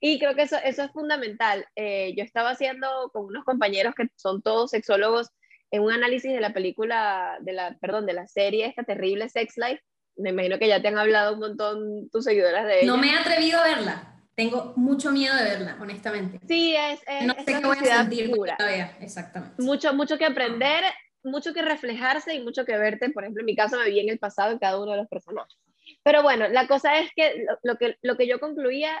Y 0.00 0.18
creo 0.18 0.34
que 0.34 0.42
eso, 0.42 0.56
eso 0.62 0.82
es 0.82 0.90
fundamental. 0.92 1.66
Eh, 1.74 2.14
yo 2.16 2.22
estaba 2.22 2.50
haciendo 2.50 3.10
con 3.12 3.24
unos 3.26 3.44
compañeros 3.44 3.94
que 3.94 4.08
son 4.16 4.42
todos 4.42 4.70
sexólogos 4.70 5.30
en 5.70 5.82
un 5.82 5.92
análisis 5.92 6.32
de 6.32 6.40
la 6.40 6.52
película, 6.52 7.38
de 7.40 7.52
la, 7.52 7.76
perdón, 7.80 8.06
de 8.06 8.12
la 8.12 8.26
serie 8.26 8.66
esta 8.66 8.84
terrible 8.84 9.28
Sex 9.28 9.56
Life. 9.56 9.82
Me 10.16 10.30
imagino 10.30 10.58
que 10.58 10.68
ya 10.68 10.80
te 10.80 10.88
han 10.88 10.98
hablado 10.98 11.34
un 11.34 11.40
montón 11.40 12.10
tus 12.10 12.24
seguidoras 12.24 12.66
de 12.66 12.80
ella. 12.80 12.86
No 12.86 12.98
me 12.98 13.08
he 13.08 13.16
atrevido 13.16 13.58
a 13.58 13.64
verla. 13.64 14.12
Tengo 14.34 14.74
mucho 14.76 15.12
miedo 15.12 15.34
de 15.34 15.44
verla, 15.44 15.78
honestamente. 15.80 16.40
Sí, 16.46 16.76
es, 16.76 17.00
no 17.26 17.34
sé 17.34 17.44
qué 17.46 17.66
voy 17.66 17.78
a 17.78 18.02
sentir 18.02 18.30
pura. 18.30 18.56
Vea. 18.58 18.96
Exactamente. 19.00 19.62
Mucho, 19.62 19.94
mucho 19.94 20.18
que 20.18 20.26
aprender, 20.26 20.84
mucho 21.24 21.54
que 21.54 21.62
reflejarse 21.62 22.34
y 22.34 22.42
mucho 22.42 22.66
que 22.66 22.76
verte. 22.76 23.08
Por 23.10 23.24
ejemplo, 23.24 23.40
en 23.40 23.46
mi 23.46 23.56
caso 23.56 23.78
me 23.78 23.88
vi 23.88 24.00
en 24.00 24.10
el 24.10 24.18
pasado 24.18 24.52
en 24.52 24.58
cada 24.58 24.78
uno 24.78 24.92
de 24.92 24.98
los 24.98 25.08
personajes. 25.08 25.56
Pero 26.02 26.22
bueno, 26.22 26.48
la 26.48 26.66
cosa 26.66 26.98
es 26.98 27.10
que 27.16 27.46
lo, 27.62 27.76
que 27.76 27.96
lo 28.02 28.16
que 28.18 28.26
yo 28.26 28.38
concluía 28.38 28.92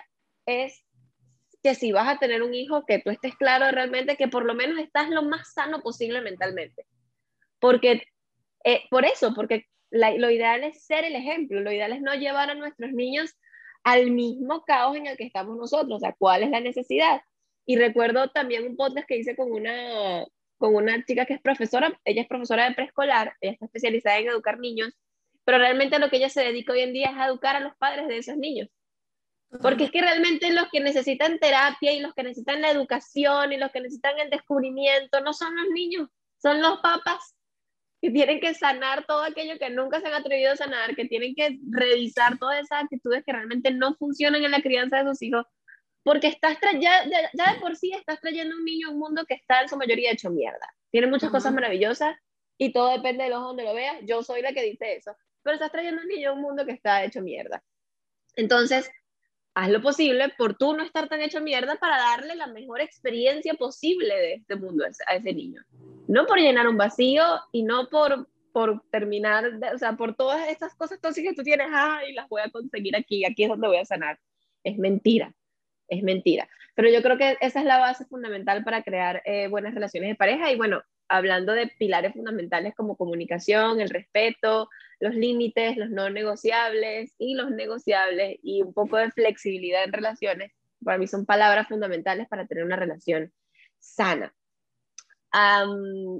es 0.46 0.85
si 1.74 1.92
vas 1.92 2.08
a 2.08 2.18
tener 2.18 2.42
un 2.42 2.54
hijo, 2.54 2.84
que 2.86 3.00
tú 3.00 3.10
estés 3.10 3.34
claro 3.36 3.70
realmente 3.70 4.16
que 4.16 4.28
por 4.28 4.44
lo 4.44 4.54
menos 4.54 4.78
estás 4.78 5.10
lo 5.10 5.22
más 5.22 5.52
sano 5.52 5.80
posible 5.80 6.20
mentalmente. 6.20 6.86
Porque, 7.58 8.02
eh, 8.64 8.82
por 8.90 9.04
eso, 9.04 9.34
porque 9.34 9.66
lo 9.90 10.30
ideal 10.30 10.64
es 10.64 10.84
ser 10.84 11.04
el 11.04 11.14
ejemplo, 11.14 11.60
lo 11.60 11.72
ideal 11.72 11.92
es 11.92 12.02
no 12.02 12.14
llevar 12.14 12.50
a 12.50 12.54
nuestros 12.54 12.92
niños 12.92 13.34
al 13.84 14.10
mismo 14.10 14.64
caos 14.64 14.96
en 14.96 15.06
el 15.06 15.16
que 15.16 15.24
estamos 15.24 15.56
nosotros, 15.56 15.96
o 15.96 16.00
sea, 16.00 16.14
cuál 16.18 16.42
es 16.42 16.50
la 16.50 16.60
necesidad. 16.60 17.20
Y 17.64 17.76
recuerdo 17.76 18.30
también 18.30 18.66
un 18.66 18.76
podcast 18.76 19.06
que 19.06 19.16
hice 19.16 19.36
con 19.36 19.52
una, 19.52 20.24
con 20.58 20.74
una 20.74 21.04
chica 21.04 21.26
que 21.26 21.34
es 21.34 21.40
profesora, 21.40 21.98
ella 22.04 22.22
es 22.22 22.28
profesora 22.28 22.68
de 22.68 22.74
preescolar, 22.74 23.34
ella 23.40 23.52
está 23.52 23.66
especializada 23.66 24.18
en 24.18 24.28
educar 24.28 24.58
niños, 24.58 24.92
pero 25.44 25.58
realmente 25.58 25.98
lo 25.98 26.10
que 26.10 26.16
ella 26.16 26.28
se 26.28 26.42
dedica 26.42 26.72
hoy 26.72 26.80
en 26.80 26.92
día 26.92 27.10
es 27.10 27.16
a 27.16 27.26
educar 27.26 27.56
a 27.56 27.60
los 27.60 27.76
padres 27.76 28.08
de 28.08 28.18
esos 28.18 28.36
niños. 28.36 28.68
Porque 29.60 29.84
es 29.84 29.90
que 29.90 30.00
realmente 30.00 30.50
los 30.52 30.68
que 30.70 30.80
necesitan 30.80 31.38
terapia 31.38 31.92
y 31.92 32.00
los 32.00 32.14
que 32.14 32.22
necesitan 32.22 32.62
la 32.62 32.70
educación 32.70 33.52
y 33.52 33.56
los 33.56 33.70
que 33.70 33.80
necesitan 33.80 34.18
el 34.18 34.30
descubrimiento 34.30 35.20
no 35.20 35.32
son 35.32 35.54
los 35.56 35.68
niños, 35.68 36.08
son 36.38 36.60
los 36.60 36.78
papás 36.80 37.34
que 38.00 38.10
tienen 38.10 38.40
que 38.40 38.54
sanar 38.54 39.06
todo 39.06 39.22
aquello 39.22 39.58
que 39.58 39.70
nunca 39.70 40.00
se 40.00 40.06
han 40.06 40.14
atrevido 40.14 40.52
a 40.52 40.56
sanar, 40.56 40.94
que 40.94 41.06
tienen 41.06 41.34
que 41.34 41.58
revisar 41.70 42.38
todas 42.38 42.60
esas 42.60 42.84
actitudes 42.84 43.24
que 43.24 43.32
realmente 43.32 43.70
no 43.70 43.94
funcionan 43.94 44.44
en 44.44 44.50
la 44.50 44.60
crianza 44.60 44.98
de 44.98 45.04
sus 45.04 45.22
hijos, 45.22 45.46
porque 46.02 46.28
estás 46.28 46.58
ya, 46.80 47.04
ya, 47.04 47.52
de 47.52 47.60
por 47.60 47.74
sí 47.74 47.90
estás 47.92 48.20
trayendo 48.20 48.54
un 48.54 48.64
niño 48.64 48.88
a 48.88 48.92
un 48.92 48.98
mundo 48.98 49.24
que 49.26 49.34
está 49.34 49.62
en 49.62 49.68
su 49.68 49.76
mayoría 49.76 50.12
hecho 50.12 50.30
mierda. 50.30 50.72
Tiene 50.90 51.08
muchas 51.08 51.30
cosas 51.30 51.52
maravillosas 51.52 52.16
y 52.58 52.72
todo 52.72 52.92
depende 52.92 53.24
del 53.24 53.32
ojo 53.32 53.48
donde 53.48 53.64
lo 53.64 53.74
veas. 53.74 53.96
Yo 54.04 54.22
soy 54.22 54.42
la 54.42 54.52
que 54.52 54.62
dice 54.62 54.96
eso, 54.96 55.16
pero 55.42 55.54
estás 55.54 55.72
trayendo 55.72 56.02
un 56.02 56.08
niño 56.08 56.30
a 56.30 56.32
un 56.34 56.42
mundo 56.42 56.64
que 56.64 56.72
está 56.72 57.02
hecho 57.02 57.22
mierda. 57.22 57.62
Entonces, 58.36 58.90
haz 59.56 59.70
lo 59.70 59.80
posible 59.80 60.28
por 60.36 60.54
tú 60.54 60.76
no 60.76 60.84
estar 60.84 61.08
tan 61.08 61.22
hecho 61.22 61.40
mierda 61.40 61.76
para 61.76 61.96
darle 61.96 62.36
la 62.36 62.46
mejor 62.46 62.82
experiencia 62.82 63.54
posible 63.54 64.14
de 64.14 64.34
este 64.34 64.54
mundo 64.54 64.84
a 64.84 65.14
ese 65.14 65.32
niño. 65.32 65.62
No 66.08 66.26
por 66.26 66.38
llenar 66.38 66.68
un 66.68 66.76
vacío 66.76 67.24
y 67.52 67.62
no 67.62 67.88
por, 67.88 68.28
por 68.52 68.82
terminar, 68.90 69.50
o 69.74 69.78
sea, 69.78 69.94
por 69.96 70.14
todas 70.14 70.46
estas 70.50 70.74
cosas 70.74 71.00
tóxicas 71.00 71.30
que 71.30 71.36
tú 71.36 71.42
tienes, 71.42 71.68
y 72.06 72.12
las 72.12 72.28
voy 72.28 72.42
a 72.42 72.50
conseguir 72.50 72.94
aquí, 72.96 73.24
aquí 73.24 73.44
es 73.44 73.48
donde 73.48 73.66
voy 73.66 73.78
a 73.78 73.86
sanar. 73.86 74.20
Es 74.62 74.76
mentira, 74.76 75.34
es 75.88 76.02
mentira. 76.02 76.50
Pero 76.74 76.90
yo 76.90 77.00
creo 77.00 77.16
que 77.16 77.38
esa 77.40 77.60
es 77.60 77.64
la 77.64 77.78
base 77.78 78.04
fundamental 78.04 78.62
para 78.62 78.82
crear 78.82 79.22
eh, 79.24 79.48
buenas 79.48 79.72
relaciones 79.72 80.10
de 80.10 80.16
pareja 80.16 80.52
y 80.52 80.56
bueno, 80.56 80.82
hablando 81.08 81.52
de 81.52 81.68
pilares 81.78 82.12
fundamentales 82.12 82.74
como 82.74 82.96
comunicación, 82.96 83.80
el 83.80 83.90
respeto, 83.90 84.68
los 85.00 85.14
límites, 85.14 85.76
los 85.76 85.90
no 85.90 86.10
negociables 86.10 87.14
y 87.18 87.34
los 87.34 87.50
negociables 87.50 88.38
y 88.42 88.62
un 88.62 88.72
poco 88.72 88.96
de 88.96 89.10
flexibilidad 89.10 89.84
en 89.84 89.92
relaciones, 89.92 90.52
para 90.84 90.98
mí 90.98 91.06
son 91.06 91.26
palabras 91.26 91.68
fundamentales 91.68 92.28
para 92.28 92.46
tener 92.46 92.64
una 92.64 92.76
relación 92.76 93.32
sana. 93.78 94.34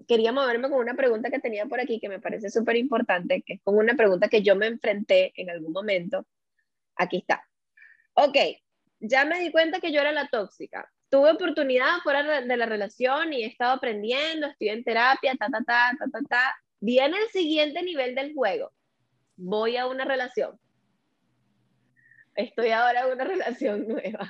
quería 0.07 0.33
moverme 0.33 0.69
con 0.69 0.79
una 0.79 0.95
pregunta 0.95 1.31
que 1.31 1.41
tenía 1.41 1.67
por 1.67 1.81
aquí 1.81 2.01
que 2.01 2.09
me 2.09 2.21
parece 2.21 2.51
súper 2.51 2.77
importante, 2.77 3.43
que 3.43 3.55
es 3.55 3.63
como 3.63 3.79
una 3.79 3.95
pregunta 3.95 4.29
que 4.29 4.43
yo 4.43 4.57
me 4.57 4.67
enfrenté 4.67 5.33
en 5.37 5.51
algún 5.51 5.73
momento. 5.73 6.27
Aquí 6.97 7.19
está. 7.19 7.47
Ok, 8.15 8.37
ya 9.01 9.25
me 9.25 9.41
di 9.41 9.51
cuenta 9.53 9.81
que 9.81 9.93
yo 9.93 10.01
era 10.01 10.13
la 10.13 10.29
tóxica. 10.29 10.91
Tuve 11.09 11.31
oportunidad 11.31 11.99
fuera 12.03 12.41
de 12.43 12.57
la 12.57 12.67
relación 12.67 13.33
y 13.33 13.45
he 13.45 13.47
estado 13.47 13.75
aprendiendo, 13.75 14.47
estoy 14.47 14.71
en 14.71 14.85
terapia, 14.85 15.35
ta, 15.37 15.49
ta, 15.49 15.63
ta, 15.65 15.93
ta, 15.99 16.07
ta, 16.11 16.21
ta 16.29 16.57
Viene 16.81 17.17
el 17.19 17.29
siguiente 17.29 17.83
nivel 17.83 18.15
del 18.15 18.35
juego. 18.35 18.73
Voy 19.37 19.77
a 19.77 19.87
una 19.87 20.05
relación. 20.05 20.59
Estoy 22.35 22.71
ahora 22.71 23.07
en 23.07 23.13
una 23.13 23.25
relación 23.25 23.89
nueva. 23.89 24.29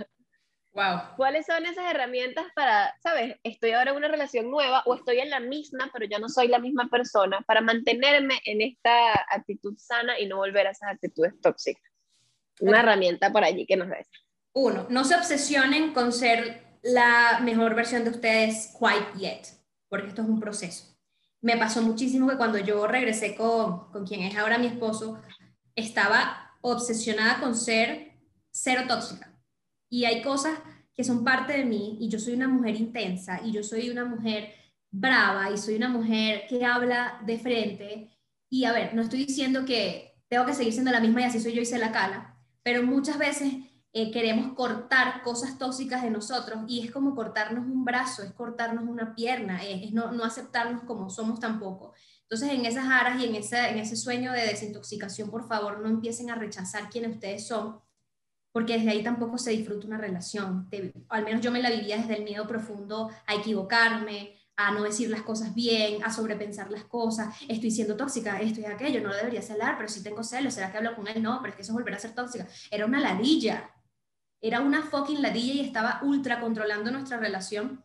Wow. 0.73 1.17
¿Cuáles 1.17 1.47
son 1.47 1.65
esas 1.65 1.91
herramientas 1.91 2.45
para, 2.55 2.95
sabes, 3.03 3.37
estoy 3.43 3.71
ahora 3.71 3.93
en 3.93 3.97
una 3.97 4.09
relación 4.09 4.51
nueva 4.51 4.83
o 4.85 4.95
estoy 4.95 5.21
en 5.21 5.31
la 5.31 5.41
misma, 5.41 5.89
pero 5.91 6.05
ya 6.05 6.19
no 6.19 6.29
soy 6.29 6.49
la 6.49 6.59
misma 6.59 6.89
persona, 6.91 7.41
para 7.47 7.63
mantenerme 7.63 8.39
en 8.45 8.61
esta 8.61 9.25
actitud 9.31 9.75
sana 9.79 10.21
y 10.21 10.27
no 10.27 10.37
volver 10.37 10.67
a 10.67 10.73
esas 10.73 10.93
actitudes 10.93 11.33
tóxicas? 11.41 11.83
Una 12.61 12.81
herramienta 12.81 13.33
por 13.33 13.43
allí 13.43 13.65
que 13.65 13.77
nos 13.77 13.89
des. 13.89 14.07
Uno, 14.53 14.87
no 14.91 15.05
se 15.05 15.15
obsesionen 15.15 15.95
con 15.95 16.13
ser 16.13 16.66
la 16.93 17.41
mejor 17.43 17.75
versión 17.75 18.05
de 18.05 18.11
ustedes 18.11 18.75
quite 18.79 19.19
yet, 19.19 19.47
porque 19.89 20.09
esto 20.09 20.23
es 20.23 20.29
un 20.29 20.41
proceso 20.41 20.97
me 21.47 21.57
pasó 21.57 21.81
muchísimo 21.81 22.29
que 22.29 22.37
cuando 22.37 22.59
yo 22.59 22.89
regresé 22.89 23.37
con, 23.37 23.91
con 23.93 24.05
quien 24.05 24.23
es 24.23 24.37
ahora 24.37 24.59
mi 24.59 24.67
esposo, 24.67 25.21
estaba 25.77 26.57
obsesionada 26.61 27.39
con 27.39 27.55
ser 27.55 28.15
cero 28.51 28.83
tóxica. 28.89 29.33
Y 29.89 30.07
hay 30.07 30.23
cosas 30.23 30.59
que 30.93 31.05
son 31.05 31.23
parte 31.23 31.53
de 31.53 31.65
mí 31.65 31.99
y 32.01 32.09
yo 32.09 32.19
soy 32.19 32.35
una 32.35 32.49
mujer 32.49 32.75
intensa 32.75 33.41
y 33.45 33.53
yo 33.53 33.63
soy 33.63 33.91
una 33.91 34.05
mujer 34.05 34.55
brava 34.91 35.51
y 35.53 35.57
soy 35.57 35.77
una 35.77 35.89
mujer 35.89 36.47
que 36.49 36.65
habla 36.65 37.21
de 37.25 37.39
frente. 37.39 38.11
Y 38.51 38.65
a 38.65 38.73
ver, 38.73 38.95
no 38.95 39.03
estoy 39.03 39.25
diciendo 39.25 39.65
que 39.65 40.17
tengo 40.29 40.47
que 40.47 40.55
seguir 40.55 40.73
siendo 40.73 40.91
la 40.91 41.01
misma 41.01 41.21
y 41.21 41.25
así 41.25 41.39
soy 41.39 41.53
yo 41.53 41.63
y 41.63 41.67
se 41.67 41.79
la 41.79 41.93
cala, 41.93 42.37
pero 42.65 42.83
muchas 42.83 43.19
veces 43.19 43.55
eh, 43.99 44.11
queremos 44.11 44.53
cortar 44.53 45.23
cosas 45.23 45.57
tóxicas 45.57 46.03
de 46.03 46.11
nosotros 46.11 46.65
y 46.69 46.85
es 46.85 46.91
como 46.91 47.15
cortarnos 47.15 47.65
un 47.65 47.83
brazo, 47.83 48.23
es 48.23 48.31
cortarnos 48.33 48.85
una 48.85 49.15
pierna, 49.15 49.65
es, 49.65 49.91
no, 49.95 50.13
no, 50.13 50.23
aceptarnos 50.23 50.83
como 50.83 51.09
somos 51.09 51.41
tampoco. 51.41 51.95
Entonces, 52.21 52.51
en 52.51 52.67
esas 52.67 52.85
aras 52.85 53.19
y 53.19 53.25
en 53.25 53.37
ese, 53.37 53.57
en 53.71 53.79
ese 53.79 53.97
sueño 53.97 54.33
de 54.33 54.43
desintoxicación, 54.43 55.31
por 55.31 55.49
favor, 55.49 55.81
no 55.81 55.89
empiecen 55.89 56.29
a 56.29 56.35
rechazar 56.35 56.91
quienes 56.91 57.13
ustedes 57.13 57.47
son, 57.47 57.81
porque 58.53 58.75
desde 58.75 58.91
ahí 58.91 59.03
tampoco 59.03 59.39
se 59.39 59.53
disfruta 59.53 59.87
una 59.87 59.97
relación. 59.97 60.69
al 61.09 61.25
menos 61.25 61.41
yo 61.41 61.51
me 61.51 61.63
la 61.63 61.71
vivía 61.71 61.97
desde 61.97 62.19
el 62.19 62.25
miedo 62.25 62.47
profundo 62.47 63.11
a 63.27 63.35
equivocarme, 63.35 64.37
a 64.57 64.73
no 64.73 64.83
decir 64.83 65.09
las 65.09 65.23
cosas 65.23 65.55
bien, 65.55 66.05
a 66.05 66.13
sobrepensar 66.13 66.71
las 66.71 66.85
cosas, 66.85 67.35
estoy 67.49 67.71
siendo 67.71 67.97
tóxica, 67.97 68.41
esto 68.43 68.61
y 68.61 68.67
aquello, 68.67 69.01
no 69.01 69.09
lo 69.09 69.17
debería 69.17 69.41
celar, 69.41 69.77
pero 69.79 69.89
si 69.89 70.03
tengo 70.03 70.23
celos, 70.23 70.53
¿será 70.53 70.71
que 70.71 70.77
hablo 70.77 70.95
con 70.95 71.09
él? 71.09 71.23
No, 71.23 71.39
pero 71.41 71.51
es 71.51 71.57
que 71.57 71.63
eso 71.63 71.73
es 71.73 71.77
volver 71.77 71.95
a 71.95 71.99
ser 71.99 72.15
tóxica. 72.15 72.47
Era 72.71 72.85
una 72.85 73.01
ladilla, 73.01 73.71
era 74.41 74.61
una 74.61 74.83
fucking 74.83 75.23
ladilla 75.23 75.55
y 75.55 75.61
estaba 75.61 76.01
ultra 76.03 76.41
controlando 76.41 76.91
nuestra 76.91 77.19
relación. 77.19 77.85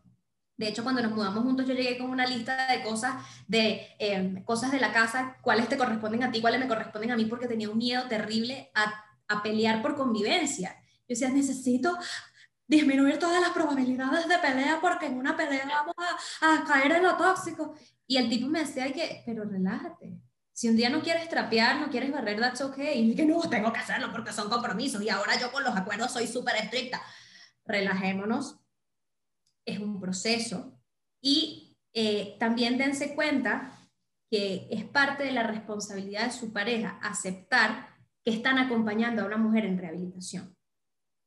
De 0.58 0.68
hecho, 0.68 0.84
cuando 0.84 1.02
nos 1.02 1.12
mudamos 1.12 1.44
juntos, 1.44 1.66
yo 1.66 1.74
llegué 1.74 1.98
con 1.98 2.10
una 2.10 2.26
lista 2.28 2.72
de 2.72 2.84
cosas, 2.84 3.16
de 3.48 3.88
em, 3.98 4.44
cosas 4.44 4.72
de 4.72 4.80
la 4.80 4.94
casa, 4.94 5.38
cuáles 5.42 5.68
te 5.68 5.78
corresponden 5.78 6.24
a 6.24 6.32
ti, 6.32 6.40
cuáles 6.40 6.60
me 6.60 6.68
corresponden 6.68 7.12
a 7.12 7.16
mí, 7.16 7.26
porque 7.26 7.48
tenía 7.48 7.70
un 7.70 7.78
miedo 7.78 8.04
terrible 8.08 8.70
a, 8.76 8.94
a 9.28 9.42
pelear 9.42 9.82
por 9.82 9.96
convivencia. 9.96 10.76
Yo 11.00 11.16
decía, 11.16 11.30
necesito 11.30 11.98
disminuir 12.68 13.18
todas 13.18 13.42
las 13.42 13.52
probabilidades 13.52 14.28
de 14.28 14.38
pelea 14.38 14.80
porque 14.80 15.08
en 15.08 15.18
una 15.18 15.36
pelea 15.36 15.66
vamos 15.66 15.96
a, 15.98 16.56
a 16.56 16.64
caer 16.64 16.92
en 16.94 17.04
lo 17.04 17.18
tóxico. 17.18 17.76
Y 18.06 18.18
el 18.18 18.30
tipo 18.30 18.48
me 18.48 18.60
decía 18.60 18.92
que, 18.94 19.24
pero 19.26 19.44
relájate, 19.46 20.20
si 20.62 20.70
un 20.70 20.76
día 20.76 20.92
no 20.92 21.02
quieres 21.02 21.28
trapear, 21.28 21.80
no 21.80 21.90
quieres 21.90 22.12
barrer, 22.12 22.40
that's 22.40 22.62
okay. 22.62 23.00
Y 23.02 23.16
que 23.16 23.26
no, 23.26 23.42
tengo 23.50 23.74
que 23.74 23.80
hacerlo 23.80 24.12
porque 24.12 24.32
son 24.32 24.48
compromisos. 24.48 25.02
Y 25.02 25.10
ahora 25.10 25.36
yo 25.40 25.52
con 25.52 25.64
los 25.64 25.76
acuerdos 25.76 26.12
soy 26.12 26.28
súper 26.28 26.56
estricta. 26.56 27.02
Relajémonos. 27.66 28.60
Es 29.66 29.80
un 29.80 30.00
proceso. 30.00 30.80
Y 31.20 31.80
eh, 31.96 32.38
también 32.40 32.78
dense 32.78 33.16
cuenta 33.16 33.76
que 34.30 34.68
es 34.70 34.86
parte 34.86 35.24
de 35.24 35.32
la 35.32 35.42
responsabilidad 35.42 36.26
de 36.26 36.32
su 36.32 36.54
pareja 36.54 37.00
aceptar 37.02 37.96
que 38.24 38.30
están 38.30 38.60
acompañando 38.60 39.24
a 39.24 39.26
una 39.26 39.38
mujer 39.38 39.66
en 39.66 39.80
rehabilitación. 39.80 40.56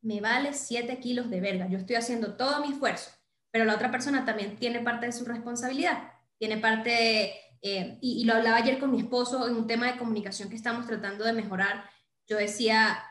Me 0.01 0.20
vale 0.20 0.53
7 0.53 1.01
kilos 1.01 1.28
de 1.28 1.41
verga. 1.41 1.66
Yo 1.66 1.78
estoy 1.78 1.97
haciendo 1.97 2.37
todo 2.37 2.64
mi 2.64 2.72
esfuerzo, 2.72 3.11
pero 3.51 3.64
la 3.64 3.74
otra 3.74 3.91
persona 3.91 4.24
también 4.24 4.55
tiene 4.55 4.78
parte 4.78 5.07
de 5.07 5.12
su 5.12 5.24
responsabilidad. 5.24 6.12
Tiene 6.39 6.59
parte 6.59 7.43
eh, 7.66 7.96
y, 8.02 8.24
lo 8.26 8.34
hablaba 8.34 8.58
ayer 8.58 8.78
con 8.78 8.90
mi 8.90 8.98
esposo 8.98 9.48
en 9.48 9.56
un 9.56 9.66
tema 9.66 9.90
de 9.90 9.96
comunicación 9.96 10.50
que 10.50 10.54
estamos 10.54 10.86
tratando 10.86 11.24
de 11.24 11.32
mejorar. 11.32 11.88
Yo 12.26 12.36
decía, 12.36 13.02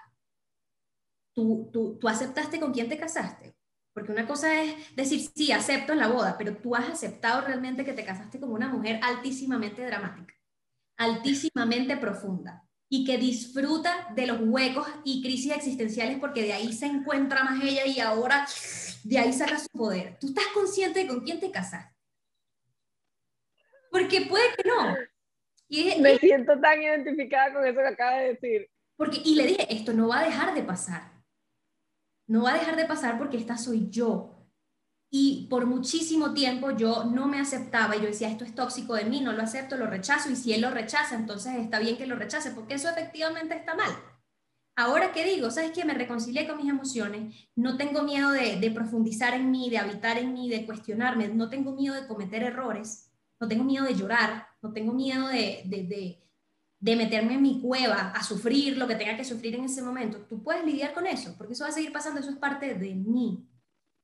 ¿tú, 1.34 1.72
tú, 1.74 1.98
tú 2.00 2.08
aceptaste 2.08 2.60
con 2.60 2.72
quién 2.72 2.88
te 2.88 3.00
casaste? 3.00 3.56
Porque 3.96 4.12
una 4.12 4.28
cosa 4.28 4.62
es 4.62 4.96
decir, 4.96 5.28
sí, 5.36 5.52
acepto 5.52 5.96
la 5.96 6.08
boda, 6.08 6.38
pero 6.38 6.56
tú 6.58 6.76
has 6.76 6.88
aceptado 6.88 7.42
realmente 7.42 7.84
que 7.84 7.94
te 7.94 8.06
casaste 8.06 8.40
con 8.40 8.52
una 8.52 8.68
mujer 8.68 9.00
altísimamente 9.02 9.84
dramática, 9.84 10.36
altísimamente 10.98 11.98
profunda 11.98 12.64
y 12.88 13.06
que 13.06 13.18
disfruta 13.18 14.10
de 14.16 14.28
los 14.28 14.40
huecos 14.40 14.88
y 15.04 15.24
crisis 15.24 15.54
existenciales 15.54 16.20
porque 16.20 16.44
de 16.44 16.54
ahí 16.54 16.74
se 16.74 16.86
encuentra 16.86 17.44
más 17.44 17.60
ella 17.64 17.88
y 17.88 18.00
ahora 18.00 18.48
de 19.04 19.18
ahí 19.18 19.34
saca 19.34 19.58
su 19.58 19.70
poder. 19.70 20.20
¿Tú 20.20 20.28
estás 20.28 20.46
consciente 20.54 21.00
de 21.00 21.08
con 21.08 21.22
quién 21.22 21.40
te 21.40 21.50
casaste? 21.50 21.93
Porque 23.94 24.22
puede 24.22 24.44
que 24.58 24.68
no. 24.68 24.98
Y, 25.70 26.02
Me 26.02 26.18
siento 26.18 26.60
tan 26.60 26.82
identificada 26.82 27.54
con 27.54 27.66
eso 27.66 27.80
que 27.80 27.88
acaba 27.88 28.18
de 28.18 28.34
decir. 28.34 28.70
Porque, 28.98 29.22
y 29.24 29.36
le 29.36 29.46
dije, 29.46 29.68
esto 29.74 29.94
no 29.94 30.08
va 30.08 30.22
a 30.22 30.26
dejar 30.26 30.56
de 30.56 30.64
pasar. 30.64 31.24
No 32.28 32.44
va 32.44 32.52
a 32.52 32.58
dejar 32.58 32.76
de 32.76 32.86
pasar 32.86 33.20
porque 33.20 33.38
esta 33.38 33.56
soy 33.56 33.90
yo. 33.92 34.50
Y 35.12 35.46
por 35.48 35.68
muchísimo 35.68 36.34
tiempo 36.34 36.72
yo 36.72 37.04
no 37.04 37.28
me 37.28 37.40
aceptaba 37.40 37.96
y 37.96 38.00
yo 38.00 38.08
decía, 38.08 38.30
esto 38.30 38.44
es 38.44 38.56
tóxico 38.56 38.96
de 38.96 39.06
mí, 39.06 39.22
no 39.22 39.32
lo 39.32 39.44
acepto, 39.44 39.78
lo 39.78 39.86
rechazo. 39.86 40.32
Y 40.32 40.36
si 40.36 40.54
él 40.54 40.62
lo 40.62 40.72
rechaza, 40.72 41.16
entonces 41.16 41.54
está 41.58 41.78
bien 41.78 41.96
que 41.96 42.08
lo 42.08 42.16
rechace, 42.16 42.50
porque 42.50 42.74
eso 42.74 42.90
efectivamente 42.90 43.56
está 43.56 43.76
mal. 43.76 43.92
Ahora, 44.76 45.12
¿qué 45.12 45.24
digo? 45.24 45.52
¿Sabes 45.52 45.70
qué? 45.72 45.86
Me 45.86 45.94
reconcilié 45.94 46.48
con 46.48 46.58
mis 46.58 46.70
emociones, 46.70 47.48
no 47.56 47.78
tengo 47.78 48.02
miedo 48.02 48.32
de, 48.32 48.56
de 48.60 48.72
profundizar 48.72 49.36
en 49.36 49.52
mí, 49.52 49.70
de 49.70 49.78
habitar 49.78 50.18
en 50.18 50.34
mí, 50.34 50.50
de 50.50 50.66
cuestionarme, 50.66 51.28
no 51.28 51.48
tengo 51.48 51.74
miedo 51.74 51.94
de 51.94 52.08
cometer 52.08 52.42
errores 52.42 53.13
no 53.44 53.50
tengo 53.50 53.66
miedo 53.66 53.84
de 53.84 53.96
llorar, 53.96 54.48
no 54.62 54.72
tengo 54.72 54.94
miedo 54.94 55.28
de, 55.28 55.64
de, 55.66 56.24
de, 56.80 56.96
meterme 56.96 57.34
en 57.34 57.42
mi 57.42 57.60
cueva 57.62 58.12
a 58.16 58.24
sufrir 58.24 58.78
lo 58.78 58.88
que 58.88 58.96
tenga 58.96 59.18
que 59.18 59.26
sufrir 59.26 59.56
en 59.56 59.66
ese 59.66 59.82
momento. 59.82 60.20
Tú 60.30 60.42
puedes 60.42 60.64
lidiar 60.64 60.94
con 60.94 61.06
eso, 61.06 61.36
porque 61.38 61.52
eso 61.52 61.66
va 61.66 61.70
a 61.70 61.74
seguir 61.74 61.92
pasando, 61.92 62.22
eso 62.22 62.30
es 62.30 62.38
parte 62.38 62.74
de 62.74 62.96
mí. 62.96 63.46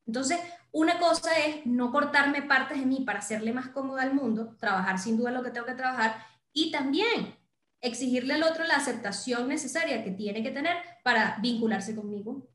Entonces, 0.06 0.40
una 0.74 1.00
cosa 1.00 1.32
es 1.38 1.66
no 1.66 1.90
cortarme 1.90 2.42
partes 2.42 2.80
de 2.80 2.86
mí 2.86 3.04
para 3.06 3.20
hacerle 3.20 3.54
más 3.54 3.70
cómoda 3.70 4.02
al 4.02 4.14
mundo, 4.14 4.58
trabajar 4.60 5.00
sin 5.00 5.16
duda 5.18 5.32
lo 5.32 5.42
que 5.42 5.52
tengo 5.52 5.66
que 5.66 5.74
trabajar, 5.74 6.18
y 6.52 6.70
también 6.70 7.38
exigirle 7.80 8.34
al 8.34 8.44
otro 8.44 8.66
la 8.66 8.76
aceptación 8.76 9.48
necesaria 9.48 10.04
que 10.04 10.12
tiene 10.12 10.44
que 10.44 10.52
tener 10.52 10.76
para 11.02 11.38
vincularse 11.42 11.96
conmigo, 11.96 12.50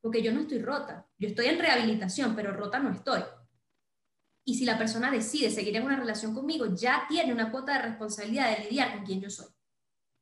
porque 0.00 0.22
yo 0.22 0.32
no 0.32 0.42
estoy 0.42 0.62
rota, 0.62 1.08
yo 1.18 1.28
estoy 1.30 1.46
en 1.46 1.58
rehabilitación, 1.58 2.36
pero 2.36 2.52
rota 2.52 2.78
no 2.78 2.92
estoy. 2.92 3.22
Y 4.48 4.54
si 4.54 4.64
la 4.64 4.78
persona 4.78 5.10
decide 5.10 5.50
seguir 5.50 5.76
en 5.76 5.84
una 5.84 5.96
relación 5.96 6.32
conmigo, 6.32 6.74
ya 6.74 7.04
tiene 7.06 7.34
una 7.34 7.50
cuota 7.50 7.74
de 7.74 7.82
responsabilidad 7.82 8.56
de 8.56 8.64
lidiar 8.64 8.94
con 8.94 9.04
quien 9.04 9.20
yo 9.20 9.28
soy, 9.28 9.48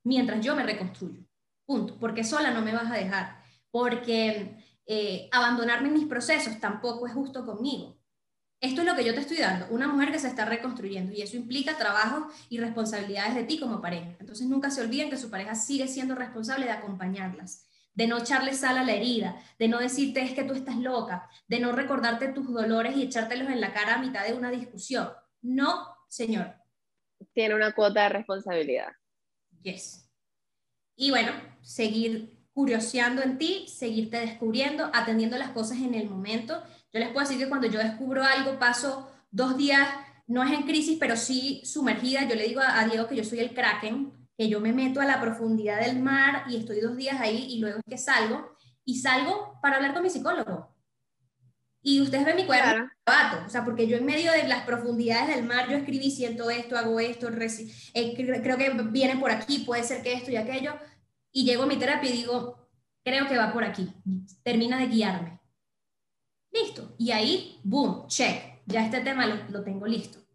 mientras 0.02 0.44
yo 0.44 0.56
me 0.56 0.64
reconstruyo. 0.64 1.22
Punto. 1.64 1.96
Porque 2.00 2.24
sola 2.24 2.50
no 2.50 2.60
me 2.60 2.74
vas 2.74 2.90
a 2.90 2.96
dejar. 2.96 3.40
Porque 3.70 4.56
eh, 4.84 5.28
abandonarme 5.30 5.86
en 5.86 5.94
mis 5.94 6.06
procesos 6.06 6.58
tampoco 6.58 7.06
es 7.06 7.14
justo 7.14 7.46
conmigo. 7.46 7.96
Esto 8.60 8.80
es 8.80 8.86
lo 8.88 8.96
que 8.96 9.04
yo 9.04 9.14
te 9.14 9.20
estoy 9.20 9.36
dando, 9.36 9.68
una 9.70 9.86
mujer 9.86 10.10
que 10.10 10.18
se 10.18 10.26
está 10.26 10.44
reconstruyendo 10.44 11.12
y 11.12 11.22
eso 11.22 11.36
implica 11.36 11.78
trabajo 11.78 12.26
y 12.48 12.58
responsabilidades 12.58 13.36
de 13.36 13.44
ti 13.44 13.60
como 13.60 13.80
pareja. 13.80 14.16
Entonces 14.18 14.48
nunca 14.48 14.72
se 14.72 14.80
olviden 14.80 15.08
que 15.08 15.18
su 15.18 15.30
pareja 15.30 15.54
sigue 15.54 15.86
siendo 15.86 16.16
responsable 16.16 16.66
de 16.66 16.72
acompañarlas 16.72 17.65
de 17.96 18.06
no 18.06 18.18
echarle 18.18 18.54
sal 18.54 18.78
a 18.78 18.84
la 18.84 18.92
herida, 18.92 19.42
de 19.58 19.66
no 19.66 19.78
decirte 19.78 20.22
es 20.22 20.32
que 20.32 20.44
tú 20.44 20.54
estás 20.54 20.76
loca, 20.76 21.28
de 21.48 21.58
no 21.58 21.72
recordarte 21.72 22.28
tus 22.28 22.52
dolores 22.52 22.96
y 22.96 23.02
echártelos 23.02 23.48
en 23.48 23.60
la 23.60 23.72
cara 23.72 23.94
a 23.94 23.98
mitad 23.98 24.24
de 24.24 24.34
una 24.34 24.50
discusión. 24.50 25.08
No, 25.42 25.88
señor. 26.08 26.54
Tiene 27.32 27.54
una 27.54 27.72
cuota 27.72 28.02
de 28.04 28.08
responsabilidad. 28.10 28.92
Yes. 29.62 30.08
Y 30.94 31.10
bueno, 31.10 31.32
seguir 31.62 32.36
curioseando 32.52 33.22
en 33.22 33.38
ti, 33.38 33.66
seguirte 33.68 34.18
descubriendo, 34.18 34.90
atendiendo 34.94 35.36
las 35.36 35.50
cosas 35.50 35.78
en 35.78 35.94
el 35.94 36.08
momento. 36.08 36.62
Yo 36.92 37.00
les 37.00 37.10
puedo 37.10 37.26
decir 37.26 37.42
que 37.42 37.48
cuando 37.48 37.66
yo 37.66 37.78
descubro 37.78 38.22
algo, 38.24 38.58
paso 38.58 39.10
dos 39.30 39.56
días, 39.56 39.88
no 40.26 40.42
es 40.42 40.52
en 40.52 40.62
crisis, 40.62 40.96
pero 40.98 41.16
sí 41.16 41.62
sumergida. 41.64 42.28
Yo 42.28 42.34
le 42.34 42.48
digo 42.48 42.60
a, 42.62 42.86
Diego 42.86 43.06
que 43.06 43.16
yo 43.16 43.24
soy 43.24 43.40
el 43.40 43.54
kraken, 43.54 44.12
que 44.36 44.48
yo 44.48 44.60
me 44.60 44.72
meto 44.72 45.00
a 45.00 45.06
la 45.06 45.20
profundidad 45.20 45.80
del 45.80 46.00
mar 46.00 46.44
y 46.48 46.56
estoy 46.56 46.80
dos 46.80 46.96
días 46.96 47.20
ahí 47.20 47.46
y 47.50 47.58
luego 47.58 47.78
es 47.78 47.84
que 47.88 47.98
salgo 47.98 48.56
y 48.84 48.98
salgo 48.98 49.58
para 49.62 49.76
hablar 49.76 49.94
con 49.94 50.02
mi 50.02 50.10
psicólogo. 50.10 50.74
Y 51.82 52.00
ustedes 52.00 52.24
ven 52.24 52.36
mi 52.36 52.46
cuaderno, 52.46 52.90
o 53.46 53.48
sea, 53.48 53.64
porque 53.64 53.86
yo 53.86 53.96
en 53.96 54.04
medio 54.04 54.32
de 54.32 54.48
las 54.48 54.64
profundidades 54.64 55.28
del 55.28 55.44
mar, 55.44 55.68
yo 55.70 55.76
escribí, 55.76 56.10
siento 56.10 56.50
esto, 56.50 56.76
hago 56.76 56.98
esto, 56.98 57.28
eh, 57.94 58.14
creo 58.42 58.58
que 58.58 58.70
viene 58.90 59.16
por 59.18 59.30
aquí, 59.30 59.60
puede 59.60 59.84
ser 59.84 60.02
que 60.02 60.12
esto 60.12 60.32
y 60.32 60.36
aquello, 60.36 60.74
y 61.30 61.44
llego 61.44 61.62
a 61.62 61.66
mi 61.66 61.76
terapia 61.76 62.10
y 62.10 62.14
digo, 62.14 62.68
creo 63.04 63.28
que 63.28 63.38
va 63.38 63.52
por 63.52 63.62
aquí, 63.62 63.92
termina 64.42 64.80
de 64.80 64.88
guiarme. 64.88 65.40
Listo. 66.50 66.96
Y 66.98 67.12
ahí, 67.12 67.60
boom, 67.62 68.08
check, 68.08 68.62
ya 68.66 68.84
este 68.84 69.00
tema 69.02 69.24
lo 69.26 69.62
tengo 69.62 69.86
listo. 69.86 70.25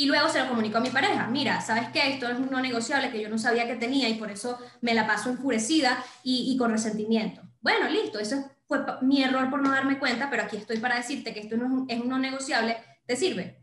Y 0.00 0.06
luego 0.06 0.30
se 0.30 0.40
lo 0.40 0.48
comunicó 0.48 0.78
a 0.78 0.80
mi 0.80 0.88
pareja, 0.88 1.26
mira, 1.26 1.60
¿sabes 1.60 1.90
qué? 1.92 2.14
Esto 2.14 2.26
es 2.26 2.38
un 2.38 2.48
no 2.50 2.58
negociable 2.62 3.10
que 3.10 3.20
yo 3.20 3.28
no 3.28 3.36
sabía 3.36 3.66
que 3.66 3.76
tenía 3.76 4.08
y 4.08 4.14
por 4.14 4.30
eso 4.30 4.58
me 4.80 4.94
la 4.94 5.06
paso 5.06 5.28
enfurecida 5.28 6.02
y, 6.24 6.56
con 6.56 6.70
resentimiento. 6.70 7.42
Bueno, 7.60 7.86
listo, 7.86 8.18
eso 8.18 8.50
fue 8.66 8.78
mi 9.02 9.22
error 9.22 9.50
por 9.50 9.60
no 9.60 9.70
darme 9.70 9.98
cuenta, 9.98 10.30
pero 10.30 10.44
aquí 10.44 10.56
estoy 10.56 10.78
para 10.78 10.96
decirte 10.96 11.34
que 11.34 11.40
esto 11.40 11.58
no 11.58 11.66
es, 11.66 11.70
un, 11.70 11.90
es 11.90 12.00
un 12.00 12.08
no 12.08 12.18
negociable, 12.18 12.78
¿te 13.04 13.14
sirve? 13.14 13.58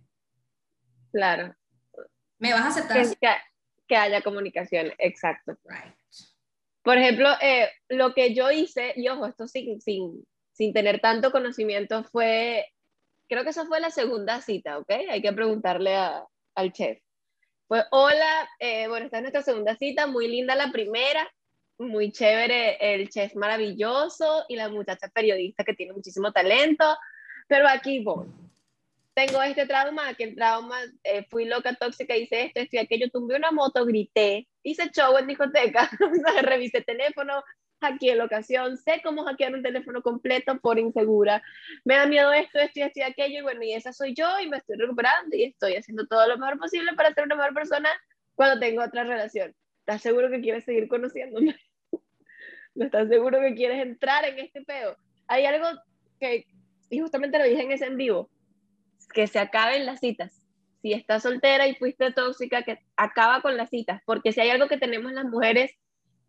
Claro. 1.11 1.55
¿Me 2.37 2.53
vas 2.53 2.65
a 2.65 2.67
aceptar? 2.67 3.17
Que, 3.19 3.29
que, 3.87 3.95
haya 3.95 4.21
comunicación, 4.21 4.91
exacto. 4.99 5.57
Por 6.83 6.99
ejemplo, 6.99 7.29
eh, 7.41 7.67
lo 7.89 8.13
que 8.13 8.35
yo 8.35 8.51
hice, 8.51 8.93
y 8.95 9.07
ojo, 9.07 9.25
esto 9.25 9.47
sin, 9.47 9.81
sin, 9.81 10.23
sin 10.51 10.71
tener 10.71 10.99
tanto 10.99 11.31
conocimiento, 11.31 12.03
fue 12.03 12.67
creo 13.27 13.43
que 13.43 13.49
eso 13.49 13.65
fue 13.65 13.79
la 13.79 13.91
segunda 13.91 14.41
cita, 14.41 14.77
¿ok? 14.77 14.89
Hay 15.09 15.21
que 15.21 15.33
preguntarle 15.33 15.95
al 16.55 16.71
chef. 16.71 16.99
Pues, 17.67 17.83
hola, 17.91 18.49
eh, 18.59 18.87
bueno, 18.87 19.05
esta 19.05 19.17
es 19.17 19.23
nuestra 19.23 19.41
segunda 19.41 19.75
cita, 19.75 20.07
muy 20.07 20.27
linda 20.27 20.55
la 20.55 20.71
primera, 20.71 21.29
muy 21.77 22.11
chévere 22.11 22.77
el 22.93 23.09
chef 23.09 23.35
maravilloso 23.35 24.45
y 24.47 24.55
la 24.55 24.69
muchacha 24.69 25.09
periodista 25.09 25.63
que 25.63 25.73
tiene 25.73 25.93
muchísimo 25.93 26.31
talento, 26.31 26.85
pero 27.47 27.67
aquí 27.67 28.03
voy. 28.03 28.27
Tengo 29.13 29.41
este 29.41 29.65
trauma, 29.65 30.09
aquel 30.09 30.35
trauma, 30.35 30.77
eh, 31.03 31.25
fui 31.29 31.45
loca, 31.45 31.73
tóxica, 31.73 32.15
hice 32.15 32.45
esto, 32.45 32.59
esto 32.61 32.79
aquello, 32.79 33.09
tumbé 33.09 33.35
una 33.35 33.51
moto, 33.51 33.83
grité, 33.83 34.47
hice 34.63 34.89
show 34.91 35.17
en 35.17 35.27
discoteca, 35.27 35.89
revisé 36.43 36.81
teléfono, 36.81 37.43
hackeé 37.79 38.15
la 38.15 38.25
ocasión, 38.25 38.77
sé 38.77 39.01
cómo 39.03 39.23
hackear 39.23 39.53
un 39.53 39.63
teléfono 39.63 40.01
completo 40.01 40.59
por 40.59 40.79
insegura, 40.79 41.41
me 41.85 41.95
da 41.95 42.05
miedo 42.05 42.31
esto, 42.33 42.59
esto 42.59 42.79
y 42.79 42.83
esto 42.83 42.99
y 42.99 43.03
aquello, 43.03 43.39
y 43.39 43.41
bueno, 43.41 43.63
y 43.63 43.73
esa 43.73 43.93
soy 43.93 44.13
yo 44.13 44.27
y 44.39 44.49
me 44.49 44.57
estoy 44.57 44.77
recuperando 44.77 45.35
y 45.35 45.43
estoy 45.43 45.75
haciendo 45.75 46.07
todo 46.07 46.27
lo 46.27 46.37
mejor 46.37 46.57
posible 46.57 46.93
para 46.93 47.13
ser 47.13 47.25
una 47.25 47.35
mejor 47.35 47.53
persona 47.53 47.89
cuando 48.35 48.59
tengo 48.59 48.83
otra 48.83 49.03
relación. 49.03 49.55
¿Estás 49.79 50.01
seguro 50.01 50.29
que 50.29 50.41
quieres 50.41 50.65
seguir 50.65 50.87
conociéndome? 50.87 51.55
¿No 52.75 52.85
estás 52.85 53.07
seguro 53.07 53.39
que 53.39 53.55
quieres 53.55 53.81
entrar 53.81 54.25
en 54.25 54.39
este 54.39 54.61
peo? 54.61 54.97
Hay 55.27 55.45
algo 55.45 55.67
que, 56.19 56.45
y 56.89 56.99
justamente 56.99 57.37
lo 57.37 57.45
dije 57.45 57.61
en 57.61 57.71
ese 57.71 57.85
en 57.85 57.97
vivo, 57.97 58.29
que 59.13 59.27
se 59.27 59.39
acaben 59.39 59.85
las 59.85 59.99
citas. 59.99 60.43
Si 60.81 60.93
estás 60.93 61.23
soltera 61.23 61.67
y 61.67 61.75
fuiste 61.75 62.11
tóxica, 62.11 62.63
que 62.63 62.79
acaba 62.95 63.41
con 63.41 63.57
las 63.57 63.69
citas, 63.69 64.01
porque 64.05 64.31
si 64.31 64.41
hay 64.41 64.49
algo 64.49 64.67
que 64.67 64.77
tenemos 64.77 65.11
las 65.13 65.25
mujeres, 65.25 65.71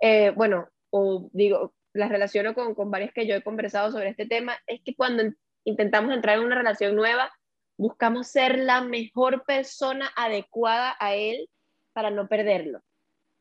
eh, 0.00 0.30
bueno, 0.30 0.68
o 0.90 1.28
digo, 1.32 1.74
las 1.92 2.10
relaciono 2.10 2.54
con, 2.54 2.74
con 2.74 2.90
varias 2.90 3.12
que 3.12 3.26
yo 3.26 3.34
he 3.34 3.42
conversado 3.42 3.90
sobre 3.90 4.10
este 4.10 4.26
tema, 4.26 4.56
es 4.66 4.80
que 4.82 4.94
cuando 4.94 5.24
intentamos 5.64 6.14
entrar 6.14 6.38
en 6.38 6.44
una 6.44 6.56
relación 6.56 6.94
nueva, 6.94 7.32
buscamos 7.76 8.28
ser 8.28 8.58
la 8.58 8.80
mejor 8.80 9.44
persona 9.44 10.10
adecuada 10.16 10.96
a 10.98 11.14
él 11.14 11.48
para 11.92 12.10
no 12.10 12.28
perderlo. 12.28 12.80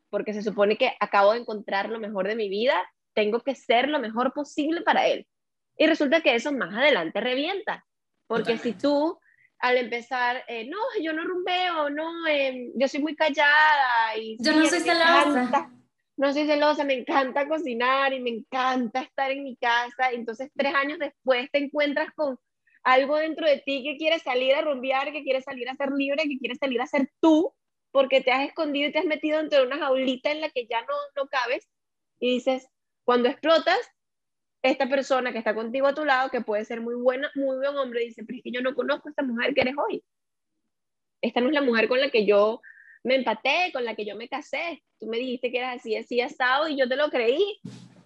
Porque 0.10 0.34
se 0.34 0.44
supone 0.44 0.78
que 0.78 0.94
acabo 1.00 1.34
de 1.34 1.40
encontrar 1.40 1.90
lo 1.90 2.00
mejor 2.00 2.28
de 2.28 2.36
mi 2.36 2.50
vida, 2.50 2.76
tengo 3.14 3.42
que 3.42 3.56
ser 3.56 3.90
lo 3.90 4.00
mejor 4.00 4.34
posible 4.34 4.82
para 4.82 5.08
él. 5.08 5.28
Y 5.78 5.88
resulta 5.88 6.22
que 6.22 6.36
eso 6.36 6.52
más 6.52 6.74
adelante 6.74 7.20
revienta. 7.20 7.86
Porque 8.28 8.58
si 8.58 8.74
tú 8.74 9.20
al 9.60 9.78
empezar, 9.78 10.44
eh, 10.48 10.70
no, 10.70 10.78
yo 11.02 11.14
no 11.14 11.24
rumbeo, 11.24 11.90
no, 11.90 12.28
eh, 12.28 12.72
yo 12.76 12.88
soy 12.88 13.02
muy 13.02 13.16
callada. 13.16 14.16
Y, 14.18 14.38
yo 14.40 14.54
no 14.54 14.66
soy 14.68 14.80
celosa 14.80 15.72
no 16.18 16.34
soy 16.34 16.48
celosa, 16.48 16.84
me 16.84 16.96
encanta 16.96 17.48
cocinar 17.48 18.12
y 18.12 18.20
me 18.20 18.32
encanta 18.32 19.02
estar 19.02 19.32
en 19.32 19.44
mi 19.44 19.56
casa. 19.56 20.12
Entonces, 20.12 20.50
tres 20.56 20.74
años 20.74 20.98
después 21.00 21.50
te 21.52 21.60
encuentras 21.60 22.12
con 22.16 22.38
algo 22.84 23.18
dentro 23.18 23.48
de 23.48 23.62
ti 23.66 23.84
que 23.84 23.98
quiere 23.98 24.20
salir 24.20 24.56
a 24.56 24.62
rumbear, 24.62 25.12
que 25.12 25.24
quiere 25.24 25.42
salir 25.42 25.70
a 25.70 25.76
ser 25.76 25.92
libre, 25.92 26.24
que 26.24 26.40
quiere 26.40 26.56
salir 26.56 26.82
a 26.82 26.88
ser 26.88 27.12
tú, 27.22 27.54
porque 27.92 28.22
te 28.22 28.32
has 28.32 28.48
escondido 28.48 28.90
y 28.90 28.92
te 28.92 29.00
has 29.00 29.06
metido 29.06 29.38
dentro 29.38 29.60
de 29.60 29.68
una 29.68 29.78
jaulita 29.78 30.32
en 30.32 30.42
la 30.42 30.50
que 30.50 30.66
ya 30.68 30.82
no, 30.82 30.96
no 31.16 31.28
cabes. 31.28 31.70
Y 32.20 32.36
dices, 32.36 32.68
cuando 33.04 33.30
explotas, 33.30 33.80
esta 34.64 34.90
persona 34.90 35.32
que 35.32 35.38
está 35.38 35.54
contigo 35.54 35.86
a 35.86 35.94
tu 35.94 36.04
lado, 36.04 36.32
que 36.32 36.42
puede 36.42 36.66
ser 36.66 36.82
muy 36.82 36.96
buena, 36.96 37.30
muy 37.36 37.58
buen 37.58 37.78
hombre, 37.78 38.02
dice, 38.02 38.24
pero 38.26 38.38
es 38.38 38.44
que 38.44 38.52
yo 38.52 38.62
no 38.62 38.74
conozco 38.74 39.08
a 39.08 39.12
esta 39.12 39.24
mujer 39.24 39.54
que 39.54 39.62
eres 39.62 39.76
hoy. 39.78 40.04
Esta 41.22 41.42
no 41.42 41.48
es 41.48 41.54
la 41.54 41.62
mujer 41.62 41.88
con 41.88 42.02
la 42.02 42.10
que 42.10 42.26
yo 42.26 42.62
me 43.04 43.16
empaté, 43.16 43.72
con 43.74 43.86
la 43.86 43.96
que 43.96 44.06
yo 44.06 44.16
me 44.16 44.30
casé. 44.30 44.84
Tú 45.00 45.08
me 45.08 45.18
dijiste 45.18 45.52
que 45.52 45.60
eras 45.60 45.78
así, 45.78 45.96
así, 45.96 46.22
asado, 46.22 46.68
y 46.68 46.78
yo 46.78 46.88
te 46.88 46.96
lo 46.96 47.10
creí. 47.10 47.60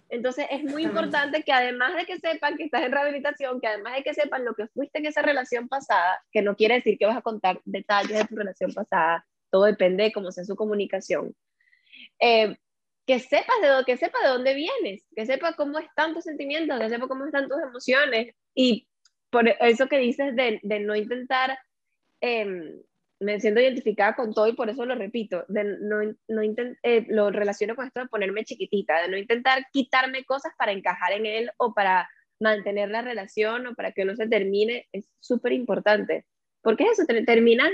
Entonces 0.08 0.46
es 0.50 0.62
muy 0.62 0.82
importante 0.82 1.42
que 1.42 1.52
además 1.52 1.96
de 1.96 2.04
que 2.04 2.18
sepan 2.18 2.58
que 2.58 2.64
estás 2.64 2.82
en 2.82 2.92
rehabilitación, 2.92 3.60
que 3.60 3.66
además 3.66 3.96
de 3.96 4.02
que 4.02 4.12
sepan 4.12 4.44
lo 4.44 4.54
que 4.54 4.66
fuiste 4.66 4.98
en 4.98 5.06
esa 5.06 5.22
relación 5.22 5.68
pasada, 5.68 6.22
que 6.30 6.42
no 6.42 6.54
quiere 6.54 6.74
decir 6.74 6.98
que 6.98 7.06
vas 7.06 7.16
a 7.16 7.22
contar 7.22 7.60
detalles 7.64 8.18
de 8.18 8.24
tu 8.26 8.36
relación 8.36 8.74
pasada, 8.74 9.24
todo 9.50 9.64
depende 9.64 10.04
de 10.04 10.12
cómo 10.12 10.30
sea 10.30 10.44
su 10.44 10.54
comunicación. 10.54 11.34
Eh, 12.20 12.54
que 13.06 13.18
sepas 13.20 13.56
de 13.62 13.68
dónde, 13.68 13.84
que 13.86 13.96
sepa 13.96 14.18
de 14.22 14.28
dónde 14.28 14.54
vienes, 14.54 15.02
que 15.16 15.24
sepa 15.24 15.54
cómo 15.54 15.78
están 15.78 16.12
tus 16.12 16.24
sentimientos, 16.24 16.78
que 16.78 16.88
sepa 16.90 17.08
cómo 17.08 17.24
están 17.24 17.48
tus 17.48 17.62
emociones 17.62 18.34
y 18.54 18.86
por 19.30 19.48
eso 19.48 19.88
que 19.88 19.98
dices 19.98 20.36
de, 20.36 20.60
de 20.62 20.80
no 20.80 20.94
intentar 20.94 21.58
eh, 22.20 22.82
me 23.22 23.40
siento 23.40 23.60
identificada 23.60 24.14
con 24.14 24.34
todo 24.34 24.48
y 24.48 24.54
por 24.54 24.68
eso 24.68 24.84
lo 24.84 24.94
repito, 24.94 25.44
de 25.48 25.64
no, 25.80 26.02
no 26.28 26.42
eh, 26.82 27.06
lo 27.08 27.30
relaciono 27.30 27.76
con 27.76 27.86
esto 27.86 28.00
de 28.00 28.06
ponerme 28.06 28.44
chiquitita, 28.44 29.00
de 29.02 29.08
no 29.08 29.16
intentar 29.16 29.66
quitarme 29.72 30.24
cosas 30.24 30.52
para 30.58 30.72
encajar 30.72 31.12
en 31.12 31.26
él 31.26 31.50
o 31.56 31.72
para 31.72 32.08
mantener 32.40 32.90
la 32.90 33.02
relación 33.02 33.66
o 33.68 33.74
para 33.74 33.92
que 33.92 34.04
no 34.04 34.16
se 34.16 34.28
termine, 34.28 34.88
es 34.92 35.08
súper 35.20 35.52
importante, 35.52 36.26
porque 36.62 36.84
eso, 36.84 37.04
te, 37.06 37.22
terminas, 37.24 37.70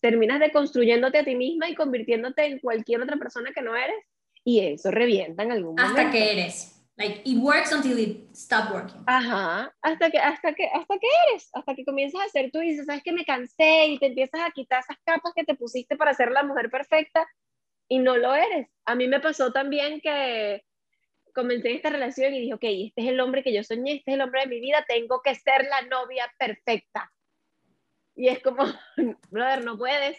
terminas 0.00 0.40
deconstruyéndote 0.40 1.18
a 1.18 1.24
ti 1.24 1.34
misma 1.34 1.70
y 1.70 1.74
convirtiéndote 1.74 2.44
en 2.44 2.58
cualquier 2.58 3.00
otra 3.00 3.16
persona 3.16 3.52
que 3.54 3.62
no 3.62 3.74
eres 3.74 3.96
y 4.44 4.60
eso 4.60 4.90
revienta 4.90 5.42
en 5.42 5.52
algún 5.52 5.74
momento. 5.74 5.98
Hasta 5.98 6.10
que 6.10 6.32
eres. 6.32 6.81
Like, 6.96 7.22
it 7.24 7.38
works 7.38 7.72
until 7.72 7.98
it 7.98 8.36
stops 8.36 8.70
working. 8.70 9.02
Ajá, 9.06 9.74
hasta 9.80 10.10
que, 10.10 10.18
hasta 10.18 10.52
que, 10.52 10.66
hasta 10.66 10.98
que 10.98 11.06
eres, 11.28 11.48
hasta 11.54 11.74
que 11.74 11.84
comienzas 11.84 12.20
a 12.20 12.28
ser 12.28 12.50
tú 12.50 12.60
y 12.60 12.70
dices, 12.70 12.84
sabes 12.84 13.02
que 13.02 13.12
me 13.12 13.24
cansé 13.24 13.86
y 13.86 13.98
te 13.98 14.06
empiezas 14.06 14.42
a 14.42 14.50
quitar 14.50 14.80
esas 14.80 14.98
capas 15.04 15.32
que 15.34 15.44
te 15.44 15.54
pusiste 15.54 15.96
para 15.96 16.12
ser 16.12 16.30
la 16.30 16.42
mujer 16.42 16.70
perfecta 16.70 17.26
y 17.88 17.98
no 17.98 18.16
lo 18.18 18.34
eres. 18.34 18.68
A 18.84 18.94
mí 18.94 19.08
me 19.08 19.20
pasó 19.20 19.52
también 19.52 20.00
que 20.00 20.62
comencé 21.34 21.72
esta 21.72 21.90
relación 21.90 22.34
y 22.34 22.40
dije, 22.40 22.54
ok, 22.54 22.64
este 22.64 23.02
es 23.02 23.08
el 23.08 23.20
hombre 23.20 23.42
que 23.42 23.54
yo 23.54 23.64
soñé, 23.64 23.94
este 23.94 24.10
es 24.10 24.14
el 24.16 24.20
hombre 24.20 24.42
de 24.42 24.48
mi 24.48 24.60
vida, 24.60 24.84
tengo 24.86 25.22
que 25.22 25.34
ser 25.34 25.64
la 25.64 25.82
novia 25.82 26.30
perfecta. 26.38 27.10
Y 28.14 28.28
es 28.28 28.42
como, 28.42 28.64
brother, 29.30 29.64
no 29.64 29.78
puedes, 29.78 30.18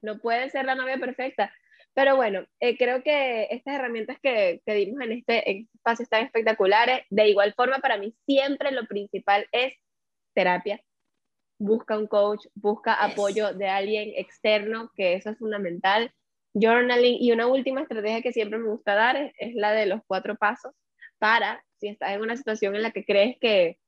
no 0.00 0.18
puedes 0.18 0.52
ser 0.52 0.64
la 0.64 0.76
novia 0.76 0.98
perfecta. 0.98 1.52
Pero 1.96 2.14
bueno, 2.14 2.44
eh, 2.60 2.76
creo 2.76 3.02
que 3.02 3.48
estas 3.50 3.76
herramientas 3.76 4.18
que, 4.22 4.60
que 4.66 4.74
dimos 4.74 5.00
en 5.00 5.12
este, 5.12 5.50
en 5.50 5.56
este 5.62 5.76
espacio 5.78 6.02
están 6.02 6.26
espectaculares. 6.26 7.06
De 7.08 7.26
igual 7.26 7.54
forma, 7.54 7.78
para 7.78 7.96
mí 7.96 8.14
siempre 8.26 8.70
lo 8.70 8.84
principal 8.84 9.48
es 9.50 9.72
terapia. 10.34 10.78
Busca 11.58 11.96
un 11.96 12.06
coach, 12.06 12.44
busca 12.54 12.92
apoyo 12.92 13.54
de 13.54 13.68
alguien 13.70 14.12
externo, 14.14 14.90
que 14.94 15.14
eso 15.14 15.30
es 15.30 15.38
fundamental. 15.38 16.12
Journaling 16.52 17.16
y 17.18 17.32
una 17.32 17.46
última 17.46 17.80
estrategia 17.80 18.20
que 18.20 18.34
siempre 18.34 18.58
me 18.58 18.68
gusta 18.68 18.94
dar 18.94 19.16
es, 19.16 19.32
es 19.38 19.54
la 19.54 19.72
de 19.72 19.86
los 19.86 20.02
cuatro 20.06 20.36
pasos 20.36 20.74
para, 21.18 21.64
si 21.80 21.88
estás 21.88 22.10
en 22.10 22.20
una 22.20 22.36
situación 22.36 22.76
en 22.76 22.82
la 22.82 22.90
que 22.90 23.06
crees 23.06 23.38
que, 23.40 23.78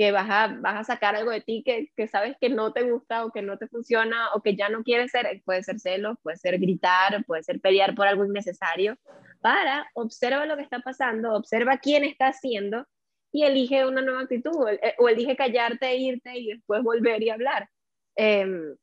que 0.00 0.12
vas 0.12 0.30
a, 0.30 0.46
vas 0.62 0.80
a 0.80 0.84
sacar 0.84 1.14
algo 1.14 1.30
de 1.30 1.42
ti 1.42 1.62
que, 1.62 1.90
que, 1.94 2.08
sabes 2.08 2.34
que 2.40 2.48
no 2.48 2.72
te 2.72 2.90
gusta 2.90 3.22
o 3.22 3.30
que 3.30 3.42
no 3.42 3.58
te 3.58 3.68
funciona 3.68 4.32
o 4.32 4.40
que 4.40 4.56
ya 4.56 4.70
no 4.70 4.82
quieres 4.82 5.10
ser, 5.10 5.42
puede 5.44 5.62
ser 5.62 5.78
celos, 5.78 6.16
puede 6.22 6.38
ser 6.38 6.58
gritar, 6.58 7.22
puede 7.26 7.42
ser 7.42 7.60
pelear 7.60 7.94
por 7.94 8.06
algo 8.06 8.24
innecesario, 8.24 8.96
para 9.42 9.86
observa 9.92 10.46
lo 10.46 10.56
que 10.56 10.62
está 10.62 10.78
pasando, 10.80 11.34
observa 11.34 11.76
quién 11.76 12.04
está 12.04 12.28
haciendo 12.28 12.86
y 13.30 13.42
elige 13.42 13.86
una 13.86 14.00
nueva 14.00 14.22
actitud 14.22 14.70
eh, 14.70 14.94
o 14.96 15.06
elige 15.06 15.36
callarte, 15.36 15.94
irte 15.94 16.34
y 16.38 16.46
después 16.54 16.82
volver 16.82 17.22
y 17.22 17.28
hablar. 17.28 17.68
Em, 18.16 18.74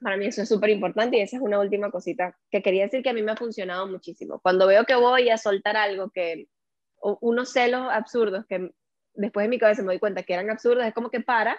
para 0.00 0.16
mí 0.16 0.24
eso 0.24 0.40
es 0.40 0.48
súper 0.48 0.70
importante 0.70 1.18
y 1.18 1.20
esa 1.20 1.36
es 1.36 1.42
una 1.42 1.60
última 1.60 1.90
cosita 1.90 2.34
que 2.50 2.62
quería 2.62 2.84
decir 2.84 3.02
que 3.02 3.10
a 3.10 3.12
mí 3.12 3.22
me 3.22 3.32
ha 3.32 3.36
funcionado 3.36 3.86
muchísimo. 3.88 4.40
Cuando 4.40 4.66
veo 4.66 4.86
que 4.86 4.94
voy 4.94 5.28
a 5.28 5.36
soltar 5.36 5.76
algo 5.76 6.08
que, 6.08 6.46
unos 7.02 7.52
celos 7.52 7.88
absurdos 7.90 8.46
que 8.48 8.70
después 9.14 9.44
de 9.44 9.48
mi 9.48 9.58
cabeza 9.58 9.82
me 9.82 9.88
doy 9.88 9.98
cuenta 9.98 10.22
que 10.22 10.34
eran 10.34 10.50
absurdos, 10.50 10.84
es 10.84 10.94
como 10.94 11.10
que 11.10 11.20
para 11.20 11.58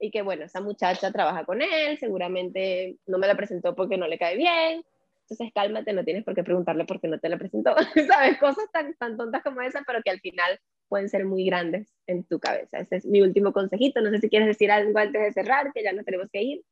y 0.00 0.10
que 0.10 0.22
bueno, 0.22 0.44
esa 0.44 0.60
muchacha 0.60 1.10
trabaja 1.10 1.44
con 1.44 1.60
él, 1.60 1.98
seguramente 1.98 2.98
no 3.06 3.18
me 3.18 3.26
la 3.26 3.36
presentó 3.36 3.74
porque 3.74 3.96
no 3.96 4.06
le 4.06 4.18
cae 4.18 4.36
bien, 4.36 4.84
entonces 5.22 5.52
cálmate, 5.54 5.92
no 5.92 6.04
tienes 6.04 6.24
por 6.24 6.34
qué 6.34 6.42
preguntarle 6.42 6.86
por 6.86 7.00
qué 7.00 7.08
no 7.08 7.18
te 7.18 7.28
la 7.28 7.36
presentó, 7.36 7.74
¿sabes? 8.08 8.38
Cosas 8.38 8.64
tan, 8.72 8.94
tan 8.94 9.16
tontas 9.16 9.42
como 9.42 9.60
esas, 9.60 9.82
pero 9.86 10.02
que 10.02 10.10
al 10.10 10.20
final 10.20 10.58
pueden 10.88 11.08
ser 11.08 11.26
muy 11.26 11.44
grandes 11.44 11.92
en 12.06 12.24
tu 12.24 12.40
cabeza. 12.40 12.78
Ese 12.78 12.96
es 12.96 13.06
mi 13.06 13.20
último 13.20 13.52
consejito, 13.52 14.00
no 14.00 14.10
sé 14.10 14.20
si 14.20 14.30
quieres 14.30 14.48
decir 14.48 14.70
algo 14.70 14.98
antes 14.98 15.20
de 15.20 15.32
cerrar, 15.32 15.72
que 15.72 15.82
ya 15.82 15.92
no 15.92 16.02
tenemos 16.02 16.28
que 16.32 16.42
ir. 16.42 16.62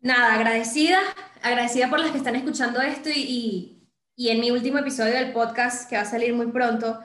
Nada, 0.00 0.34
agradecida, 0.34 0.98
agradecida 1.42 1.88
por 1.88 2.00
las 2.00 2.10
que 2.10 2.18
están 2.18 2.36
escuchando 2.36 2.80
esto 2.80 3.08
y, 3.08 3.20
y, 3.20 3.88
y 4.16 4.30
en 4.30 4.40
mi 4.40 4.50
último 4.50 4.78
episodio 4.78 5.14
del 5.14 5.32
podcast, 5.32 5.88
que 5.88 5.96
va 5.96 6.02
a 6.02 6.06
salir 6.06 6.34
muy 6.34 6.48
pronto, 6.48 6.98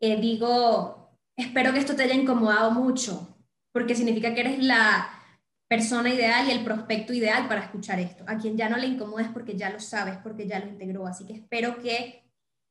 eh, 0.00 0.18
digo, 0.20 1.03
Espero 1.36 1.72
que 1.72 1.80
esto 1.80 1.96
te 1.96 2.04
haya 2.04 2.14
incomodado 2.14 2.70
mucho, 2.70 3.36
porque 3.72 3.94
significa 3.94 4.34
que 4.34 4.40
eres 4.40 4.62
la 4.62 5.10
persona 5.68 6.12
ideal 6.12 6.46
y 6.46 6.52
el 6.52 6.62
prospecto 6.62 7.12
ideal 7.12 7.48
para 7.48 7.62
escuchar 7.62 7.98
esto. 7.98 8.24
A 8.28 8.38
quien 8.38 8.56
ya 8.56 8.68
no 8.68 8.76
le 8.76 8.86
incomodes 8.86 9.28
porque 9.28 9.56
ya 9.56 9.70
lo 9.70 9.80
sabes, 9.80 10.16
porque 10.18 10.46
ya 10.46 10.60
lo 10.60 10.68
integró. 10.68 11.06
Así 11.06 11.26
que 11.26 11.34
espero 11.34 11.80
que 11.80 12.24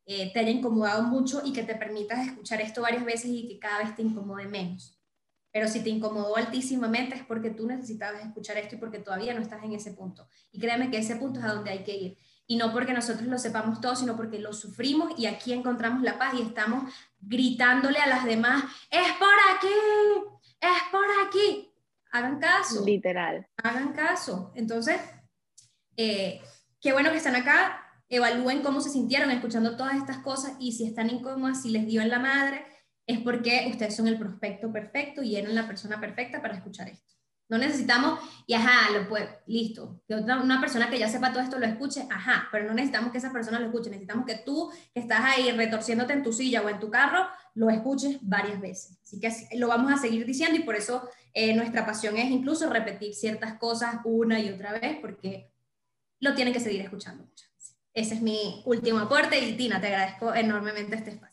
eh, 0.06 0.32
te 0.32 0.40
haya 0.40 0.52
incomodado 0.52 1.04
mucho 1.04 1.42
y 1.44 1.52
que 1.52 1.64
te 1.64 1.76
permitas 1.76 2.26
escuchar 2.26 2.62
esto 2.62 2.82
varias 2.82 3.04
veces 3.04 3.32
y 3.32 3.48
que 3.48 3.60
cada 3.60 3.80
vez 3.80 3.96
te 3.96 4.02
incomode 4.02 4.48
menos. 4.48 5.00
Pero 5.52 5.68
si 5.68 5.82
te 5.82 5.90
incomodó 5.90 6.36
altísimamente 6.36 7.16
es 7.16 7.24
porque 7.24 7.52
tú 7.52 7.68
necesitabas 7.68 8.26
escuchar 8.26 8.58
esto 8.58 8.76
y 8.76 8.80
porque 8.80 9.00
todavía 9.00 9.34
no 9.34 9.42
estás 9.42 9.64
en 9.64 9.74
ese 9.74 9.92
punto. 9.94 10.28
Y 10.52 10.60
créeme 10.60 10.90
que 10.90 10.98
ese 10.98 11.16
punto 11.18 11.40
es 11.40 11.46
a 11.46 11.54
donde 11.54 11.72
hay 11.72 11.84
que 11.84 11.96
ir 11.96 12.18
y 12.48 12.58
no 12.58 12.72
porque 12.72 12.94
nosotros 12.94 13.28
lo 13.28 13.38
sepamos 13.38 13.80
todo, 13.80 13.96
sino 13.96 14.16
porque 14.16 14.40
lo 14.40 14.54
sufrimos 14.54 15.18
y 15.18 15.26
aquí 15.26 15.54
encontramos 15.54 16.04
la 16.04 16.18
paz 16.18 16.34
y 16.36 16.42
estamos 16.42 16.94
gritándole 17.20 18.00
a 18.00 18.08
las 18.08 18.26
demás, 18.26 18.64
es 18.90 19.12
por 19.14 19.34
aquí, 19.56 19.68
es 20.60 20.84
por 20.92 21.06
aquí. 21.26 21.70
Hagan 22.12 22.40
caso. 22.40 22.86
Literal. 22.86 23.48
Hagan 23.64 23.94
caso. 23.94 24.52
Entonces, 24.56 25.02
eh, 25.98 26.42
qué 26.80 26.94
bueno 26.94 27.10
que 27.12 27.18
están 27.18 27.36
acá. 27.36 27.80
Evalúen 28.10 28.62
cómo 28.62 28.82
se 28.82 28.92
sintieron 28.92 29.32
escuchando 29.32 29.76
todas 29.76 29.96
estas 29.96 30.20
cosas 30.20 30.54
y 30.60 30.74
si 30.74 30.86
están 30.86 31.10
incómodas, 31.10 31.64
si 31.64 31.70
les 31.70 31.88
dio 31.88 32.02
en 32.02 32.10
la 32.10 32.20
madre, 32.20 32.66
es 33.08 33.20
porque 33.20 33.68
ustedes 33.72 33.96
son 33.96 34.08
el 34.08 34.20
prospecto 34.20 34.72
perfecto 34.72 35.24
y 35.24 35.36
eran 35.36 35.56
la 35.56 35.66
persona 35.66 36.00
perfecta 36.00 36.42
para 36.42 36.56
escuchar 36.56 36.90
esto. 36.90 37.14
No 37.50 37.58
necesitamos, 37.58 38.20
y 38.48 38.54
ajá, 38.54 38.92
lo 38.92 39.08
puede, 39.08 39.30
listo, 39.46 40.02
que 40.08 40.16
otra, 40.16 40.42
una 40.42 40.60
persona 40.60 40.90
que 40.90 40.98
ya 40.98 41.08
sepa 41.08 41.32
todo 41.32 41.44
esto 41.44 41.60
lo 41.60 41.66
escuche, 41.66 42.08
ajá, 42.10 42.48
pero 42.52 42.66
no 42.66 42.74
necesitamos 42.74 43.12
que 43.12 43.18
esa 43.18 43.32
persona 43.32 43.60
lo 43.60 43.66
escuche, 43.68 43.90
necesitamos 43.90 44.26
que 44.26 44.36
tú, 44.36 44.72
que 44.94 45.02
estás 45.02 45.20
ahí 45.22 45.52
retorciéndote 45.52 46.14
en 46.14 46.24
tu 46.24 46.34
silla 46.34 46.62
o 46.62 46.70
en 46.70 46.80
tu 46.80 46.90
carro, 46.90 47.28
lo 47.56 47.70
escuches 47.70 48.18
varias 48.22 48.60
veces. 48.60 48.98
Así 49.04 49.20
que 49.20 49.32
lo 49.58 49.68
vamos 49.68 49.92
a 49.92 49.98
seguir 49.98 50.26
diciendo 50.26 50.58
y 50.58 50.64
por 50.64 50.76
eso 50.76 51.08
eh, 51.34 51.54
nuestra 51.54 51.86
pasión 51.86 52.18
es 52.18 52.32
incluso 52.32 52.70
repetir 52.70 53.14
ciertas 53.14 53.56
cosas 53.60 53.98
una 54.06 54.40
y 54.40 54.50
otra 54.50 54.72
vez, 54.72 54.98
porque 55.02 55.52
lo 56.20 56.34
tienen 56.34 56.54
que 56.54 56.60
seguir 56.60 56.82
escuchando 56.82 57.26
muchas 57.26 57.52
veces. 57.54 57.76
Ese 57.94 58.16
es 58.16 58.22
mi 58.22 58.64
último 58.66 59.00
aporte 59.00 59.38
y 59.40 59.56
Tina, 59.58 59.82
te 59.82 59.88
agradezco 59.88 60.34
enormemente 60.34 60.96
este 60.96 61.12
espacio. 61.12 61.33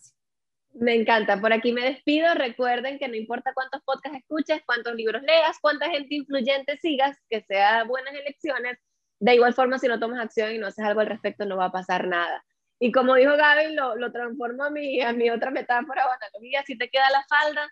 Me 0.73 0.95
encanta. 0.95 1.41
Por 1.41 1.53
aquí 1.53 1.73
me 1.73 1.83
despido. 1.83 2.33
Recuerden 2.35 2.99
que 2.99 3.09
no 3.09 3.17
importa 3.17 3.53
cuántos 3.55 3.83
podcasts 3.83 4.19
escuches, 4.19 4.63
cuántos 4.65 4.95
libros 4.95 5.23
leas, 5.23 5.59
cuánta 5.61 5.91
gente 5.91 6.15
influyente 6.15 6.79
sigas, 6.79 7.17
que 7.29 7.43
sea 7.43 7.85
buenas 7.85 8.15
elecciones. 8.15 8.79
De 9.19 9.35
igual 9.35 9.53
forma, 9.53 9.79
si 9.79 9.89
no 9.89 10.01
tomas 10.01 10.21
acción 10.21 10.53
y 10.53 10.59
no 10.59 10.69
haces 10.69 10.85
algo 10.85 11.01
al 11.01 11.09
respecto, 11.09 11.45
no 11.45 11.57
va 11.57 11.67
a 11.67 11.73
pasar 11.73 12.07
nada. 12.07 12.43
Y 12.79 12.93
como 12.93 13.15
dijo 13.15 13.37
Gaby, 13.37 13.75
lo, 13.75 13.97
lo 13.97 14.11
transformo 14.11 14.65
a 14.65 14.71
mi, 14.71 15.03
a 15.03 15.13
mi 15.13 15.29
otra 15.29 15.51
metáfora 15.51 16.07
o 16.07 16.11
analogía. 16.11 16.63
Si 16.65 16.79
te 16.79 16.89
queda 16.89 17.11
la 17.11 17.25
falda, 17.29 17.69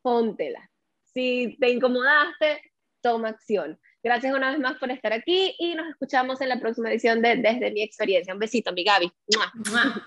póntela. 0.00 0.70
Si 1.02 1.56
te 1.60 1.68
incomodaste, 1.70 2.62
toma 3.02 3.28
acción. 3.28 3.78
Gracias 4.02 4.34
una 4.34 4.50
vez 4.50 4.60
más 4.60 4.78
por 4.78 4.90
estar 4.90 5.12
aquí 5.12 5.54
y 5.58 5.74
nos 5.74 5.88
escuchamos 5.88 6.40
en 6.40 6.48
la 6.48 6.60
próxima 6.60 6.90
edición 6.90 7.20
de 7.20 7.36
Desde 7.36 7.72
mi 7.72 7.82
experiencia. 7.82 8.32
Un 8.32 8.38
besito, 8.40 8.72
mi 8.72 8.84
Gaby. 8.84 9.12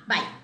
Bye. 0.08 0.40